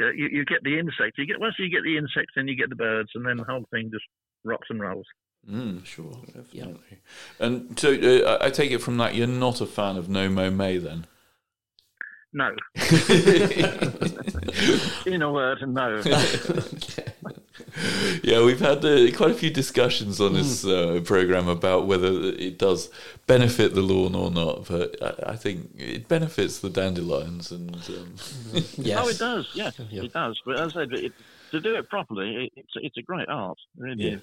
you, 0.00 0.12
you 0.14 0.28
you 0.38 0.44
get 0.44 0.62
the 0.64 0.78
insects. 0.78 1.18
You 1.18 1.26
get 1.26 1.40
once 1.40 1.54
you 1.58 1.68
get 1.70 1.82
the 1.82 1.96
insects, 1.96 2.32
then 2.36 2.48
you 2.48 2.56
get 2.56 2.68
the 2.70 2.76
birds, 2.76 3.10
and 3.14 3.26
then 3.26 3.36
the 3.38 3.44
whole 3.44 3.64
thing 3.70 3.90
just 3.92 4.04
rocks 4.44 4.68
and 4.70 4.80
rolls. 4.80 5.06
Mm, 5.50 5.84
Sure. 5.84 6.12
Yeah. 6.52 6.66
And 7.38 7.78
so 7.78 7.92
uh, 7.92 8.38
I 8.40 8.46
I 8.46 8.50
take 8.50 8.70
it 8.72 8.78
from 8.82 8.96
that 8.98 9.14
you're 9.14 9.26
not 9.26 9.60
a 9.60 9.66
fan 9.66 9.96
of 9.96 10.08
No 10.08 10.28
Mow 10.28 10.50
May 10.50 10.78
then. 10.78 11.06
No, 12.32 12.50
in 15.06 15.22
a 15.22 15.32
word, 15.32 15.66
no. 15.66 16.02
yeah, 18.22 18.44
we've 18.44 18.60
had 18.60 18.84
uh, 18.84 19.10
quite 19.16 19.30
a 19.30 19.34
few 19.34 19.50
discussions 19.50 20.20
on 20.20 20.34
this 20.34 20.64
uh, 20.64 21.00
program 21.04 21.48
about 21.48 21.86
whether 21.86 22.08
it 22.08 22.58
does 22.58 22.90
benefit 23.26 23.74
the 23.74 23.82
lawn 23.82 24.14
or 24.14 24.30
not. 24.30 24.66
But 24.68 24.96
I, 25.02 25.32
I 25.32 25.36
think 25.36 25.70
it 25.78 26.08
benefits 26.08 26.58
the 26.60 26.70
dandelions, 26.70 27.50
and 27.52 27.74
um, 27.74 28.14
Yes. 28.76 29.00
Oh, 29.02 29.08
it 29.08 29.18
does. 29.18 29.48
Yes, 29.54 29.78
Yeah. 29.90 30.02
it 30.02 30.12
does. 30.12 30.40
But 30.44 30.60
as 30.60 30.72
I 30.76 30.80
said, 30.80 30.92
it, 30.92 31.12
to 31.52 31.60
do 31.60 31.74
it 31.76 31.88
properly, 31.88 32.46
it, 32.46 32.52
it's 32.56 32.72
it's 32.76 32.96
a 32.98 33.02
great 33.02 33.28
art. 33.28 33.58
It 33.78 33.82
really 33.82 34.10
Yeah. 34.10 34.16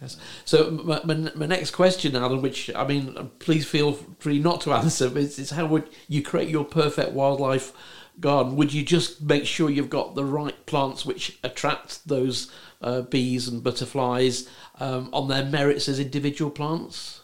Yes. 0.00 0.18
So 0.44 0.70
my, 0.70 1.00
my, 1.04 1.14
my 1.34 1.46
next 1.46 1.70
question, 1.70 2.16
Alan, 2.16 2.42
which 2.42 2.70
I 2.74 2.86
mean, 2.86 3.30
please 3.38 3.66
feel 3.66 3.94
free 4.18 4.38
not 4.38 4.60
to 4.62 4.72
answer, 4.72 5.16
is, 5.16 5.38
is 5.38 5.50
how 5.50 5.66
would 5.66 5.88
you 6.06 6.22
create 6.22 6.50
your 6.50 6.64
perfect 6.64 7.12
wildlife 7.12 7.72
garden? 8.20 8.56
Would 8.56 8.74
you 8.74 8.82
just 8.82 9.22
make 9.22 9.46
sure 9.46 9.70
you've 9.70 9.90
got 9.90 10.14
the 10.14 10.24
right 10.24 10.66
plants 10.66 11.06
which 11.06 11.38
attract 11.42 12.06
those 12.06 12.52
uh, 12.82 13.02
bees 13.02 13.48
and 13.48 13.62
butterflies 13.62 14.48
um, 14.80 15.08
on 15.12 15.28
their 15.28 15.44
merits 15.44 15.88
as 15.88 15.98
individual 15.98 16.50
plants? 16.50 17.22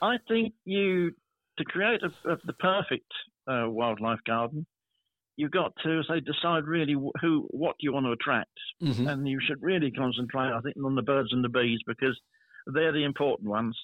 I 0.00 0.16
think 0.28 0.54
you 0.64 1.12
to 1.58 1.64
create 1.64 2.00
a, 2.02 2.32
a, 2.32 2.38
the 2.44 2.52
perfect 2.54 3.10
uh, 3.46 3.68
wildlife 3.68 4.20
garden, 4.26 4.66
you've 5.36 5.50
got 5.50 5.72
to 5.82 6.02
say 6.08 6.20
decide 6.20 6.64
really 6.64 6.94
who 7.20 7.46
what 7.50 7.76
you 7.80 7.92
want 7.92 8.06
to 8.06 8.12
attract, 8.12 8.50
Mhm. 8.82 9.10
and 9.10 9.28
you 9.28 9.40
should 9.40 9.62
really 9.62 9.90
concentrate, 9.90 10.52
I 10.52 10.60
think, 10.60 10.76
on 10.84 10.94
the 10.94 11.02
birds 11.02 11.32
and 11.32 11.42
the 11.44 11.48
bees 11.48 11.80
because 11.86 12.18
they're 12.66 12.92
the 12.92 13.04
important 13.04 13.48
ones. 13.48 13.76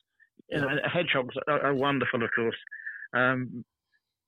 You 0.50 0.60
know, 0.60 0.68
hedgehogs 0.84 1.34
are, 1.46 1.60
are 1.60 1.74
wonderful, 1.74 2.22
of 2.22 2.30
course, 2.34 2.56
um, 3.12 3.64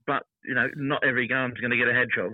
but 0.06 0.24
you 0.44 0.54
know, 0.54 0.68
not 0.76 1.04
every 1.04 1.26
garden's 1.26 1.60
going 1.60 1.70
to 1.70 1.76
get 1.76 1.88
a 1.88 1.94
hedgehog. 1.94 2.32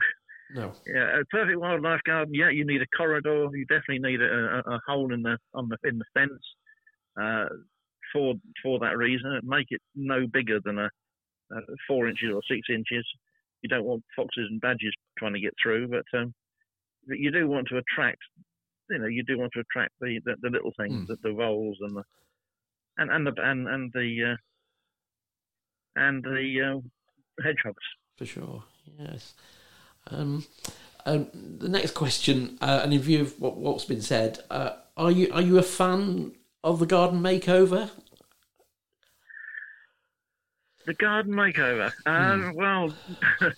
No. 0.54 0.72
Yeah, 0.86 1.20
a 1.20 1.24
perfect 1.26 1.58
wildlife 1.58 2.02
garden. 2.04 2.32
Yeah, 2.34 2.50
you 2.50 2.64
need 2.64 2.80
a 2.80 2.86
corridor. 2.96 3.48
You 3.52 3.66
definitely 3.66 3.98
need 3.98 4.20
a, 4.22 4.62
a, 4.66 4.74
a 4.74 4.80
hole 4.86 5.12
in 5.12 5.22
the 5.22 5.38
on 5.54 5.68
the 5.68 5.76
in 5.88 5.98
the 5.98 6.04
fence 6.14 6.42
uh, 7.20 7.46
for 8.12 8.34
for 8.62 8.78
that 8.80 8.96
reason. 8.96 9.40
Make 9.42 9.66
it 9.70 9.82
no 9.96 10.26
bigger 10.26 10.60
than 10.64 10.78
a, 10.78 10.88
a, 11.52 11.60
four 11.88 12.08
inches 12.08 12.30
or 12.32 12.42
six 12.48 12.68
inches. 12.70 13.04
You 13.62 13.68
don't 13.68 13.84
want 13.84 14.04
foxes 14.14 14.46
and 14.50 14.60
badgers 14.60 14.94
trying 15.18 15.34
to 15.34 15.40
get 15.40 15.54
through, 15.62 15.88
but 15.88 16.04
um, 16.18 16.34
but 17.08 17.18
you 17.18 17.30
do 17.30 17.48
want 17.48 17.68
to 17.68 17.78
attract. 17.78 18.18
You 18.90 18.98
know, 18.98 19.06
you 19.06 19.24
do 19.24 19.38
want 19.38 19.52
to 19.54 19.60
attract 19.60 19.92
the 20.00 20.20
the, 20.24 20.36
the 20.42 20.50
little 20.50 20.72
things, 20.78 20.94
Mm. 20.94 21.06
the, 21.08 21.16
the 21.22 21.32
voles 21.34 21.78
and 21.80 21.96
the 21.96 22.02
and 22.98 23.10
and 23.10 23.26
the 23.26 23.32
and 23.42 23.66
and 23.68 23.92
the 23.92 24.32
uh, 24.32 24.36
and 25.96 26.22
the 26.22 26.60
uh, 26.76 27.42
hedgehogs. 27.44 27.82
For 28.16 28.26
sure, 28.26 28.64
yes. 28.98 29.34
Um, 30.10 30.44
um, 31.04 31.28
the 31.58 31.68
next 31.68 31.92
question, 31.92 32.58
uh, 32.60 32.80
and 32.82 32.92
in 32.92 33.00
view 33.00 33.22
of 33.22 33.40
what, 33.40 33.56
what's 33.56 33.84
been 33.84 34.02
said, 34.02 34.38
uh, 34.50 34.70
are 34.96 35.10
you 35.10 35.30
are 35.32 35.42
you 35.42 35.58
a 35.58 35.62
fan 35.62 36.32
of 36.62 36.78
the 36.78 36.86
garden 36.86 37.20
makeover? 37.20 37.90
The 40.86 40.94
garden 40.94 41.32
makeover. 41.32 41.92
Uh, 42.06 42.52
Well, 42.54 42.94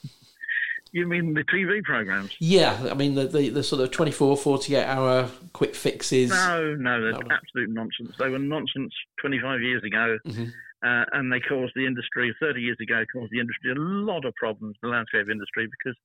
you 0.92 1.06
mean 1.06 1.34
the 1.34 1.44
TV 1.44 1.82
programs? 1.82 2.34
Yeah, 2.40 2.88
I 2.90 2.94
mean 2.94 3.14
the 3.14 3.26
the, 3.26 3.50
the 3.50 3.62
sort 3.62 3.82
of 3.82 3.90
24, 3.90 4.36
48 4.36 4.84
hour 4.84 5.28
quick 5.52 5.74
fixes. 5.74 6.30
No, 6.30 6.74
no, 6.74 7.00
they're 7.02 7.12
No. 7.12 7.28
absolute 7.30 7.70
nonsense. 7.70 8.14
They 8.18 8.28
were 8.30 8.38
nonsense 8.38 8.94
25 9.20 9.60
years 9.60 9.84
ago, 9.84 10.18
Mhm. 10.26 10.48
uh, 10.82 11.04
and 11.12 11.30
they 11.32 11.40
caused 11.40 11.72
the 11.76 11.86
industry 11.86 12.34
30 12.40 12.62
years 12.62 12.78
ago 12.80 13.04
caused 13.12 13.30
the 13.30 13.40
industry 13.40 13.72
a 13.72 13.74
lot 13.78 14.24
of 14.24 14.34
problems, 14.36 14.76
the 14.82 14.88
landscape 14.88 15.28
industry, 15.30 15.66
because 15.78 15.96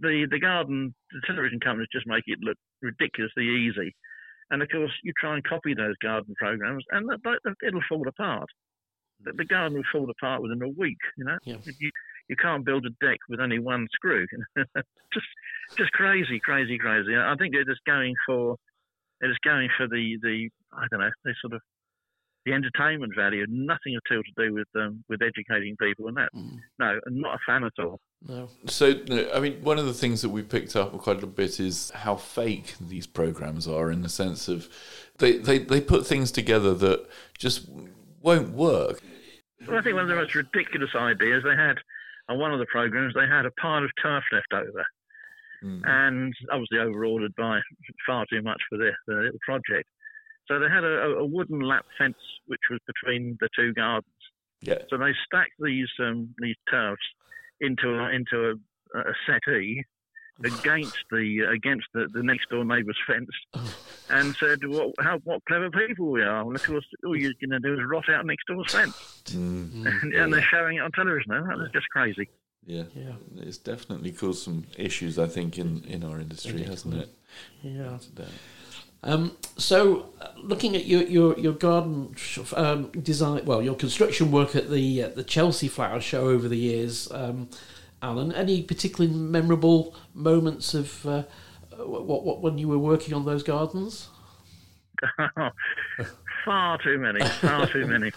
the 0.00 0.26
the 0.30 0.38
garden, 0.38 0.94
the 1.12 1.20
television 1.26 1.60
companies 1.60 1.88
just 1.92 2.06
make 2.06 2.24
it 2.26 2.38
look 2.40 2.56
ridiculously 2.80 3.46
easy, 3.46 3.94
and 4.50 4.62
of 4.62 4.68
course 4.70 4.92
you 5.02 5.12
try 5.20 5.34
and 5.34 5.44
copy 5.44 5.74
those 5.74 5.96
garden 6.02 6.34
programs, 6.38 6.84
and 6.90 7.08
that, 7.10 7.18
that, 7.24 7.38
it'll 7.66 7.82
fall 7.88 8.06
apart. 8.08 8.48
The, 9.24 9.32
the 9.32 9.44
garden 9.44 9.76
will 9.76 9.84
fall 9.92 10.08
apart 10.10 10.42
within 10.42 10.62
a 10.62 10.68
week. 10.68 10.98
You 11.16 11.24
know, 11.24 11.38
Yeah. 11.44 11.56
you, 11.64 11.90
you 12.28 12.36
can't 12.36 12.64
build 12.64 12.86
a 12.86 12.90
deck 13.04 13.18
with 13.28 13.40
only 13.40 13.58
one 13.58 13.86
screw. 13.92 14.26
just 15.12 15.26
just 15.78 15.92
crazy, 15.92 16.40
crazy, 16.40 16.78
crazy. 16.78 17.16
I 17.16 17.34
think 17.38 17.52
they're 17.54 17.64
just 17.64 17.84
going 17.86 18.14
for 18.26 18.56
they're 19.20 19.30
just 19.30 19.42
going 19.42 19.68
for 19.76 19.86
the 19.88 20.16
the 20.22 20.48
I 20.72 20.86
don't 20.90 21.00
know, 21.00 21.10
they 21.24 21.32
sort 21.40 21.54
of 21.54 21.60
the 22.44 22.52
entertainment 22.52 23.12
value, 23.16 23.46
nothing 23.48 23.94
at 23.94 24.14
all 24.16 24.22
to 24.22 24.48
do 24.48 24.54
with 24.54 24.66
um, 24.76 25.04
with 25.08 25.20
educating 25.22 25.76
people, 25.76 26.08
and 26.08 26.16
that 26.16 26.30
Mm, 26.34 26.58
no, 26.78 26.98
I'm 27.06 27.20
not 27.20 27.34
a 27.36 27.38
fan 27.46 27.64
at 27.64 27.72
all. 27.78 28.00
no. 28.26 28.48
So, 28.66 28.94
no, 29.08 29.30
I 29.32 29.40
mean, 29.40 29.62
one 29.62 29.78
of 29.78 29.86
the 29.86 29.94
things 29.94 30.22
that 30.22 30.30
we 30.30 30.42
picked 30.42 30.74
up 30.74 30.96
quite 30.98 31.22
a 31.22 31.26
bit 31.26 31.60
is 31.60 31.90
how 31.94 32.16
fake 32.16 32.74
these 32.80 33.06
programs 33.06 33.68
are 33.68 33.90
in 33.90 34.02
the 34.02 34.08
sense 34.08 34.48
of 34.48 34.68
they, 35.18 35.38
they, 35.38 35.58
they 35.58 35.80
put 35.80 36.06
things 36.06 36.32
together 36.32 36.74
that 36.74 37.06
just 37.38 37.68
won't 38.22 38.50
work. 38.50 39.02
Well, 39.66 39.78
I 39.78 39.82
think 39.82 39.94
one 39.94 40.02
of 40.04 40.08
the 40.08 40.14
most 40.16 40.34
ridiculous 40.34 40.90
ideas 40.94 41.42
they 41.44 41.56
had 41.56 41.76
on 42.28 42.38
one 42.38 42.52
of 42.52 42.58
the 42.58 42.66
programs, 42.66 43.14
they 43.14 43.26
had 43.26 43.46
a 43.46 43.50
pile 43.52 43.84
of 43.84 43.90
turf 44.02 44.24
left 44.32 44.52
over, 44.52 44.84
Mm. 45.62 45.80
and 45.86 46.34
obviously 46.50 46.78
overordered 46.80 47.36
by 47.36 47.60
far 48.04 48.26
too 48.28 48.42
much 48.42 48.60
for 48.68 48.78
their, 48.78 48.96
their 49.06 49.22
little 49.22 49.38
project. 49.46 49.88
So 50.48 50.58
they 50.58 50.68
had 50.68 50.82
a, 50.82 51.18
a 51.18 51.24
wooden 51.24 51.60
lap 51.60 51.86
fence 51.96 52.16
which 52.46 52.60
was 52.68 52.80
between 52.84 53.38
the 53.40 53.48
two 53.56 53.72
gardens. 53.72 54.10
Yeah. 54.60 54.78
So 54.90 54.98
they 54.98 55.12
stacked 55.24 55.52
these 55.60 55.86
um, 56.00 56.34
these 56.38 56.56
turfs 56.68 57.02
into 57.60 57.94
a, 57.94 58.10
into 58.10 58.58
a, 58.94 58.98
a 58.98 59.14
settee 59.24 59.84
against 60.44 60.96
the 61.12 61.42
against 61.48 61.86
the, 61.94 62.08
the 62.12 62.24
next 62.24 62.48
door 62.50 62.64
neighbour's 62.64 62.98
fence, 63.06 63.30
and 64.10 64.34
said, 64.36 64.64
"What 64.66 64.94
how 65.00 65.18
what 65.24 65.44
clever 65.44 65.70
people 65.70 66.10
we 66.10 66.22
are!" 66.22 66.42
And 66.42 66.54
of 66.54 66.62
course, 66.62 66.84
all 67.04 67.16
you're 67.16 67.32
going 67.40 67.50
to 67.50 67.60
do 67.60 67.74
is 67.74 67.84
rot 67.86 68.08
out 68.08 68.26
next 68.26 68.46
door's 68.46 68.72
fence, 68.72 69.22
Mm. 69.26 69.86
And, 70.02 70.14
and 70.14 70.32
they're 70.32 70.42
showing 70.42 70.76
it 70.76 70.80
on 70.80 70.92
television. 70.92 71.32
Now 71.32 71.46
that 71.46 71.58
was 71.58 71.70
just 71.72 71.88
crazy. 71.90 72.28
Yeah. 72.64 72.84
Yeah. 72.94 73.14
It's 73.38 73.58
definitely 73.58 74.12
caused 74.12 74.42
some 74.42 74.66
issues, 74.78 75.18
I 75.18 75.26
think, 75.26 75.58
in, 75.58 75.82
in 75.84 76.04
our 76.04 76.20
industry, 76.20 76.62
hasn't 76.62 76.94
it? 76.94 77.08
yeah. 77.62 77.98
Um, 79.04 79.36
so, 79.56 80.10
uh, 80.20 80.28
looking 80.36 80.76
at 80.76 80.84
your 80.86 81.02
your 81.02 81.36
your 81.38 81.54
garden 81.54 82.14
um, 82.54 82.90
design, 82.90 83.44
well, 83.44 83.60
your 83.60 83.74
construction 83.74 84.30
work 84.30 84.54
at 84.54 84.70
the 84.70 85.02
uh, 85.02 85.08
the 85.08 85.24
Chelsea 85.24 85.66
Flower 85.66 86.00
Show 86.00 86.28
over 86.28 86.48
the 86.48 86.56
years, 86.56 87.10
um, 87.10 87.48
Alan, 88.00 88.32
any 88.32 88.62
particularly 88.62 89.12
memorable 89.12 89.96
moments 90.14 90.72
of 90.72 91.04
uh, 91.04 91.22
what 91.78 92.24
what 92.24 92.42
when 92.42 92.58
you 92.58 92.68
were 92.68 92.78
working 92.78 93.14
on 93.14 93.24
those 93.24 93.42
gardens? 93.42 94.08
far 96.44 96.78
too 96.78 96.98
many, 96.98 97.24
far 97.40 97.66
too 97.66 97.86
many, 97.86 98.12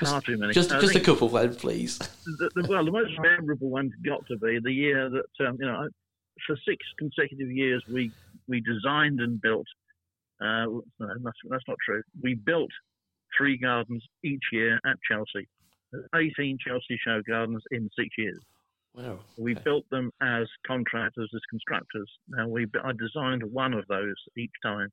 far 0.00 0.20
too 0.20 0.36
many. 0.36 0.52
Just 0.52 0.72
I 0.72 0.80
just 0.80 0.94
a 0.94 1.00
couple, 1.00 1.28
then, 1.28 1.54
please. 1.54 1.98
the, 1.98 2.50
the, 2.54 2.66
well, 2.68 2.84
the 2.84 2.90
most 2.90 3.12
memorable 3.20 3.70
one's 3.70 3.92
got 4.04 4.26
to 4.26 4.36
be 4.38 4.58
the 4.62 4.72
year 4.72 5.10
that 5.10 5.46
um, 5.46 5.56
you 5.60 5.66
know, 5.66 5.88
for 6.46 6.56
six 6.66 6.84
consecutive 6.98 7.50
years 7.50 7.82
we 7.92 8.10
we 8.48 8.60
designed 8.60 9.20
and 9.20 9.40
built. 9.40 9.66
Uh, 10.40 10.66
no, 10.66 10.82
that's, 11.22 11.38
that's 11.48 11.64
not 11.66 11.78
true. 11.84 12.02
We 12.22 12.34
built 12.34 12.70
three 13.36 13.56
gardens 13.56 14.04
each 14.22 14.44
year 14.52 14.78
at 14.86 14.96
Chelsea. 15.10 15.48
18 16.14 16.58
Chelsea 16.66 16.98
Show 17.02 17.22
gardens 17.26 17.62
in 17.70 17.88
six 17.98 18.08
years. 18.18 18.38
Wow. 18.96 19.18
We 19.36 19.52
okay. 19.52 19.62
built 19.62 19.84
them 19.90 20.10
as 20.22 20.46
contractors, 20.66 21.30
as 21.34 21.40
constructors. 21.50 22.10
Now 22.28 22.48
we, 22.48 22.66
I 22.82 22.92
designed 22.92 23.42
one 23.44 23.74
of 23.74 23.84
those 23.88 24.14
each 24.38 24.52
time. 24.64 24.88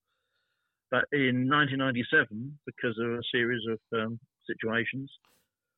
But 0.92 1.06
in 1.14 1.50
1997, 1.50 2.60
because 2.66 3.00
of 3.00 3.12
a 3.12 3.22
series 3.32 3.64
of 3.72 3.80
um, 3.98 4.20
situations, 4.46 5.10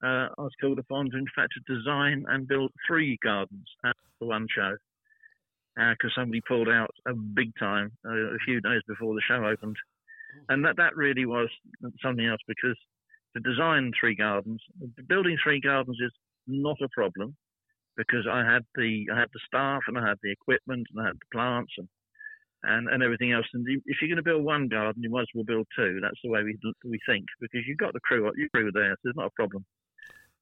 uh, 0.03 0.27
I 0.37 0.41
was 0.41 0.51
called 0.59 0.79
upon 0.79 1.11
to, 1.11 1.17
in 1.17 1.25
fact, 1.35 1.53
to 1.53 1.73
design 1.73 2.25
and 2.27 2.47
build 2.47 2.71
three 2.87 3.17
gardens 3.23 3.67
at 3.85 3.95
the 4.19 4.25
one 4.25 4.47
show. 4.53 4.75
Because 5.75 6.11
somebody 6.15 6.41
pulled 6.47 6.69
out 6.69 6.89
a 7.05 7.13
big 7.13 7.51
time 7.59 7.91
uh, 8.05 8.11
a 8.11 8.37
few 8.45 8.61
days 8.61 8.81
before 8.87 9.13
the 9.13 9.21
show 9.27 9.45
opened, 9.45 9.75
and 10.47 10.63
that 10.63 10.77
that 10.77 10.95
really 10.95 11.25
was 11.25 11.49
something 12.01 12.25
else. 12.25 12.39
Because 12.47 12.77
to 13.35 13.41
design 13.41 13.91
three 13.99 14.15
gardens, 14.15 14.61
building 15.09 15.37
three 15.43 15.59
gardens 15.59 15.97
is 15.99 16.13
not 16.47 16.77
a 16.81 16.87
problem 16.93 17.35
because 17.97 18.27
I 18.29 18.43
had 18.43 18.63
the 18.75 19.07
I 19.13 19.19
had 19.19 19.29
the 19.33 19.39
staff 19.45 19.81
and 19.87 19.97
I 19.97 20.07
had 20.07 20.17
the 20.23 20.31
equipment 20.31 20.87
and 20.91 21.01
I 21.01 21.07
had 21.07 21.15
the 21.15 21.31
plants 21.31 21.73
and 21.77 21.87
and, 22.67 22.89
and 22.89 23.03
everything 23.03 23.31
else. 23.31 23.45
And 23.53 23.65
if 23.85 23.97
you're 24.01 24.09
going 24.09 24.17
to 24.17 24.23
build 24.23 24.43
one 24.43 24.67
garden, 24.67 25.03
you 25.03 25.09
might 25.09 25.21
as 25.21 25.27
well 25.35 25.43
build 25.43 25.67
two. 25.75 25.99
That's 26.01 26.19
the 26.23 26.29
way 26.29 26.43
we 26.43 26.57
we 26.83 26.99
think 27.07 27.25
because 27.39 27.61
you've 27.67 27.77
got 27.77 27.93
the 27.93 27.99
crew 27.99 28.31
your 28.35 28.49
crew 28.49 28.71
there, 28.71 28.91
so 28.91 28.99
there's 29.03 29.15
not 29.15 29.27
a 29.27 29.35
problem. 29.35 29.65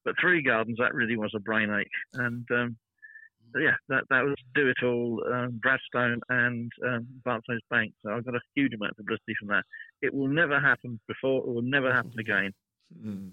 But 0.05 0.15
three 0.19 0.41
gardens, 0.41 0.77
that 0.79 0.93
really 0.93 1.15
was 1.15 1.31
a 1.35 1.39
brain 1.39 1.69
ache. 1.69 1.87
And 2.13 2.45
um, 2.51 2.77
yeah, 3.55 3.75
that 3.89 4.03
that 4.09 4.23
was 4.23 4.35
do 4.55 4.67
it 4.67 4.83
all, 4.83 5.23
um, 5.31 5.61
Bradstone 5.63 6.19
and 6.29 6.71
um, 6.85 7.07
Barclays 7.23 7.61
Bank. 7.69 7.93
So 8.03 8.11
I 8.11 8.21
got 8.21 8.35
a 8.35 8.41
huge 8.55 8.73
amount 8.73 8.91
of 8.91 8.97
publicity 8.97 9.33
from 9.39 9.49
that. 9.49 9.63
It 10.01 10.13
will 10.13 10.27
never 10.27 10.59
happen 10.59 10.99
before. 11.07 11.41
It 11.41 11.47
will 11.47 11.61
never 11.61 11.93
happen 11.93 12.13
again. 12.19 12.51
Mm. 13.01 13.31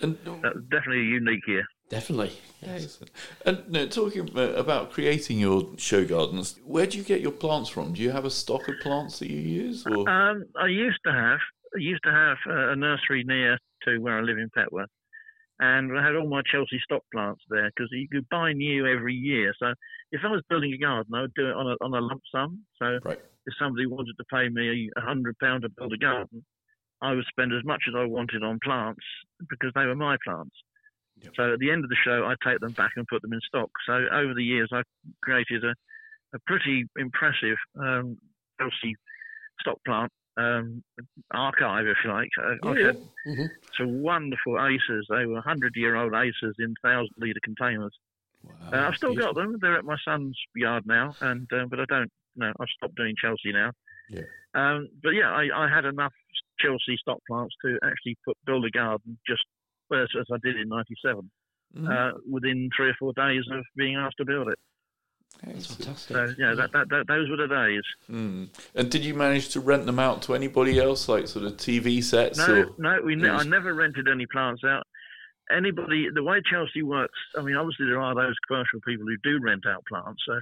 And 0.00 0.18
That's 0.42 0.58
definitely 0.70 1.00
a 1.00 1.14
unique 1.20 1.46
year. 1.46 1.64
Definitely. 1.88 2.32
Yes. 2.62 2.98
And 3.44 3.62
no, 3.68 3.86
talking 3.86 4.30
uh, 4.36 4.54
about 4.54 4.90
creating 4.90 5.38
your 5.38 5.68
show 5.76 6.04
gardens, 6.04 6.58
where 6.64 6.86
do 6.86 6.96
you 6.96 7.04
get 7.04 7.20
your 7.20 7.32
plants 7.32 7.68
from? 7.68 7.92
Do 7.92 8.02
you 8.02 8.10
have 8.10 8.24
a 8.24 8.30
stock 8.30 8.66
of 8.68 8.74
plants 8.80 9.18
that 9.18 9.30
you 9.30 9.38
use? 9.38 9.86
Or 9.86 10.08
Um, 10.08 10.44
I 10.56 10.66
used 10.66 11.00
to 11.04 11.12
have 11.12 11.40
I 11.76 11.78
used 11.78 12.02
to 12.04 12.10
have 12.10 12.38
a 12.46 12.76
nursery 12.76 13.24
near 13.26 13.58
to 13.84 13.98
where 13.98 14.18
I 14.18 14.22
live 14.22 14.38
in 14.38 14.48
Petworth, 14.56 14.86
and 15.58 15.96
I 15.98 16.02
had 16.02 16.14
all 16.14 16.28
my 16.28 16.40
Chelsea 16.50 16.80
stock 16.84 17.02
plants 17.12 17.42
there 17.50 17.70
because 17.74 17.88
you 17.90 18.08
could 18.10 18.28
buy 18.28 18.52
new 18.52 18.86
every 18.86 19.14
year. 19.14 19.52
So 19.58 19.74
if 20.12 20.20
I 20.24 20.30
was 20.30 20.42
building 20.48 20.72
a 20.72 20.78
garden, 20.78 21.14
I 21.14 21.22
would 21.22 21.34
do 21.34 21.50
it 21.50 21.54
on 21.54 21.66
a 21.66 21.84
on 21.84 21.94
a 21.94 22.00
lump 22.00 22.22
sum. 22.32 22.60
So 22.78 22.98
right, 23.04 23.20
if 23.46 23.54
somebody 23.58 23.86
wanted 23.86 24.14
to 24.16 24.24
pay 24.32 24.48
me 24.48 24.90
a 24.96 25.00
hundred 25.00 25.36
pound 25.38 25.62
to 25.62 25.68
build 25.68 25.92
a 25.92 25.98
garden, 25.98 26.44
I 27.02 27.12
would 27.12 27.26
spend 27.26 27.52
as 27.52 27.64
much 27.64 27.82
as 27.88 27.94
I 27.94 28.04
wanted 28.04 28.42
on 28.42 28.58
plants 28.64 29.04
because 29.50 29.72
they 29.74 29.84
were 29.84 29.96
my 29.96 30.16
plants. 30.24 30.54
Yep. 31.22 31.32
So 31.36 31.52
at 31.54 31.58
the 31.58 31.70
end 31.70 31.84
of 31.84 31.90
the 31.90 31.96
show, 32.04 32.24
I 32.26 32.34
take 32.48 32.60
them 32.60 32.72
back 32.72 32.90
and 32.96 33.06
put 33.06 33.22
them 33.22 33.32
in 33.32 33.40
stock. 33.46 33.70
So 33.86 33.92
over 34.12 34.34
the 34.34 34.44
years, 34.44 34.68
I've 34.72 34.84
created 35.22 35.64
a, 35.64 35.74
a 36.34 36.38
pretty 36.46 36.84
impressive 36.96 37.56
um, 37.78 38.18
Chelsea 38.58 38.96
stock 39.60 39.78
plant 39.86 40.10
um, 40.36 40.82
archive, 41.32 41.86
if 41.86 41.96
you 42.04 42.10
like. 42.10 42.28
Uh, 42.38 42.72
Yeah, 42.74 42.86
had 42.86 42.96
Mhm. 43.26 43.50
some 43.78 44.02
wonderful 44.02 44.54
acers. 44.54 45.04
They 45.08 45.24
were 45.26 45.34
100 45.34 45.72
year 45.76 45.96
old 45.96 46.12
acers 46.12 46.54
in 46.58 46.74
1,000 46.82 47.08
litre 47.18 47.40
containers. 47.44 47.96
wow, 48.42 48.54
Uh, 48.72 48.88
I've 48.88 48.96
still 48.96 49.10
beautiful. 49.14 49.34
got 49.34 49.40
them. 49.40 49.58
They're 49.60 49.78
at 49.78 49.84
my 49.84 49.96
son's 50.04 50.36
yard 50.56 50.84
now, 50.86 51.16
and 51.20 51.50
uh, 51.52 51.66
but 51.66 51.80
I 51.80 51.84
don't. 51.88 52.10
No, 52.36 52.52
I've 52.58 52.68
stopped 52.76 52.96
doing 52.96 53.14
Chelsea 53.16 53.52
now. 53.52 53.70
Yeah. 54.10 54.22
Um, 54.54 54.88
but 55.02 55.10
yeah, 55.10 55.30
I, 55.30 55.48
I 55.64 55.68
had 55.68 55.84
enough 55.84 56.12
Chelsea 56.58 56.96
stock 56.96 57.18
plants 57.28 57.54
to 57.64 57.78
actually 57.84 58.16
put 58.24 58.36
build 58.44 58.64
a 58.64 58.70
garden 58.70 59.16
just 59.26 59.44
as, 59.94 60.08
as 60.18 60.26
I 60.32 60.36
did 60.42 60.56
in 60.56 60.68
'97. 60.68 61.30
Mhm. 61.76 61.90
Uh, 61.90 62.18
within 62.30 62.70
three 62.76 62.90
or 62.90 62.94
four 63.00 63.12
days 63.14 63.42
of 63.50 63.64
being 63.76 63.96
asked 63.96 64.16
to 64.18 64.24
build 64.24 64.48
it. 64.48 64.58
That's 65.42 65.74
fantastic. 65.74 66.16
So 66.16 66.34
yeah, 66.38 66.54
that, 66.54 66.72
that, 66.72 66.88
that, 66.90 67.04
those 67.08 67.28
were 67.28 67.36
the 67.36 67.48
days. 67.48 67.82
Mm. 68.10 68.48
And 68.74 68.90
did 68.90 69.04
you 69.04 69.14
manage 69.14 69.48
to 69.50 69.60
rent 69.60 69.86
them 69.86 69.98
out 69.98 70.22
to 70.22 70.34
anybody 70.34 70.78
else, 70.78 71.08
like 71.08 71.26
sort 71.28 71.44
of 71.44 71.56
TV 71.56 72.02
sets? 72.02 72.38
No, 72.38 72.54
or? 72.54 72.66
no, 72.78 72.98
we 73.04 73.16
ne- 73.16 73.28
I 73.28 73.42
never 73.42 73.74
rented 73.74 74.08
any 74.08 74.26
plants 74.26 74.62
out. 74.64 74.84
Anybody, 75.50 76.06
the 76.14 76.22
way 76.22 76.40
Chelsea 76.50 76.82
works, 76.82 77.18
I 77.36 77.42
mean, 77.42 77.56
obviously 77.56 77.86
there 77.86 78.00
are 78.00 78.14
those 78.14 78.36
commercial 78.46 78.80
people 78.86 79.06
who 79.06 79.16
do 79.22 79.44
rent 79.44 79.64
out 79.66 79.84
plants, 79.86 80.22
so 80.26 80.40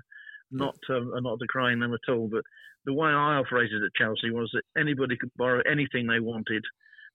not 0.52 0.76
um, 0.90 1.12
not 1.22 1.40
decrying 1.40 1.80
them 1.80 1.94
at 1.94 2.12
all. 2.12 2.28
But 2.28 2.44
the 2.84 2.92
way 2.92 3.08
I 3.08 3.36
operated 3.36 3.82
at 3.82 3.94
Chelsea 3.96 4.30
was 4.30 4.50
that 4.52 4.80
anybody 4.80 5.16
could 5.16 5.32
borrow 5.36 5.62
anything 5.68 6.06
they 6.06 6.20
wanted, 6.20 6.62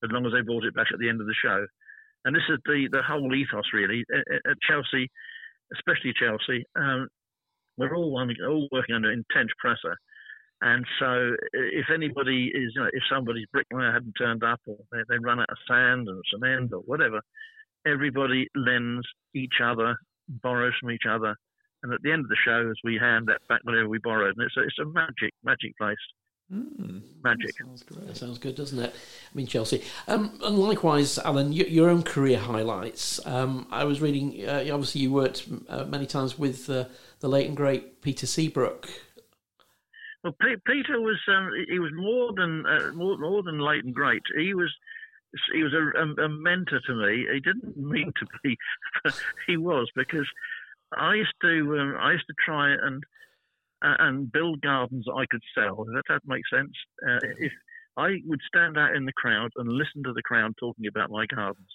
as 0.04 0.10
long 0.12 0.26
as 0.26 0.34
they 0.34 0.42
bought 0.42 0.66
it 0.66 0.76
back 0.76 0.88
at 0.92 1.00
the 1.00 1.08
end 1.08 1.22
of 1.22 1.28
the 1.28 1.36
show. 1.42 1.66
And 2.26 2.36
this 2.36 2.44
is 2.50 2.60
the 2.66 2.88
the 2.92 3.02
whole 3.02 3.34
ethos 3.34 3.74
really 3.74 4.04
at, 4.14 4.58
Chelsea, 4.68 5.10
especially 5.74 6.14
Chelsea. 6.14 6.64
Um, 6.76 7.08
we're 7.78 7.96
all 7.96 8.18
all 8.48 8.68
working 8.72 8.96
under 8.96 9.12
intense 9.12 9.52
pressure. 9.60 9.96
And 10.62 10.86
so, 11.00 11.36
if 11.54 11.86
anybody 11.94 12.52
is, 12.54 12.72
you 12.76 12.82
know, 12.82 12.90
if 12.92 13.04
somebody's 13.12 13.46
bricklayer 13.54 13.92
hadn't 13.92 14.14
turned 14.18 14.44
up, 14.44 14.60
or 14.66 14.78
they, 14.92 15.04
they 15.08 15.20
run 15.20 15.40
out 15.40 15.52
of 15.52 15.58
sand 15.68 16.08
or 16.10 16.20
cement 16.32 16.74
or 16.74 16.80
whatever, 16.80 17.22
everybody 17.86 18.48
lends 18.56 19.08
each 19.36 19.62
other, 19.64 19.96
borrows 20.28 20.74
from 20.82 20.90
each 20.90 21.06
other, 21.08 21.36
and 21.84 21.94
at 21.94 22.02
the 22.02 22.12
end 22.12 22.26
of 22.26 22.30
the 22.30 22.38
show, 22.44 22.70
as 22.70 22.78
we 22.84 22.98
hand 23.00 23.28
that 23.28 23.42
back 23.48 23.62
whatever 23.64 23.88
we 23.88 24.00
borrowed, 24.00 24.36
and 24.36 24.46
it's 24.46 24.58
a, 24.58 24.62
it's 24.62 24.80
a 24.82 24.86
magic, 24.86 25.32
magic 25.44 25.78
place. 25.78 25.96
Mm, 26.54 27.02
Magic. 27.24 27.48
That 27.58 27.66
sounds 27.66 27.84
great. 27.84 28.08
That 28.08 28.18
sounds 28.18 28.38
good, 28.38 28.56
doesn't 28.56 28.80
it? 28.80 28.94
I 28.96 29.36
mean, 29.36 29.48
Chelsea. 29.48 29.84
Um, 30.08 30.40
and 30.44 30.58
likewise, 30.58 31.20
Alan, 31.20 31.52
your, 31.52 31.68
your 31.68 31.90
own 31.90 32.04
career 32.04 32.40
highlights. 32.40 33.26
Um, 33.26 33.68
I 33.70 33.84
was 33.84 34.00
reading, 34.00 34.48
uh, 34.48 34.66
obviously, 34.72 35.02
you 35.02 35.12
worked 35.12 35.48
uh, 35.68 35.84
many 35.86 36.06
times 36.06 36.40
with 36.40 36.70
uh, 36.70 36.86
the 37.20 37.28
late 37.28 37.48
and 37.48 37.58
great 37.58 38.02
Peter 38.02 38.26
Seabrook. 38.26 38.88
Well, 40.24 40.36
P- 40.42 40.56
Peter 40.66 41.02
was 41.02 41.20
um, 41.28 41.52
he 41.70 41.80
was 41.80 41.92
more 41.94 42.34
than 42.34 42.66
uh, 42.66 42.92
more, 42.94 43.18
more 43.18 43.44
than 43.44 43.60
late 43.60 43.84
and 43.84 43.94
great. 43.94 44.24
He 44.38 44.54
was 44.54 44.74
he 45.54 45.64
was 45.64 45.74
a, 45.74 46.00
a, 46.00 46.26
a 46.26 46.30
mentor 46.30 46.80
to 46.88 46.94
me. 46.96 47.28
He 47.32 47.40
didn't 47.40 47.78
mean 47.78 48.12
to 48.20 48.26
be, 48.44 48.58
but 49.04 49.22
he 49.46 49.58
was 49.58 49.90
because 49.96 50.28
I 50.98 51.16
used 51.16 51.34
to 51.42 51.78
um, 51.80 51.98
I 52.00 52.14
used 52.14 52.28
to 52.28 52.34
try 52.44 52.72
and 52.72 53.04
and 53.82 54.32
build 54.32 54.62
gardens 54.62 55.06
that 55.06 55.14
I 55.14 55.26
could 55.30 55.42
sell. 55.56 55.86
If 55.88 55.94
that, 55.94 56.04
that 56.10 56.22
makes 56.26 56.50
sense. 56.50 56.72
Uh, 57.08 57.20
if 57.40 57.52
I 57.96 58.18
would 58.26 58.42
stand 58.48 58.78
out 58.78 58.96
in 58.96 59.06
the 59.06 59.14
crowd 59.14 59.52
and 59.58 59.70
listen 59.70 60.04
to 60.04 60.14
the 60.14 60.24
crowd 60.24 60.54
talking 60.60 60.88
about 60.88 61.12
my 61.12 61.26
gardens, 61.26 61.70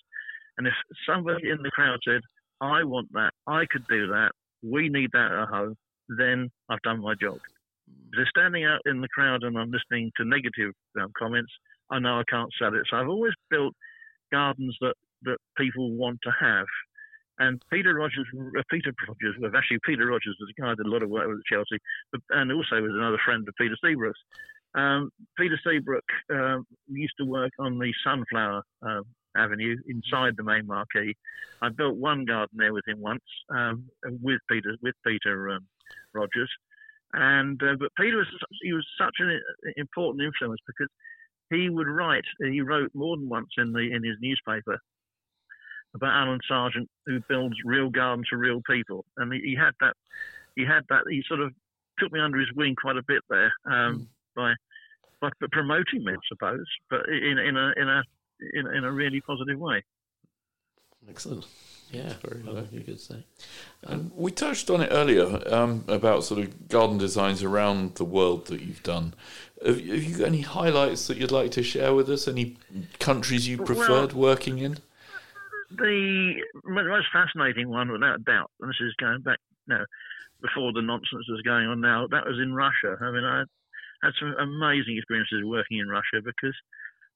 and 0.58 0.66
if 0.66 0.74
somebody 1.08 1.50
in 1.50 1.62
the 1.62 1.70
crowd 1.70 1.98
said, 2.06 2.20
"I 2.60 2.84
want 2.84 3.12
that. 3.12 3.32
I 3.46 3.64
could 3.70 3.86
do 3.88 4.08
that. 4.08 4.32
We 4.62 4.88
need 4.88 5.10
that 5.12 5.32
at 5.32 5.48
home," 5.48 5.76
then 6.08 6.50
I've 6.68 6.82
done 6.82 7.00
my 7.00 7.14
job. 7.14 7.38
If 7.86 8.16
they're 8.16 8.26
standing 8.36 8.64
out 8.64 8.80
in 8.86 9.00
the 9.00 9.08
crowd 9.08 9.42
and 9.42 9.56
I'm 9.58 9.70
listening 9.70 10.12
to 10.16 10.24
negative 10.24 10.72
um, 11.00 11.12
comments, 11.18 11.52
I 11.90 11.98
know 11.98 12.18
I 12.18 12.24
can't 12.28 12.52
sell 12.58 12.74
it. 12.74 12.86
So 12.90 12.96
I've 12.96 13.08
always 13.08 13.32
built 13.50 13.74
gardens 14.30 14.76
that, 14.80 14.94
that 15.22 15.38
people 15.56 15.92
want 15.92 16.18
to 16.22 16.30
have. 16.40 16.66
And 17.38 17.62
Peter 17.70 17.94
Rogers, 17.94 18.26
uh, 18.36 18.62
Peter 18.70 18.92
Rogers, 19.08 19.52
actually 19.56 19.78
Peter 19.84 20.06
Rogers 20.06 20.36
was 20.38 20.50
a 20.50 20.60
guy 20.60 20.72
I 20.72 20.74
did 20.74 20.86
a 20.86 20.90
lot 20.90 21.02
of 21.02 21.10
work 21.10 21.28
with 21.28 21.42
Chelsea, 21.50 21.78
but, 22.12 22.20
and 22.30 22.52
also 22.52 22.80
was 22.80 22.92
another 22.92 23.20
friend 23.24 23.46
of 23.48 23.54
Peter 23.58 23.76
Seabrook's. 23.82 24.20
Um, 24.74 25.10
Peter 25.38 25.58
Seabrook 25.64 26.04
uh, 26.34 26.58
used 26.88 27.14
to 27.18 27.24
work 27.24 27.52
on 27.58 27.78
the 27.78 27.92
Sunflower 28.04 28.62
uh, 28.86 29.00
Avenue 29.36 29.76
inside 29.88 30.34
the 30.36 30.42
main 30.42 30.66
marquee. 30.66 31.14
I 31.62 31.68
built 31.70 31.96
one 31.96 32.24
garden 32.24 32.56
there 32.56 32.72
with 32.72 32.86
him 32.86 33.00
once, 33.00 33.22
um, 33.54 33.84
with 34.20 34.40
Peter 34.50 34.76
with 34.82 34.94
Peter 35.06 35.50
um, 35.50 35.66
Rogers, 36.12 36.50
and 37.14 37.62
uh, 37.62 37.76
but 37.78 37.90
Peter 37.98 38.18
was 38.18 38.26
he 38.62 38.72
was 38.72 38.86
such 38.98 39.14
an 39.20 39.40
important 39.76 40.24
influence 40.24 40.60
because 40.66 40.88
he 41.50 41.70
would 41.70 41.88
write. 41.88 42.24
He 42.40 42.60
wrote 42.60 42.90
more 42.94 43.16
than 43.16 43.28
once 43.28 43.50
in 43.58 43.72
the 43.72 43.80
in 43.80 44.04
his 44.04 44.16
newspaper 44.20 44.78
about 45.94 46.10
Alan 46.10 46.40
Sargent, 46.48 46.88
who 47.06 47.20
builds 47.28 47.56
real 47.64 47.90
gardens 47.90 48.28
for 48.28 48.38
real 48.38 48.62
people, 48.68 49.04
and 49.16 49.32
he, 49.32 49.40
he 49.40 49.56
had 49.56 49.72
that. 49.80 49.94
He 50.56 50.64
had 50.64 50.84
that. 50.88 51.02
He 51.08 51.22
sort 51.26 51.40
of 51.40 51.52
took 51.98 52.12
me 52.12 52.20
under 52.20 52.38
his 52.38 52.52
wing 52.54 52.74
quite 52.74 52.96
a 52.96 53.02
bit 53.02 53.22
there 53.28 53.52
um, 53.66 54.08
by, 54.34 54.54
by 55.20 55.30
by 55.40 55.46
promoting 55.52 56.04
me, 56.04 56.12
I 56.12 56.16
suppose, 56.28 56.66
but 56.90 57.08
in 57.08 57.38
in 57.38 57.56
a 57.56 57.72
in 57.76 57.88
a 57.88 58.02
in, 58.54 58.66
in 58.74 58.84
a 58.84 58.92
really 58.92 59.20
positive 59.20 59.58
way. 59.58 59.82
Excellent. 61.08 61.46
Yeah, 61.90 62.14
Very 62.26 62.42
well, 62.42 62.66
you 62.72 62.80
could 62.80 63.00
say. 63.00 63.22
And 63.82 64.10
we 64.14 64.30
touched 64.30 64.70
on 64.70 64.80
it 64.80 64.88
earlier 64.90 65.42
um, 65.52 65.84
about 65.88 66.24
sort 66.24 66.40
of 66.40 66.68
garden 66.68 66.96
designs 66.96 67.42
around 67.42 67.96
the 67.96 68.04
world 68.04 68.46
that 68.46 68.62
you've 68.62 68.82
done. 68.82 69.12
Have, 69.64 69.76
have 69.76 70.02
you 70.02 70.16
got 70.16 70.28
any 70.28 70.40
highlights 70.40 71.06
that 71.08 71.18
you'd 71.18 71.30
like 71.30 71.50
to 71.50 71.62
share 71.62 71.92
with 71.94 72.08
us? 72.08 72.26
Any 72.26 72.56
countries 72.98 73.46
you 73.46 73.58
Well- 73.58 73.66
preferred 73.66 74.12
working 74.14 74.58
in? 74.58 74.78
The 75.76 76.34
most 76.64 77.06
fascinating 77.12 77.68
one, 77.68 77.90
without 77.90 78.24
doubt, 78.24 78.50
and 78.60 78.68
this 78.68 78.80
is 78.80 78.94
going 79.00 79.22
back 79.22 79.38
you 79.68 79.76
now 79.76 79.84
before 80.42 80.72
the 80.72 80.82
nonsense 80.82 81.24
that's 81.28 81.42
going 81.42 81.66
on 81.66 81.80
now, 81.80 82.06
that 82.10 82.26
was 82.26 82.38
in 82.42 82.52
Russia. 82.52 82.96
I 83.00 83.10
mean, 83.10 83.24
I 83.24 83.44
had 84.02 84.12
some 84.18 84.34
amazing 84.38 84.98
experiences 84.98 85.44
working 85.44 85.78
in 85.78 85.88
Russia 85.88 86.20
because 86.24 86.54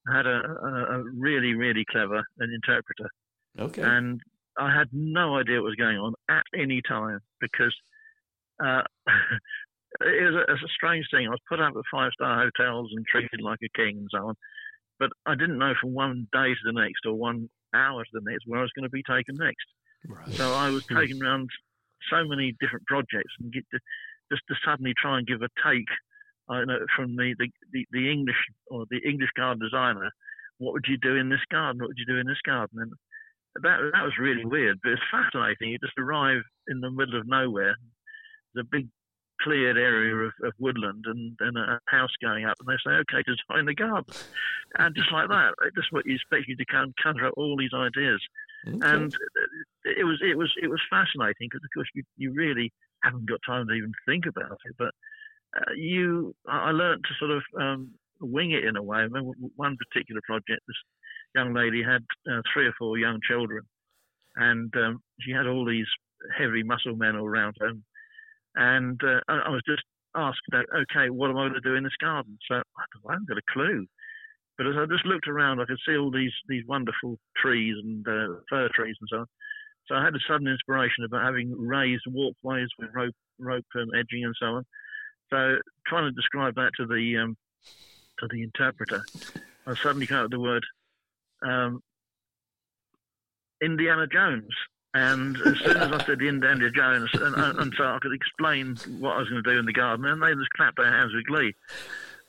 I 0.09 0.17
had 0.17 0.27
a, 0.27 0.41
a, 0.41 1.01
a 1.01 1.05
really, 1.13 1.55
really 1.55 1.85
clever 1.91 2.23
an 2.39 2.51
interpreter, 2.55 3.11
Okay. 3.59 3.83
and 3.83 4.21
I 4.59 4.73
had 4.73 4.89
no 4.93 5.37
idea 5.39 5.57
what 5.57 5.67
was 5.67 5.75
going 5.75 5.99
on 5.99 6.15
at 6.31 6.45
any 6.55 6.81
time 6.89 7.21
because 7.41 7.75
uh, 8.65 8.83
it 10.01 10.33
was 10.33 10.35
a, 10.35 10.53
it's 10.53 10.63
a 10.63 10.75
strange 10.75 11.07
thing. 11.11 11.27
I 11.27 11.31
was 11.31 11.41
put 11.49 11.61
up 11.61 11.75
at 11.77 11.83
five 11.93 12.13
star 12.15 12.45
hotels 12.45 12.91
and 12.95 13.05
treated 13.07 13.41
like 13.41 13.59
a 13.65 13.77
king 13.77 13.99
and 13.99 14.09
so 14.13 14.29
on, 14.29 14.35
but 14.99 15.11
I 15.27 15.35
didn't 15.35 15.59
know 15.59 15.75
from 15.81 15.95
one 15.95 16.29
day 16.33 16.51
to 16.55 16.61
the 16.65 16.73
next 16.73 17.05
or 17.07 17.15
one 17.15 17.51
hour 17.77 18.03
to 18.03 18.11
the 18.13 18.25
next 18.25 18.45
where 18.47 18.61
I 18.61 18.63
was 18.63 18.73
going 18.75 18.89
to 18.89 18.91
be 18.91 19.03
taken 19.03 19.37
next. 19.37 19.67
Right. 20.09 20.33
So 20.35 20.53
I 20.53 20.71
was 20.71 20.85
hmm. 20.87 20.97
taken 20.97 21.23
around 21.23 21.51
so 22.11 22.25
many 22.25 22.55
different 22.61 22.87
projects 22.87 23.35
and 23.41 23.53
get 23.53 23.65
to, 23.73 23.79
just 24.31 24.43
to 24.49 24.55
suddenly 24.65 24.95
try 24.97 25.19
and 25.19 25.27
give 25.27 25.43
a 25.43 25.49
take 25.63 25.89
I 26.49 26.65
know 26.65 26.79
from 26.95 27.17
the, 27.17 27.35
the, 27.39 27.51
the, 27.73 27.87
the 27.91 28.11
English 28.11 28.39
or 28.71 28.87
the 28.91 29.01
English 29.05 29.31
garden 29.37 29.61
designer. 29.63 30.11
What 30.59 30.73
would 30.73 30.87
you 30.89 30.97
do 30.97 31.17
in 31.17 31.29
this 31.29 31.43
garden? 31.51 31.81
What 31.81 31.89
would 31.89 31.99
you 31.99 32.07
do 32.07 32.19
in 32.19 32.27
this 32.27 32.41
garden? 32.47 32.79
And 32.81 32.93
that 33.63 33.79
that 33.93 34.05
was 34.05 34.19
really 34.19 34.45
weird, 34.45 34.79
but 34.83 34.93
it's 34.93 35.11
fascinating. 35.11 35.71
You 35.71 35.79
just 35.79 35.99
arrive 35.99 36.43
in 36.69 36.81
the 36.81 36.91
middle 36.91 37.19
of 37.19 37.27
nowhere. 37.27 37.75
There's 38.55 38.65
a 38.65 38.71
big 38.71 38.89
cleared 39.43 39.77
area 39.77 40.15
of, 40.15 40.33
of 40.45 40.53
woodland 40.59 41.05
and, 41.07 41.37
and 41.41 41.57
a 41.57 41.81
house 41.87 42.11
going 42.23 42.45
up, 42.45 42.57
and 42.61 42.69
they 42.69 42.79
say, 42.85 42.95
"Okay, 42.97 43.23
design 43.23 43.67
the 43.67 43.75
garden," 43.75 44.15
and 44.79 44.95
just 44.95 45.13
like 45.13 45.29
that, 45.29 45.55
just 45.75 45.93
what 45.93 46.07
you 46.07 46.15
expect 46.15 46.49
you 46.49 46.57
to 46.57 46.65
con- 46.67 46.95
conjure 47.03 47.27
up 47.27 47.35
all 47.37 47.57
these 47.57 47.75
ideas. 47.75 48.21
Okay. 48.67 48.79
and 48.83 49.15
it 49.85 50.05
was 50.05 50.19
it 50.23 50.37
was 50.37 50.53
it 50.61 50.69
was 50.69 50.81
fascinating 50.91 51.49
because 51.49 51.63
of 51.63 51.71
course 51.73 51.89
you, 51.95 52.03
you 52.17 52.33
really 52.33 52.73
haven't 53.05 53.29
got 53.29 53.39
time 53.47 53.69
to 53.69 53.75
even 53.75 53.93
think 54.07 54.25
about 54.27 54.59
it 54.65 54.75
but 54.77 54.93
uh, 55.57 55.73
you 55.77 56.35
I 56.49 56.73
learned 56.73 57.05
to 57.05 57.15
sort 57.19 57.31
of 57.31 57.43
um, 57.61 57.93
wing 58.21 58.51
it 58.51 58.65
in 58.65 58.77
a 58.77 58.83
way. 58.83 58.99
I 58.99 59.03
remember 59.03 59.33
one 59.57 59.77
particular 59.77 60.21
project 60.27 60.63
this 60.67 60.77
young 61.35 61.55
lady 61.55 61.83
had 61.83 62.03
uh, 62.31 62.41
three 62.53 62.67
or 62.67 62.75
four 62.79 62.99
young 62.99 63.21
children 63.29 63.63
and 64.37 64.73
um, 64.77 65.03
she 65.21 65.33
had 65.33 65.47
all 65.47 65.65
these 65.65 65.87
heavy 66.37 66.63
muscle 66.63 66.97
men 66.97 67.17
all 67.17 67.27
around 67.27 67.55
her 67.61 67.69
and 67.69 67.83
uh, 69.03 69.21
I, 69.29 69.51
was 69.51 69.63
just 69.67 69.83
asked 70.15 70.41
about 70.49 70.65
okay 70.75 71.11
what 71.11 71.31
am 71.31 71.37
I 71.37 71.49
going 71.49 71.55
to 71.55 71.61
do 71.61 71.75
in 71.75 71.85
this 71.85 71.97
garden 72.01 72.39
so 72.51 72.57
I, 72.57 73.13
haven't 73.13 73.29
got 73.29 73.39
a 73.39 73.53
clue 73.53 73.87
but 74.57 74.67
as 74.67 74.75
I 74.77 74.87
just 74.87 75.05
looked 75.05 75.29
around, 75.29 75.61
I 75.61 75.67
could 75.67 75.79
see 75.87 75.97
all 75.97 76.11
these 76.11 76.33
these 76.49 76.65
wonderful 76.67 77.19
trees 77.37 77.77
and 77.83 78.07
uh, 78.09 78.41
fir 78.49 78.69
trees 78.75 78.97
and 79.01 79.09
so 79.11 79.19
on. 79.19 79.27
So 79.87 79.95
I 79.95 80.05
had 80.05 80.15
a 80.15 80.19
sudden 80.27 80.49
inspiration 80.49 81.05
about 81.05 81.23
having 81.23 81.53
raised 81.57 82.05
walkways 82.09 82.69
with 82.79 82.91
rope 82.95 83.15
rope 83.39 83.65
edging 83.77 84.25
and 84.25 84.35
so 84.41 84.47
on. 84.47 84.65
So 85.31 85.59
trying 85.87 86.05
to 86.05 86.13
describe 86.13 86.55
that 86.55 86.73
to 86.79 86.87
the 86.87 87.19
um, 87.19 87.37
to 88.21 88.29
the 88.29 88.43
interpreter, 88.43 89.03
I 89.67 89.75
suddenly 89.75 90.07
came 90.07 90.19
up 90.19 90.25
with 90.25 90.33
the 90.33 90.41
word 90.41 90.65
um, 91.43 91.81
Indiana 93.63 94.07
Jones. 94.07 94.49
And 94.97 95.37
as 95.45 95.59
soon 95.59 95.77
as 95.77 95.93
I 95.93 96.05
said 96.07 96.21
the 96.21 96.29
Indiana 96.29 96.71
Jones, 96.71 97.11
and, 97.13 97.35
and, 97.35 97.59
and 97.59 97.75
so 97.77 97.85
I 97.85 97.99
could 98.01 98.15
explain 98.15 98.77
what 98.99 99.17
I 99.17 99.19
was 99.19 99.29
going 99.29 99.45
to 99.45 99.53
do 99.53 99.59
in 99.59 99.67
the 99.67 99.73
garden, 99.73 100.07
and 100.07 100.23
they 100.23 100.33
just 100.33 100.49
clapped 100.57 100.79
their 100.79 100.91
hands 100.91 101.13
with 101.13 101.27
glee. 101.27 101.55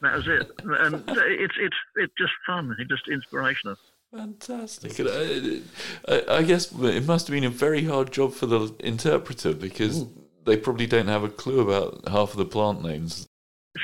That 0.01 0.15
was 0.17 0.27
it, 0.27 0.51
and 0.63 1.03
it's 1.07 1.55
it's 1.57 1.75
it's 1.95 2.13
just 2.17 2.33
fun. 2.45 2.75
It's 2.77 2.89
just 2.89 3.07
inspirational. 3.07 3.77
Fantastic. 4.13 4.99
And 4.99 5.07
I, 5.07 5.11
uh, 5.11 6.13
uh, 6.13 6.21
I, 6.27 6.37
I 6.39 6.43
guess 6.43 6.71
it 6.71 7.05
must 7.05 7.27
have 7.27 7.33
been 7.33 7.45
a 7.45 7.49
very 7.49 7.85
hard 7.85 8.11
job 8.11 8.33
for 8.33 8.47
the 8.47 8.75
interpreter 8.79 9.53
because 9.53 10.03
mm. 10.03 10.09
they 10.45 10.57
probably 10.57 10.87
don't 10.87 11.07
have 11.07 11.23
a 11.23 11.29
clue 11.29 11.61
about 11.61 12.07
half 12.09 12.31
of 12.31 12.37
the 12.37 12.45
plant 12.45 12.83
names. 12.83 13.27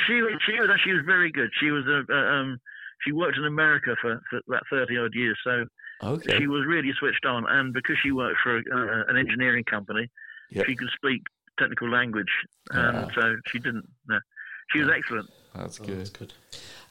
She 0.08 0.22
was- 0.22 0.42
she 0.46 0.60
was 0.60 0.70
she 0.84 0.92
was 0.92 1.04
very 1.06 1.32
good. 1.32 1.52
She 1.58 1.72
was 1.72 1.86
a, 1.88 2.04
a 2.12 2.20
um 2.36 2.60
she 3.06 3.14
worked 3.14 3.38
in 3.38 3.46
America 3.46 3.96
for, 4.02 4.22
for 4.30 4.42
about 4.48 4.64
thirty 4.70 4.98
odd 4.98 5.14
years, 5.14 5.38
so 5.44 5.66
Okay. 6.04 6.38
she 6.38 6.48
was 6.48 6.66
really 6.68 6.92
switched 7.00 7.26
on. 7.26 7.46
And 7.48 7.74
because 7.74 7.96
she 8.04 8.12
worked 8.12 8.40
for 8.44 8.58
a, 8.58 8.60
uh, 8.60 9.04
an 9.08 9.18
engineering 9.18 9.64
company, 9.64 10.10
Yep. 10.52 10.66
she 10.68 10.76
could 10.76 10.90
speak 10.96 11.24
technical 11.60 11.90
language, 11.90 12.32
and 12.72 13.12
so 13.16 13.36
she 13.48 13.60
didn't. 13.60 13.88
No. 14.08 14.20
She 14.72 14.80
was 14.80 14.90
excellent. 14.96 15.30
That's 15.56 15.80
Oh, 15.80 15.86
good. 15.86 16.00
that's 16.00 16.10
good. 16.10 16.34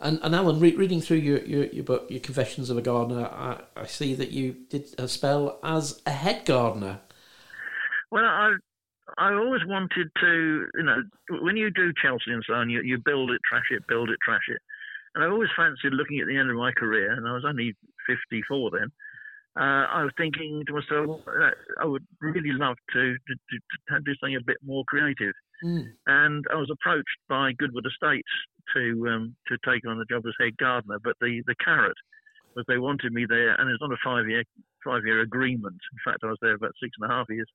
And, 0.01 0.19
and 0.23 0.35
Alan, 0.35 0.61
re- 0.61 0.77
reading 0.77 1.01
through 1.01 1.19
your, 1.19 1.39
your, 1.41 1.65
your 1.67 1.85
book, 1.85 2.07
your 2.11 2.21
Confessions 2.21 2.71
of 2.71 2.77
a 2.77 2.83
Gardener, 2.83 3.27
I, 3.27 3.61
I 3.77 3.87
see 3.87 4.15
that 4.15 4.31
you 4.31 4.57
did 4.71 4.95
a 4.99 5.09
spell 5.09 5.59
as 5.65 6.01
a 6.07 6.11
head 6.11 6.45
gardener. 6.45 7.01
Well, 8.11 8.25
I 8.25 8.55
I 9.19 9.33
always 9.35 9.63
wanted 9.67 10.09
to, 10.21 10.67
you 10.75 10.83
know, 10.83 11.03
when 11.43 11.57
you 11.57 11.71
do 11.71 11.93
Chelsea 12.01 12.31
and 12.33 12.43
so 12.47 12.55
on, 12.55 12.71
you, 12.71 12.81
you 12.83 12.99
build 12.99 13.31
it, 13.31 13.41
trash 13.49 13.67
it, 13.71 13.87
build 13.87 14.11
it, 14.11 14.19
trash 14.25 14.49
it. 14.49 14.59
And 15.15 15.23
I 15.25 15.29
always 15.29 15.51
fancied 15.57 15.93
looking 15.93 16.21
at 16.21 16.27
the 16.27 16.37
end 16.37 16.51
of 16.51 16.57
my 16.57 16.73
career, 16.73 17.13
and 17.13 17.27
I 17.29 17.33
was 17.33 17.45
only 17.45 17.75
54 18.07 18.71
then. 18.71 18.91
Uh, 19.59 19.85
I 19.85 20.03
was 20.05 20.13
thinking 20.17 20.65
to 20.67 20.73
myself, 20.73 21.21
uh, 21.29 21.51
I 21.81 21.85
would 21.85 22.07
really 22.21 22.53
love 22.53 22.77
to, 22.95 23.01
to, 23.13 23.35
to, 23.35 23.59
to 23.91 24.01
do 24.01 24.15
something 24.19 24.37
a 24.37 24.45
bit 24.47 24.57
more 24.65 24.83
creative. 24.89 25.35
Mm. 25.63 25.85
And 26.07 26.45
I 26.51 26.57
was 26.57 26.71
approached 26.73 27.21
by 27.29 27.53
Goodwood 27.59 27.87
Estates 27.87 28.29
to 28.75 29.09
um, 29.09 29.37
to 29.49 29.59
take 29.69 29.87
on 29.87 29.99
the 29.99 30.07
job 30.07 30.25
as 30.27 30.33
head 30.41 30.57
gardener, 30.57 30.99
but 31.05 31.17
the, 31.21 31.43
the 31.47 31.55
carrot 31.63 31.97
was 32.57 32.65
they 32.67 32.79
wanted 32.79 33.13
me 33.13 33.27
there, 33.29 33.55
and 33.55 33.69
it 33.69 33.79
was 33.79 33.83
on 33.83 33.93
a 33.93 34.01
five 34.05 34.29
year 34.29 34.43
five 34.85 35.05
year 35.05 35.21
agreement. 35.21 35.77
In 35.93 35.99
fact, 36.05 36.25
I 36.25 36.29
was 36.29 36.39
there 36.41 36.55
about 36.55 36.73
six 36.83 36.93
and 37.01 37.11
a 37.11 37.15
half 37.15 37.27
years 37.29 37.49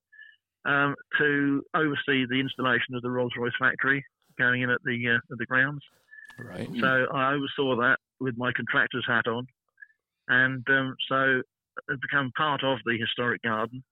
um, 0.65 0.95
to 1.17 1.63
oversee 1.73 2.25
the 2.29 2.39
installation 2.39 2.95
of 2.95 3.01
the 3.01 3.11
Rolls 3.11 3.33
Royce 3.37 3.53
factory 3.59 4.03
going 4.37 4.61
in 4.61 4.69
at 4.69 4.81
the 4.83 4.97
uh, 5.09 5.31
at 5.31 5.37
the 5.37 5.45
grounds. 5.45 5.81
Right. 6.39 6.69
So 6.79 7.07
I 7.11 7.33
oversaw 7.33 7.75
that 7.77 7.97
with 8.19 8.37
my 8.37 8.51
contractor's 8.51 9.05
hat 9.07 9.27
on, 9.27 9.47
and 10.27 10.63
um, 10.69 10.95
so 11.09 11.41
I've 11.89 12.01
become 12.01 12.31
part 12.37 12.63
of 12.63 12.79
the 12.85 12.97
historic 12.97 13.41
garden, 13.41 13.83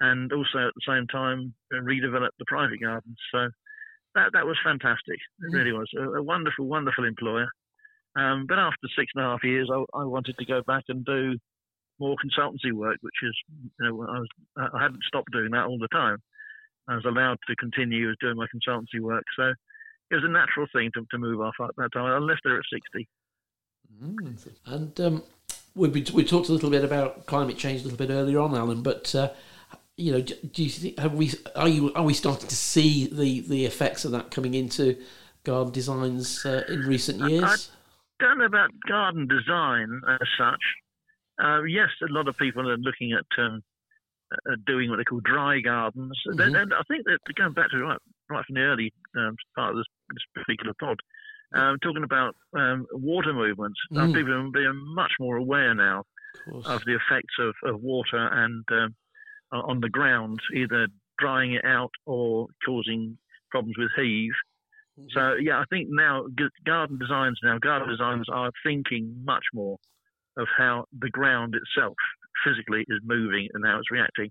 and 0.00 0.32
also 0.32 0.68
at 0.68 0.74
the 0.74 0.86
same 0.86 1.06
time 1.06 1.54
redeveloped 1.72 2.36
the 2.38 2.44
private 2.46 2.80
gardens. 2.80 3.16
So 3.32 3.48
that 4.14 4.30
that 4.32 4.46
was 4.46 4.56
fantastic. 4.64 5.18
It 5.40 5.52
really 5.52 5.72
was 5.72 5.88
a, 5.96 6.18
a 6.18 6.22
wonderful, 6.22 6.66
wonderful 6.66 7.04
employer. 7.04 7.48
Um, 8.16 8.46
but 8.48 8.58
after 8.58 8.88
six 8.96 9.12
and 9.14 9.24
a 9.24 9.28
half 9.28 9.44
years, 9.44 9.70
I, 9.72 9.84
I 9.94 10.04
wanted 10.04 10.36
to 10.38 10.46
go 10.46 10.62
back 10.66 10.84
and 10.88 11.04
do 11.04 11.36
more 11.98 12.16
consultancy 12.16 12.72
work, 12.72 12.96
which 13.02 13.20
is 13.22 13.34
you 13.50 13.70
know 13.78 14.06
I 14.08 14.18
was 14.18 14.28
I 14.56 14.82
hadn't 14.82 15.04
stopped 15.04 15.32
doing 15.32 15.50
that 15.52 15.66
all 15.66 15.78
the 15.78 15.88
time. 15.88 16.18
I 16.88 16.94
was 16.94 17.04
allowed 17.04 17.38
to 17.48 17.56
continue 17.56 18.14
doing 18.20 18.36
my 18.36 18.46
consultancy 18.46 19.00
work, 19.00 19.24
so 19.36 19.52
it 20.10 20.14
was 20.14 20.24
a 20.24 20.28
natural 20.28 20.66
thing 20.72 20.90
to, 20.94 21.04
to 21.10 21.18
move 21.18 21.40
off 21.40 21.54
at 21.60 21.74
that 21.76 21.92
time. 21.92 22.04
I 22.04 22.18
left 22.18 22.42
there 22.44 22.58
at 22.58 22.64
60. 22.72 23.08
Mm. 24.02 24.48
And 24.66 25.00
um, 25.00 25.22
we, 25.76 25.88
we 25.88 26.04
we 26.12 26.24
talked 26.24 26.48
a 26.48 26.52
little 26.52 26.70
bit 26.70 26.84
about 26.84 27.26
climate 27.26 27.58
change 27.58 27.82
a 27.82 27.84
little 27.84 27.98
bit 27.98 28.10
earlier 28.10 28.40
on, 28.40 28.54
Alan. 28.54 28.82
But 28.82 29.14
uh, 29.14 29.30
you 29.96 30.12
know, 30.12 30.20
do, 30.20 30.34
do 30.52 30.64
you 30.64 30.70
think 30.70 30.98
have 30.98 31.14
we 31.14 31.32
are 31.54 31.68
you 31.68 31.92
are 31.94 32.02
we 32.02 32.14
starting 32.14 32.48
to 32.48 32.56
see 32.56 33.06
the, 33.06 33.40
the 33.40 33.64
effects 33.64 34.04
of 34.04 34.12
that 34.12 34.30
coming 34.30 34.54
into 34.54 34.96
garden 35.44 35.72
designs 35.72 36.44
uh, 36.44 36.64
in 36.68 36.80
recent 36.80 37.20
years? 37.30 37.70
i 38.20 38.24
Don't 38.24 38.38
know 38.38 38.46
about 38.46 38.70
garden 38.88 39.28
design 39.28 40.00
as 40.08 40.28
such. 40.38 40.62
Uh, 41.42 41.62
yes, 41.64 41.88
a 42.02 42.12
lot 42.12 42.28
of 42.28 42.36
people 42.38 42.68
are 42.68 42.78
looking 42.78 43.12
at 43.12 43.26
um, 43.38 43.62
uh, 44.32 44.56
doing 44.66 44.90
what 44.90 44.96
they 44.96 45.04
call 45.04 45.20
dry 45.20 45.60
gardens. 45.60 46.18
Mhm. 46.26 46.46
And, 46.46 46.56
and 46.56 46.74
I 46.74 46.82
think 46.88 47.04
that 47.04 47.18
going 47.36 47.52
back 47.52 47.70
to 47.70 47.78
right, 47.78 47.98
right 48.30 48.44
from 48.44 48.54
the 48.54 48.62
early 48.62 48.92
um, 49.16 49.36
part 49.54 49.70
of 49.70 49.76
this, 49.76 49.86
this 50.10 50.24
particular 50.44 50.72
pod, 50.80 50.98
um, 51.54 51.78
talking 51.82 52.04
about 52.04 52.34
um, 52.56 52.86
water 52.92 53.32
movements, 53.32 53.78
Mm. 53.92 54.14
people 54.14 54.32
are 54.34 54.50
being 54.50 54.82
much 54.94 55.12
more 55.20 55.36
aware 55.36 55.74
now 55.74 56.04
Of 56.52 56.66
of 56.66 56.84
the 56.84 56.94
effects 56.96 57.34
of, 57.38 57.54
of 57.64 57.80
water 57.80 58.18
and 58.44 58.64
um, 58.72 58.94
on 59.52 59.80
the 59.80 59.88
ground, 59.88 60.40
either 60.54 60.88
drying 61.18 61.52
it 61.54 61.64
out 61.64 61.90
or 62.04 62.46
causing 62.64 63.16
problems 63.50 63.76
with 63.78 63.90
heave. 63.96 64.32
So 65.10 65.34
yeah, 65.34 65.58
I 65.60 65.64
think 65.70 65.88
now 65.90 66.26
g- 66.38 66.48
garden 66.64 66.98
designs 66.98 67.38
now 67.42 67.58
garden 67.58 67.88
designers 67.88 68.28
are 68.32 68.50
thinking 68.64 69.22
much 69.24 69.44
more 69.54 69.76
of 70.38 70.48
how 70.56 70.84
the 70.98 71.10
ground 71.10 71.54
itself 71.54 71.94
physically 72.44 72.84
is 72.88 73.00
moving 73.04 73.48
and 73.54 73.64
how 73.64 73.78
it's 73.78 73.90
reacting. 73.90 74.30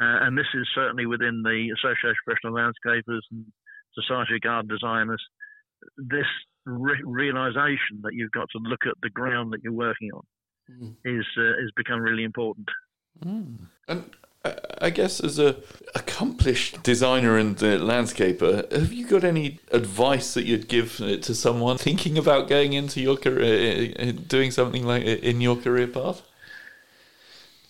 Uh, 0.00 0.18
and 0.24 0.38
this 0.38 0.46
is 0.54 0.66
certainly 0.74 1.06
within 1.06 1.42
the 1.42 1.70
Association 1.76 2.10
of 2.10 2.16
Professional 2.24 2.54
Landscapers 2.54 3.22
and 3.32 3.44
Society 3.94 4.36
of 4.36 4.40
Garden 4.42 4.68
Designers. 4.68 5.22
This 5.96 6.26
re- 6.64 7.02
realization 7.04 8.00
that 8.02 8.14
you've 8.14 8.30
got 8.32 8.48
to 8.50 8.58
look 8.58 8.86
at 8.86 8.94
the 9.02 9.10
ground 9.10 9.52
that 9.52 9.62
you're 9.62 9.72
working 9.72 10.10
on 10.12 10.22
Mm. 10.70 10.96
is 11.04 11.24
uh, 11.38 11.62
has 11.62 11.70
become 11.76 12.00
really 12.00 12.24
important. 12.24 12.68
Mm. 13.24 13.56
And 13.88 14.04
I- 14.44 14.58
I 14.82 14.90
guess 14.90 15.18
as 15.24 15.38
a 15.38 15.56
accomplished 15.94 16.82
designer 16.82 17.38
and 17.38 17.56
uh, 17.62 17.78
landscaper, 17.78 18.70
have 18.70 18.92
you 18.92 19.06
got 19.08 19.24
any 19.24 19.60
advice 19.72 20.34
that 20.34 20.44
you'd 20.44 20.68
give 20.68 21.00
uh, 21.00 21.16
to 21.26 21.34
someone 21.34 21.78
thinking 21.78 22.18
about 22.18 22.48
going 22.48 22.74
into 22.74 23.00
your 23.00 23.16
career, 23.16 23.94
uh, 23.98 24.02
uh, 24.02 24.12
doing 24.28 24.50
something 24.50 24.84
like 24.84 25.04
uh, 25.04 25.30
in 25.30 25.40
your 25.40 25.56
career 25.56 25.86
path? 25.88 26.20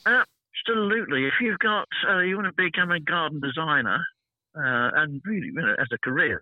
Absolutely. 0.05 1.27
If 1.27 1.35
you've 1.41 1.59
got, 1.61 1.89
uh, 2.09 2.19
you 2.21 2.37
want 2.37 2.49
to 2.55 2.63
become 2.63 2.91
a 2.91 3.01
garden 3.01 3.41
designer, 3.41 4.05
uh, 4.57 4.91
and 5.01 5.23
really, 5.25 5.47
you 5.47 5.53
know, 5.53 5.75
as 5.79 5.89
a 5.93 5.99
career, 5.99 6.41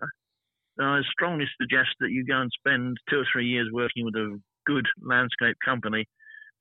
I 0.79 1.01
strongly 1.11 1.45
suggest 1.59 1.89
that 1.99 2.11
you 2.11 2.25
go 2.25 2.39
and 2.41 2.51
spend 2.51 2.97
two 3.09 3.19
or 3.19 3.25
three 3.31 3.47
years 3.47 3.69
working 3.71 4.05
with 4.05 4.15
a 4.15 4.39
good 4.65 4.85
landscape 5.01 5.57
company 5.63 6.05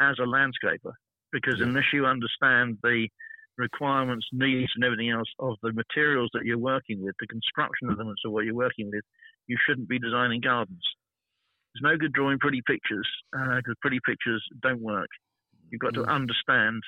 as 0.01 0.19
a 0.19 0.23
landscaper, 0.23 0.93
because 1.33 1.61
unless 1.61 1.85
you 1.93 2.07
understand 2.07 2.79
the 2.83 3.09
requirements, 3.59 4.27
needs, 4.33 4.71
and 4.75 4.85
everything 4.85 5.11
else 5.11 5.29
of 5.39 5.57
the 5.63 5.73
materials 5.73 6.31
that 6.35 6.45
you're 6.45 6.59
working 6.59 7.03
with, 7.03 7.15
the 7.21 7.27
construction 7.27 7.89
elements 7.91 8.23
of 8.25 8.33
what 8.33 8.45
you're 8.45 8.55
working 8.55 8.91
with, 8.91 9.03
you 9.47 9.57
shouldn't 9.67 9.89
be 9.89 9.99
designing 9.99 10.41
gardens. 10.41 10.83
There's 11.75 11.93
no 11.93 11.97
good 11.99 12.13
drawing 12.13 12.39
pretty 12.39 12.63
pictures 12.67 13.09
because 13.33 13.75
pretty 13.81 14.01
pictures 14.07 14.43
don't 14.63 14.81
work. 14.81 15.09
You've 15.71 15.81
got 15.81 15.95
to 15.95 16.01
Mm. 16.03 16.09
understand 16.09 16.83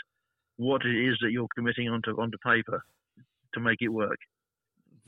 what 0.56 0.84
it 0.84 0.94
is 0.96 1.18
that 1.20 1.30
you're 1.32 1.48
committing 1.54 1.88
onto 1.88 2.20
onto 2.20 2.38
paper 2.38 2.82
to 3.54 3.60
make 3.60 3.80
it 3.80 3.88
work. 3.88 4.18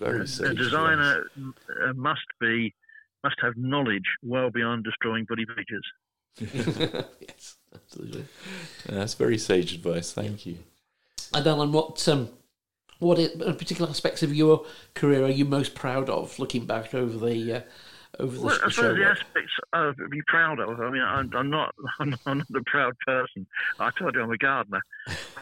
Very 0.01 0.21
a 0.23 0.27
sage 0.27 0.57
designer 0.57 1.25
uh, 1.39 1.93
must 1.95 2.27
be 2.41 2.75
must 3.23 3.37
have 3.43 3.55
knowledge 3.57 4.07
well 4.23 4.51
beyond 4.51 4.85
destroying 4.85 5.27
drawing 5.27 5.27
pretty 5.27 5.47
pictures. 5.47 5.87
yes, 7.21 7.57
absolutely. 7.75 8.21
advice. 8.21 8.29
That's 8.89 9.15
very 9.15 9.37
sage 9.39 9.75
advice. 9.75 10.13
Thank 10.13 10.47
you. 10.47 10.59
And 11.35 11.47
Alan, 11.47 11.71
what 11.73 12.07
um, 12.09 12.31
what 12.99 13.19
i- 13.19 13.29
particular 13.53 13.91
aspects 13.91 14.23
of 14.23 14.35
your 14.35 14.65
career 14.95 15.25
are 15.25 15.29
you 15.31 15.45
most 15.45 15.75
proud 15.75 16.09
of, 16.09 16.39
looking 16.39 16.67
back 16.67 16.95
over 16.95 17.19
the 17.27 17.53
uh, 17.53 17.61
over 18.19 18.37
the, 18.37 18.43
Well, 18.43 18.55
the 18.65 18.71
show? 18.71 18.83
suppose 18.83 18.97
the 18.99 19.05
aspects 19.05 19.53
of 19.73 19.97
to 19.97 20.09
be 20.09 20.23
proud 20.27 20.61
of. 20.61 20.81
I 20.81 20.91
mean, 20.91 21.03
I'm, 21.03 21.31
I'm 21.35 21.51
not 21.51 21.75
I'm 22.01 22.11
not 22.27 22.47
a 22.57 22.63
proud 22.67 22.95
person. 23.07 23.47
I 23.79 23.91
told 23.99 24.15
you 24.15 24.23
I'm 24.23 24.31
a 24.31 24.39
gardener. 24.39 24.81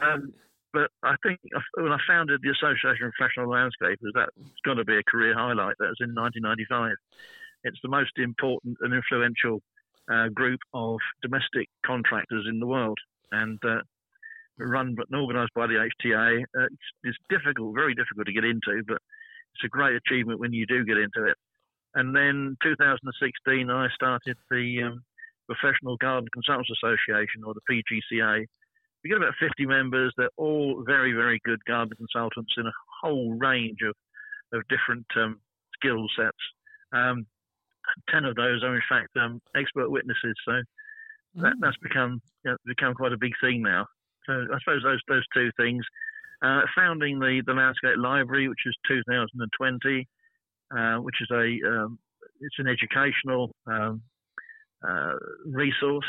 Um, 0.02 0.32
but 0.72 0.90
I 1.02 1.14
think 1.22 1.40
when 1.74 1.92
I 1.92 1.98
founded 2.06 2.40
the 2.42 2.50
Association 2.50 3.06
of 3.06 3.12
Professional 3.18 3.48
Landscapers, 3.48 4.12
that's 4.14 4.30
got 4.64 4.74
to 4.74 4.84
be 4.84 4.96
a 4.96 5.02
career 5.02 5.34
highlight. 5.34 5.76
That 5.78 5.88
was 5.88 6.00
in 6.00 6.14
1995. 6.14 6.92
It's 7.64 7.78
the 7.82 7.88
most 7.88 8.12
important 8.16 8.76
and 8.80 8.94
influential 8.94 9.60
uh, 10.10 10.28
group 10.28 10.60
of 10.74 10.98
domestic 11.22 11.68
contractors 11.84 12.46
in 12.48 12.60
the 12.60 12.66
world, 12.66 12.98
and 13.32 13.58
uh, 13.64 13.80
run 14.58 14.94
but 14.94 15.06
organised 15.14 15.54
by 15.54 15.66
the 15.66 15.88
HTA. 16.04 16.42
Uh, 16.42 16.64
it's, 16.64 16.88
it's 17.04 17.18
difficult, 17.28 17.74
very 17.74 17.94
difficult 17.94 18.26
to 18.26 18.32
get 18.32 18.44
into, 18.44 18.82
but 18.86 18.98
it's 19.54 19.64
a 19.64 19.68
great 19.68 19.96
achievement 19.96 20.40
when 20.40 20.52
you 20.52 20.66
do 20.66 20.84
get 20.84 20.98
into 20.98 21.24
it. 21.24 21.36
And 21.94 22.14
then 22.14 22.56
2016, 22.62 23.70
I 23.70 23.88
started 23.94 24.36
the 24.50 24.82
um, 24.84 25.02
Professional 25.46 25.96
Garden 25.96 26.28
Consultants 26.32 26.70
Association, 26.70 27.42
or 27.44 27.54
the 27.54 27.64
PGCA. 27.68 28.44
We 29.02 29.10
get 29.10 29.16
about 29.16 29.34
50 29.40 29.66
members. 29.66 30.12
They're 30.16 30.30
all 30.36 30.82
very, 30.86 31.12
very 31.12 31.40
good 31.44 31.64
garden 31.64 31.96
consultants 31.96 32.52
in 32.56 32.66
a 32.66 32.72
whole 33.02 33.34
range 33.34 33.78
of, 33.86 33.94
of 34.52 34.66
different 34.68 35.06
um, 35.16 35.40
skill 35.74 36.06
sets. 36.16 36.36
Um, 36.92 37.26
10 38.10 38.24
of 38.24 38.34
those 38.34 38.62
are, 38.62 38.74
in 38.74 38.82
fact, 38.88 39.16
um, 39.16 39.40
expert 39.56 39.90
witnesses. 39.90 40.34
So 40.44 40.62
that, 41.36 41.54
that's 41.60 41.76
become 41.78 42.20
you 42.44 42.50
know, 42.50 42.56
become 42.66 42.94
quite 42.94 43.12
a 43.12 43.18
big 43.18 43.32
thing 43.40 43.62
now. 43.62 43.86
So 44.26 44.32
I 44.32 44.58
suppose 44.60 44.82
those 44.82 45.00
those 45.08 45.24
two 45.34 45.50
things. 45.56 45.84
Uh, 46.40 46.60
founding 46.76 47.18
the, 47.18 47.42
the 47.46 47.52
Landscape 47.52 47.96
Library, 47.96 48.48
which 48.48 48.64
is 48.64 48.76
2020, 48.86 50.06
uh, 50.76 50.96
which 50.98 51.16
is 51.20 51.28
a 51.32 51.58
um, 51.68 51.98
it's 52.40 52.58
an 52.58 52.68
educational 52.68 53.50
um, 53.66 54.02
uh, 54.86 55.14
resource 55.46 56.06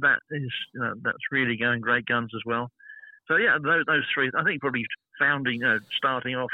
that 0.00 0.20
is 0.30 0.52
you 0.74 0.80
know, 0.80 0.94
that's 1.02 1.32
really 1.32 1.56
going 1.56 1.80
great 1.80 2.06
guns 2.06 2.30
as 2.34 2.42
well. 2.44 2.70
So 3.26 3.36
yeah, 3.36 3.58
those, 3.62 3.84
those 3.86 4.04
three. 4.12 4.30
I 4.36 4.42
think 4.42 4.60
probably 4.60 4.86
founding, 5.18 5.60
you 5.60 5.66
know, 5.66 5.78
starting 5.96 6.34
off. 6.34 6.50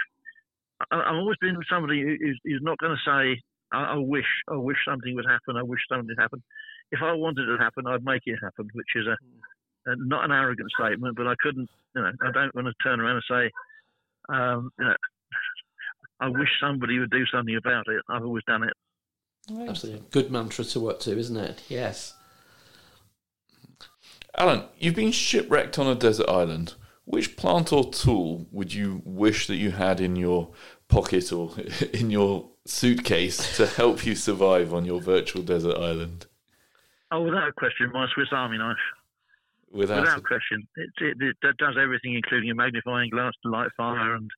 I, 0.90 0.96
I've 0.96 1.14
always 1.14 1.38
been 1.40 1.56
somebody 1.70 2.02
who's, 2.02 2.38
who's 2.44 2.62
not 2.62 2.78
going 2.78 2.96
to 2.96 3.10
say, 3.10 3.40
I, 3.72 3.94
"I 3.94 3.96
wish, 3.96 4.26
I 4.50 4.56
wish 4.56 4.78
something 4.86 5.14
would 5.14 5.26
happen. 5.26 5.56
I 5.56 5.62
wish 5.62 5.80
something 5.88 6.08
would 6.08 6.22
happen." 6.22 6.42
If 6.90 7.00
I 7.02 7.12
wanted 7.12 7.48
it 7.48 7.56
to 7.56 7.62
happen, 7.62 7.86
I'd 7.86 8.04
make 8.04 8.22
it 8.26 8.38
happen, 8.42 8.68
which 8.72 8.94
is 8.96 9.06
a, 9.06 9.90
a 9.90 9.96
not 9.96 10.24
an 10.24 10.32
arrogant 10.32 10.70
statement, 10.78 11.16
but 11.16 11.26
I 11.26 11.34
couldn't. 11.40 11.70
You 11.94 12.02
know, 12.02 12.10
I 12.22 12.30
don't 12.32 12.54
want 12.54 12.66
to 12.66 12.74
turn 12.82 13.00
around 13.00 13.16
and 13.16 13.24
say, 13.28 13.50
um, 14.34 14.70
you 14.78 14.84
know, 14.84 14.94
I 16.20 16.28
wish 16.28 16.48
somebody 16.60 16.98
would 16.98 17.10
do 17.10 17.24
something 17.26 17.56
about 17.56 17.86
it. 17.88 18.02
I've 18.08 18.24
always 18.24 18.44
done 18.46 18.64
it. 18.64 18.72
Absolutely. 19.68 20.02
Good 20.10 20.30
mantra 20.30 20.64
to 20.64 20.80
work 20.80 21.00
to, 21.00 21.18
isn't 21.18 21.36
it? 21.36 21.62
Yes. 21.68 22.14
Alan, 24.36 24.64
you've 24.78 24.94
been 24.94 25.12
shipwrecked 25.12 25.78
on 25.78 25.86
a 25.86 25.94
desert 25.94 26.28
island. 26.28 26.74
Which 27.06 27.36
plant 27.36 27.70
or 27.72 27.90
tool 27.92 28.46
would 28.50 28.72
you 28.72 29.02
wish 29.04 29.46
that 29.46 29.56
you 29.56 29.72
had 29.72 30.00
in 30.00 30.16
your 30.16 30.52
pocket 30.88 31.32
or 31.32 31.52
in 31.92 32.10
your 32.10 32.48
suitcase 32.66 33.56
to 33.58 33.66
help 33.66 34.06
you 34.06 34.14
survive 34.14 34.72
on 34.72 34.84
your 34.86 35.00
virtual 35.02 35.42
desert 35.42 35.76
island? 35.76 36.26
Oh, 37.12 37.22
without 37.22 37.48
a 37.48 37.52
question, 37.52 37.90
my 37.92 38.06
Swiss 38.14 38.28
Army 38.32 38.56
knife. 38.58 38.76
Without, 39.70 40.00
Without 40.00 40.18
a- 40.18 40.22
question, 40.22 40.66
it, 40.76 40.90
it, 41.00 41.16
it, 41.20 41.36
that 41.42 41.56
does 41.58 41.74
everything, 41.80 42.14
including 42.14 42.50
a 42.50 42.54
magnifying 42.54 43.10
glass 43.10 43.32
to 43.42 43.50
light 43.50 43.68
fire 43.76 44.14
and 44.14 44.30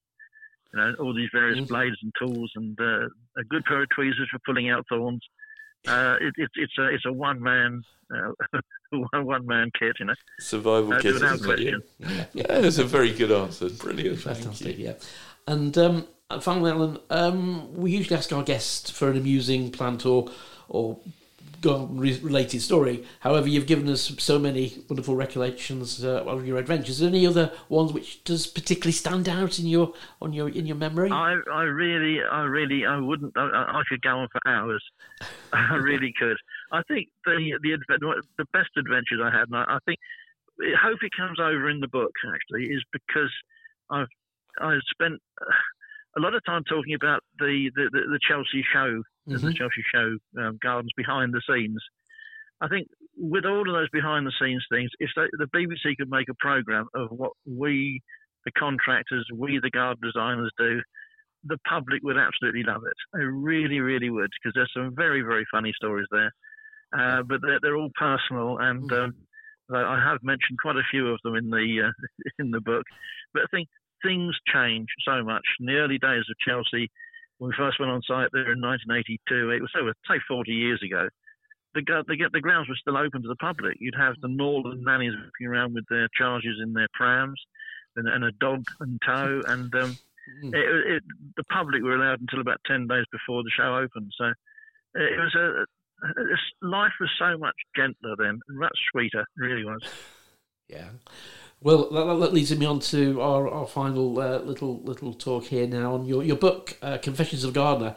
you 0.74 0.80
know 0.80 0.94
all 0.98 1.14
these 1.14 1.28
various 1.32 1.60
Mm. 1.60 1.68
blades 1.68 1.96
and 2.02 2.12
tools 2.20 2.50
and 2.56 2.78
uh, 2.80 3.06
a 3.38 3.44
good 3.48 3.64
pair 3.64 3.82
of 3.82 3.88
tweezers 3.90 4.28
for 4.30 4.40
pulling 4.44 4.68
out 4.70 4.84
thorns. 4.88 5.22
Uh, 5.86 6.16
it, 6.20 6.34
it, 6.36 6.50
it's 6.56 6.78
a 6.78 6.88
it's 6.94 7.04
a 7.06 7.12
one 7.12 7.40
man 7.42 7.82
uh, 8.14 8.32
one 9.22 9.46
man 9.46 9.70
kit, 9.78 9.96
you 9.98 10.06
know. 10.06 10.14
survival 10.38 10.94
Uh, 10.94 11.00
kit, 11.00 11.16
isn't 11.16 11.50
it? 11.50 11.82
Yeah. 11.98 12.24
Yeah, 12.32 12.60
that's 12.60 12.78
a 12.78 12.84
very 12.84 13.12
good 13.12 13.32
answer. 13.32 13.68
Brilliant. 13.70 14.20
Thank 14.20 14.38
Fantastic, 14.38 14.78
you. 14.78 14.86
yeah. 14.86 14.92
And 15.46 15.76
um, 15.78 16.06
finally, 16.40 16.70
Alan, 16.70 16.98
um, 17.10 17.74
we 17.74 17.92
usually 17.92 18.16
ask 18.16 18.32
our 18.32 18.42
guests 18.42 18.90
for 18.90 19.10
an 19.10 19.16
amusing 19.16 19.70
plant 19.70 20.04
or 20.06 20.28
or 20.68 20.98
garden 20.98 20.98
re- 20.98 21.00
related 21.62 22.60
story. 22.60 23.04
However, 23.20 23.48
you've 23.48 23.66
given 23.66 23.88
us 23.88 24.12
so 24.18 24.38
many 24.38 24.84
wonderful 24.88 25.16
recollections 25.16 26.04
uh, 26.04 26.24
of 26.24 26.46
your 26.46 26.58
adventures. 26.58 27.02
Any 27.02 27.26
other 27.26 27.52
ones 27.68 27.92
which 27.92 28.24
does 28.24 28.46
particularly 28.46 28.92
stand 28.92 29.28
out 29.28 29.58
in 29.58 29.66
your 29.66 29.94
on 30.20 30.32
your 30.32 30.48
in 30.48 30.66
your 30.66 30.76
memory? 30.76 31.10
I, 31.10 31.36
I 31.52 31.62
really, 31.62 32.20
I 32.22 32.42
really, 32.42 32.86
I 32.86 32.98
wouldn't. 32.98 33.36
I, 33.36 33.80
I 33.80 33.82
could 33.88 34.02
go 34.02 34.18
on 34.18 34.28
for 34.32 34.40
hours. 34.46 34.84
I 35.52 35.76
really 35.76 36.12
could. 36.18 36.36
I 36.72 36.82
think 36.88 37.08
the 37.24 37.58
the 37.62 37.78
the 38.38 38.44
best 38.52 38.70
adventures 38.76 39.20
I 39.22 39.30
had, 39.30 39.48
and 39.48 39.56
I, 39.56 39.76
I 39.76 39.78
think, 39.84 39.98
hope 40.82 40.98
it 41.02 41.12
comes 41.16 41.38
over 41.40 41.68
in 41.70 41.80
the 41.80 41.88
book. 41.88 42.12
Actually, 42.34 42.66
is 42.66 42.82
because 42.92 43.32
I've 43.90 44.08
I've 44.60 44.82
spent 44.90 45.20
a 46.16 46.20
lot 46.20 46.34
of 46.34 46.42
time 46.44 46.62
talking 46.64 46.94
about 46.94 47.20
the 47.38 47.70
the, 47.74 47.88
the, 47.92 48.00
the 48.12 48.20
Chelsea 48.26 48.64
show, 48.72 49.02
the 49.26 49.36
Mhm. 49.36 49.56
Chelsea 49.56 49.84
show 49.92 50.16
um, 50.40 50.58
gardens 50.62 50.92
behind 50.96 51.32
the 51.34 51.42
scenes. 51.48 51.82
I 52.60 52.68
think 52.68 52.88
with 53.16 53.44
all 53.44 53.68
of 53.68 53.74
those 53.74 53.90
behind 53.90 54.26
the 54.26 54.32
scenes 54.40 54.64
things, 54.70 54.90
if 54.98 55.10
they, 55.16 55.26
the 55.32 55.46
BBC 55.54 55.96
could 55.96 56.10
make 56.10 56.28
a 56.30 56.34
program 56.40 56.86
of 56.94 57.08
what 57.10 57.32
we, 57.46 58.00
the 58.44 58.52
contractors, 58.52 59.26
we 59.34 59.58
the 59.62 59.70
garden 59.70 60.00
designers 60.02 60.50
do, 60.58 60.80
the 61.44 61.58
public 61.68 62.02
would 62.02 62.16
absolutely 62.16 62.62
love 62.62 62.82
it. 62.86 62.96
They 63.12 63.24
really, 63.24 63.80
really 63.80 64.10
would, 64.10 64.30
because 64.32 64.54
there's 64.54 64.72
some 64.74 64.94
very, 64.94 65.20
very 65.20 65.44
funny 65.50 65.72
stories 65.76 66.06
there. 66.10 66.32
Uh, 66.96 67.22
but 67.22 67.40
they're, 67.42 67.58
they're 67.60 67.76
all 67.76 67.90
personal, 67.98 68.58
and 68.58 68.90
um, 68.92 69.14
I 69.72 69.82
I 69.96 70.00
have 70.00 70.18
mentioned 70.22 70.58
quite 70.62 70.76
a 70.76 70.86
few 70.90 71.08
of 71.08 71.18
them 71.24 71.34
in 71.34 71.50
the 71.50 71.88
uh, 71.88 71.92
in 72.38 72.50
the 72.52 72.60
book. 72.60 72.84
But 73.34 73.42
I 73.42 73.46
think 73.50 73.68
things 74.02 74.36
change 74.52 74.88
so 75.06 75.22
much. 75.22 75.44
In 75.60 75.66
the 75.66 75.76
early 75.76 75.98
days 75.98 76.24
of 76.30 76.38
Chelsea, 76.46 76.90
when 77.38 77.50
we 77.50 77.56
first 77.56 77.78
went 77.78 77.92
on 77.92 78.02
site 78.02 78.30
there 78.32 78.52
in 78.52 78.60
1982, 78.60 79.50
it 79.50 79.60
was 79.60 79.70
over 79.78 79.92
say 80.08 80.20
40 80.28 80.52
years 80.52 80.82
ago. 80.82 81.08
The, 81.74 81.82
the, 82.08 82.16
the 82.32 82.40
grounds 82.40 82.68
were 82.68 82.80
still 82.80 82.96
open 82.96 83.22
to 83.22 83.28
the 83.28 83.36
public. 83.36 83.76
You'd 83.80 83.98
have 83.98 84.14
the 84.22 84.28
northern 84.28 84.82
nannies 84.82 85.12
walking 85.12 85.46
around 85.46 85.74
with 85.74 85.84
their 85.90 86.08
charges 86.16 86.56
in 86.62 86.72
their 86.72 86.88
prams, 86.94 87.38
and, 87.96 88.08
and 88.08 88.24
a 88.24 88.32
dog 88.32 88.64
in 88.80 88.98
tow, 89.04 89.42
and 89.48 89.74
um, 89.74 89.98
Mm. 90.42 90.54
it, 90.54 90.96
it, 90.96 91.02
the 91.36 91.44
public 91.44 91.82
were 91.82 91.94
allowed 91.94 92.20
until 92.20 92.40
about 92.40 92.58
10 92.66 92.88
days 92.88 93.04
before 93.12 93.42
the 93.42 93.50
show 93.56 93.76
opened. 93.76 94.12
So 94.18 94.32
it 94.94 95.18
was 95.18 95.34
a, 95.34 96.66
life 96.66 96.92
was 97.00 97.10
so 97.18 97.38
much 97.38 97.54
gentler 97.76 98.16
then, 98.18 98.40
much 98.48 98.76
sweeter, 98.90 99.24
really 99.36 99.64
was. 99.64 99.82
Yeah. 100.68 100.88
Well, 101.62 101.90
that, 101.90 102.04
that 102.20 102.34
leads 102.34 102.56
me 102.56 102.66
on 102.66 102.80
to 102.80 103.20
our, 103.20 103.48
our 103.48 103.66
final 103.66 104.18
uh, 104.20 104.38
little 104.38 104.80
little 104.82 105.14
talk 105.14 105.44
here 105.44 105.66
now 105.66 105.94
on 105.94 106.04
your, 106.04 106.22
your 106.22 106.36
book, 106.36 106.76
uh, 106.82 106.98
Confessions 106.98 107.44
of 107.44 107.50
a 107.50 107.52
Gardener, 107.54 107.96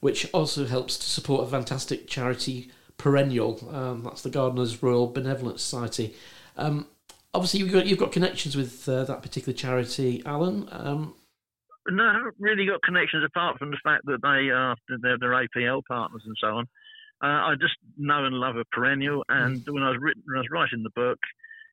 which 0.00 0.28
also 0.32 0.64
helps 0.66 0.96
to 0.98 1.06
support 1.06 1.46
a 1.46 1.50
fantastic 1.50 2.06
charity, 2.06 2.70
Perennial. 2.98 3.68
Um, 3.74 4.02
that's 4.04 4.22
the 4.22 4.30
Gardeners 4.30 4.82
Royal 4.82 5.08
Benevolent 5.08 5.58
Society. 5.60 6.14
Um, 6.56 6.86
obviously, 7.34 7.60
you've 7.60 7.72
got 7.72 7.86
you've 7.86 7.98
got 7.98 8.12
connections 8.12 8.56
with 8.56 8.88
uh, 8.88 9.04
that 9.04 9.22
particular 9.22 9.56
charity, 9.56 10.22
Alan. 10.24 10.68
Um, 10.70 11.14
No, 11.88 12.04
I 12.04 12.12
haven't 12.12 12.36
really 12.38 12.66
got 12.66 12.82
connections 12.82 13.24
apart 13.24 13.58
from 13.58 13.70
the 13.70 13.78
fact 13.82 14.06
that 14.06 14.22
they 14.22 14.50
are 14.50 14.76
they're, 15.02 15.18
they're 15.18 15.30
APL 15.30 15.82
partners 15.86 16.22
and 16.24 16.36
so 16.40 16.46
on. 16.48 16.66
Uh, 17.22 17.50
I 17.50 17.54
just 17.60 17.74
know 17.98 18.24
and 18.24 18.36
love 18.36 18.56
a 18.56 18.64
perennial, 18.66 19.24
and 19.28 19.62
when 19.68 19.82
I 19.82 19.90
was 19.90 19.98
written, 20.00 20.22
when 20.26 20.36
I 20.36 20.40
was 20.40 20.48
writing 20.50 20.82
the 20.82 20.90
book, 20.90 21.18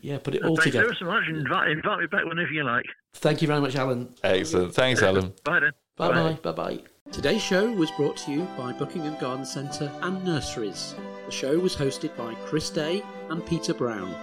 yeah, 0.00 0.18
put 0.18 0.34
it 0.34 0.42
all 0.44 0.56
Thanks 0.56 0.64
together. 0.64 0.86
ever 0.86 0.94
so 0.94 1.06
much. 1.06 1.24
Invite, 1.28 1.70
invite 1.70 1.98
me 2.00 2.06
back 2.06 2.24
whenever 2.24 2.50
you 2.52 2.64
like. 2.64 2.86
Thank 3.14 3.42
you 3.42 3.48
very 3.48 3.60
much, 3.60 3.74
Alan. 3.76 4.14
Excellent. 4.22 4.74
Thanks, 4.74 5.02
Alan. 5.02 5.32
Bye 5.44 5.60
then. 5.60 5.72
Bye 5.96 6.08
bye. 6.12 6.32
Bye 6.42 6.52
bye. 6.52 6.82
Today's 7.12 7.42
show 7.42 7.70
was 7.72 7.90
brought 7.92 8.16
to 8.18 8.32
you 8.32 8.42
by 8.58 8.72
Buckingham 8.72 9.16
Garden 9.18 9.46
Centre 9.46 9.90
and 10.02 10.24
Nurseries. 10.24 10.94
The 11.26 11.32
show 11.32 11.58
was 11.58 11.74
hosted 11.74 12.16
by 12.16 12.34
Chris 12.46 12.68
Day 12.68 13.02
and 13.30 13.44
Peter 13.46 13.72
Brown. 13.72 14.14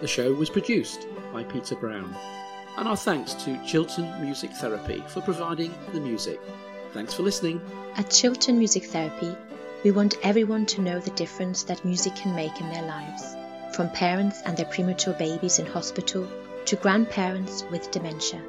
The 0.00 0.08
show 0.08 0.32
was 0.34 0.50
produced 0.50 1.06
by 1.32 1.44
Peter 1.44 1.76
Brown. 1.76 2.14
And 2.76 2.88
our 2.88 2.96
thanks 2.96 3.34
to 3.34 3.56
Chiltern 3.64 4.20
Music 4.20 4.50
Therapy 4.52 5.02
for 5.08 5.20
providing 5.20 5.72
the 5.92 6.00
music. 6.00 6.40
Thanks 6.92 7.14
for 7.14 7.22
listening. 7.22 7.60
At 7.96 8.10
Chiltern 8.10 8.58
Music 8.58 8.84
Therapy, 8.86 9.34
we 9.84 9.90
want 9.90 10.16
everyone 10.22 10.64
to 10.64 10.80
know 10.80 10.98
the 10.98 11.10
difference 11.10 11.64
that 11.64 11.84
music 11.84 12.16
can 12.16 12.34
make 12.34 12.58
in 12.58 12.70
their 12.70 12.86
lives. 12.86 13.36
From 13.76 13.90
parents 13.90 14.40
and 14.46 14.56
their 14.56 14.64
premature 14.64 15.12
babies 15.12 15.58
in 15.58 15.66
hospital 15.66 16.26
to 16.64 16.76
grandparents 16.76 17.64
with 17.70 17.90
dementia. 17.90 18.40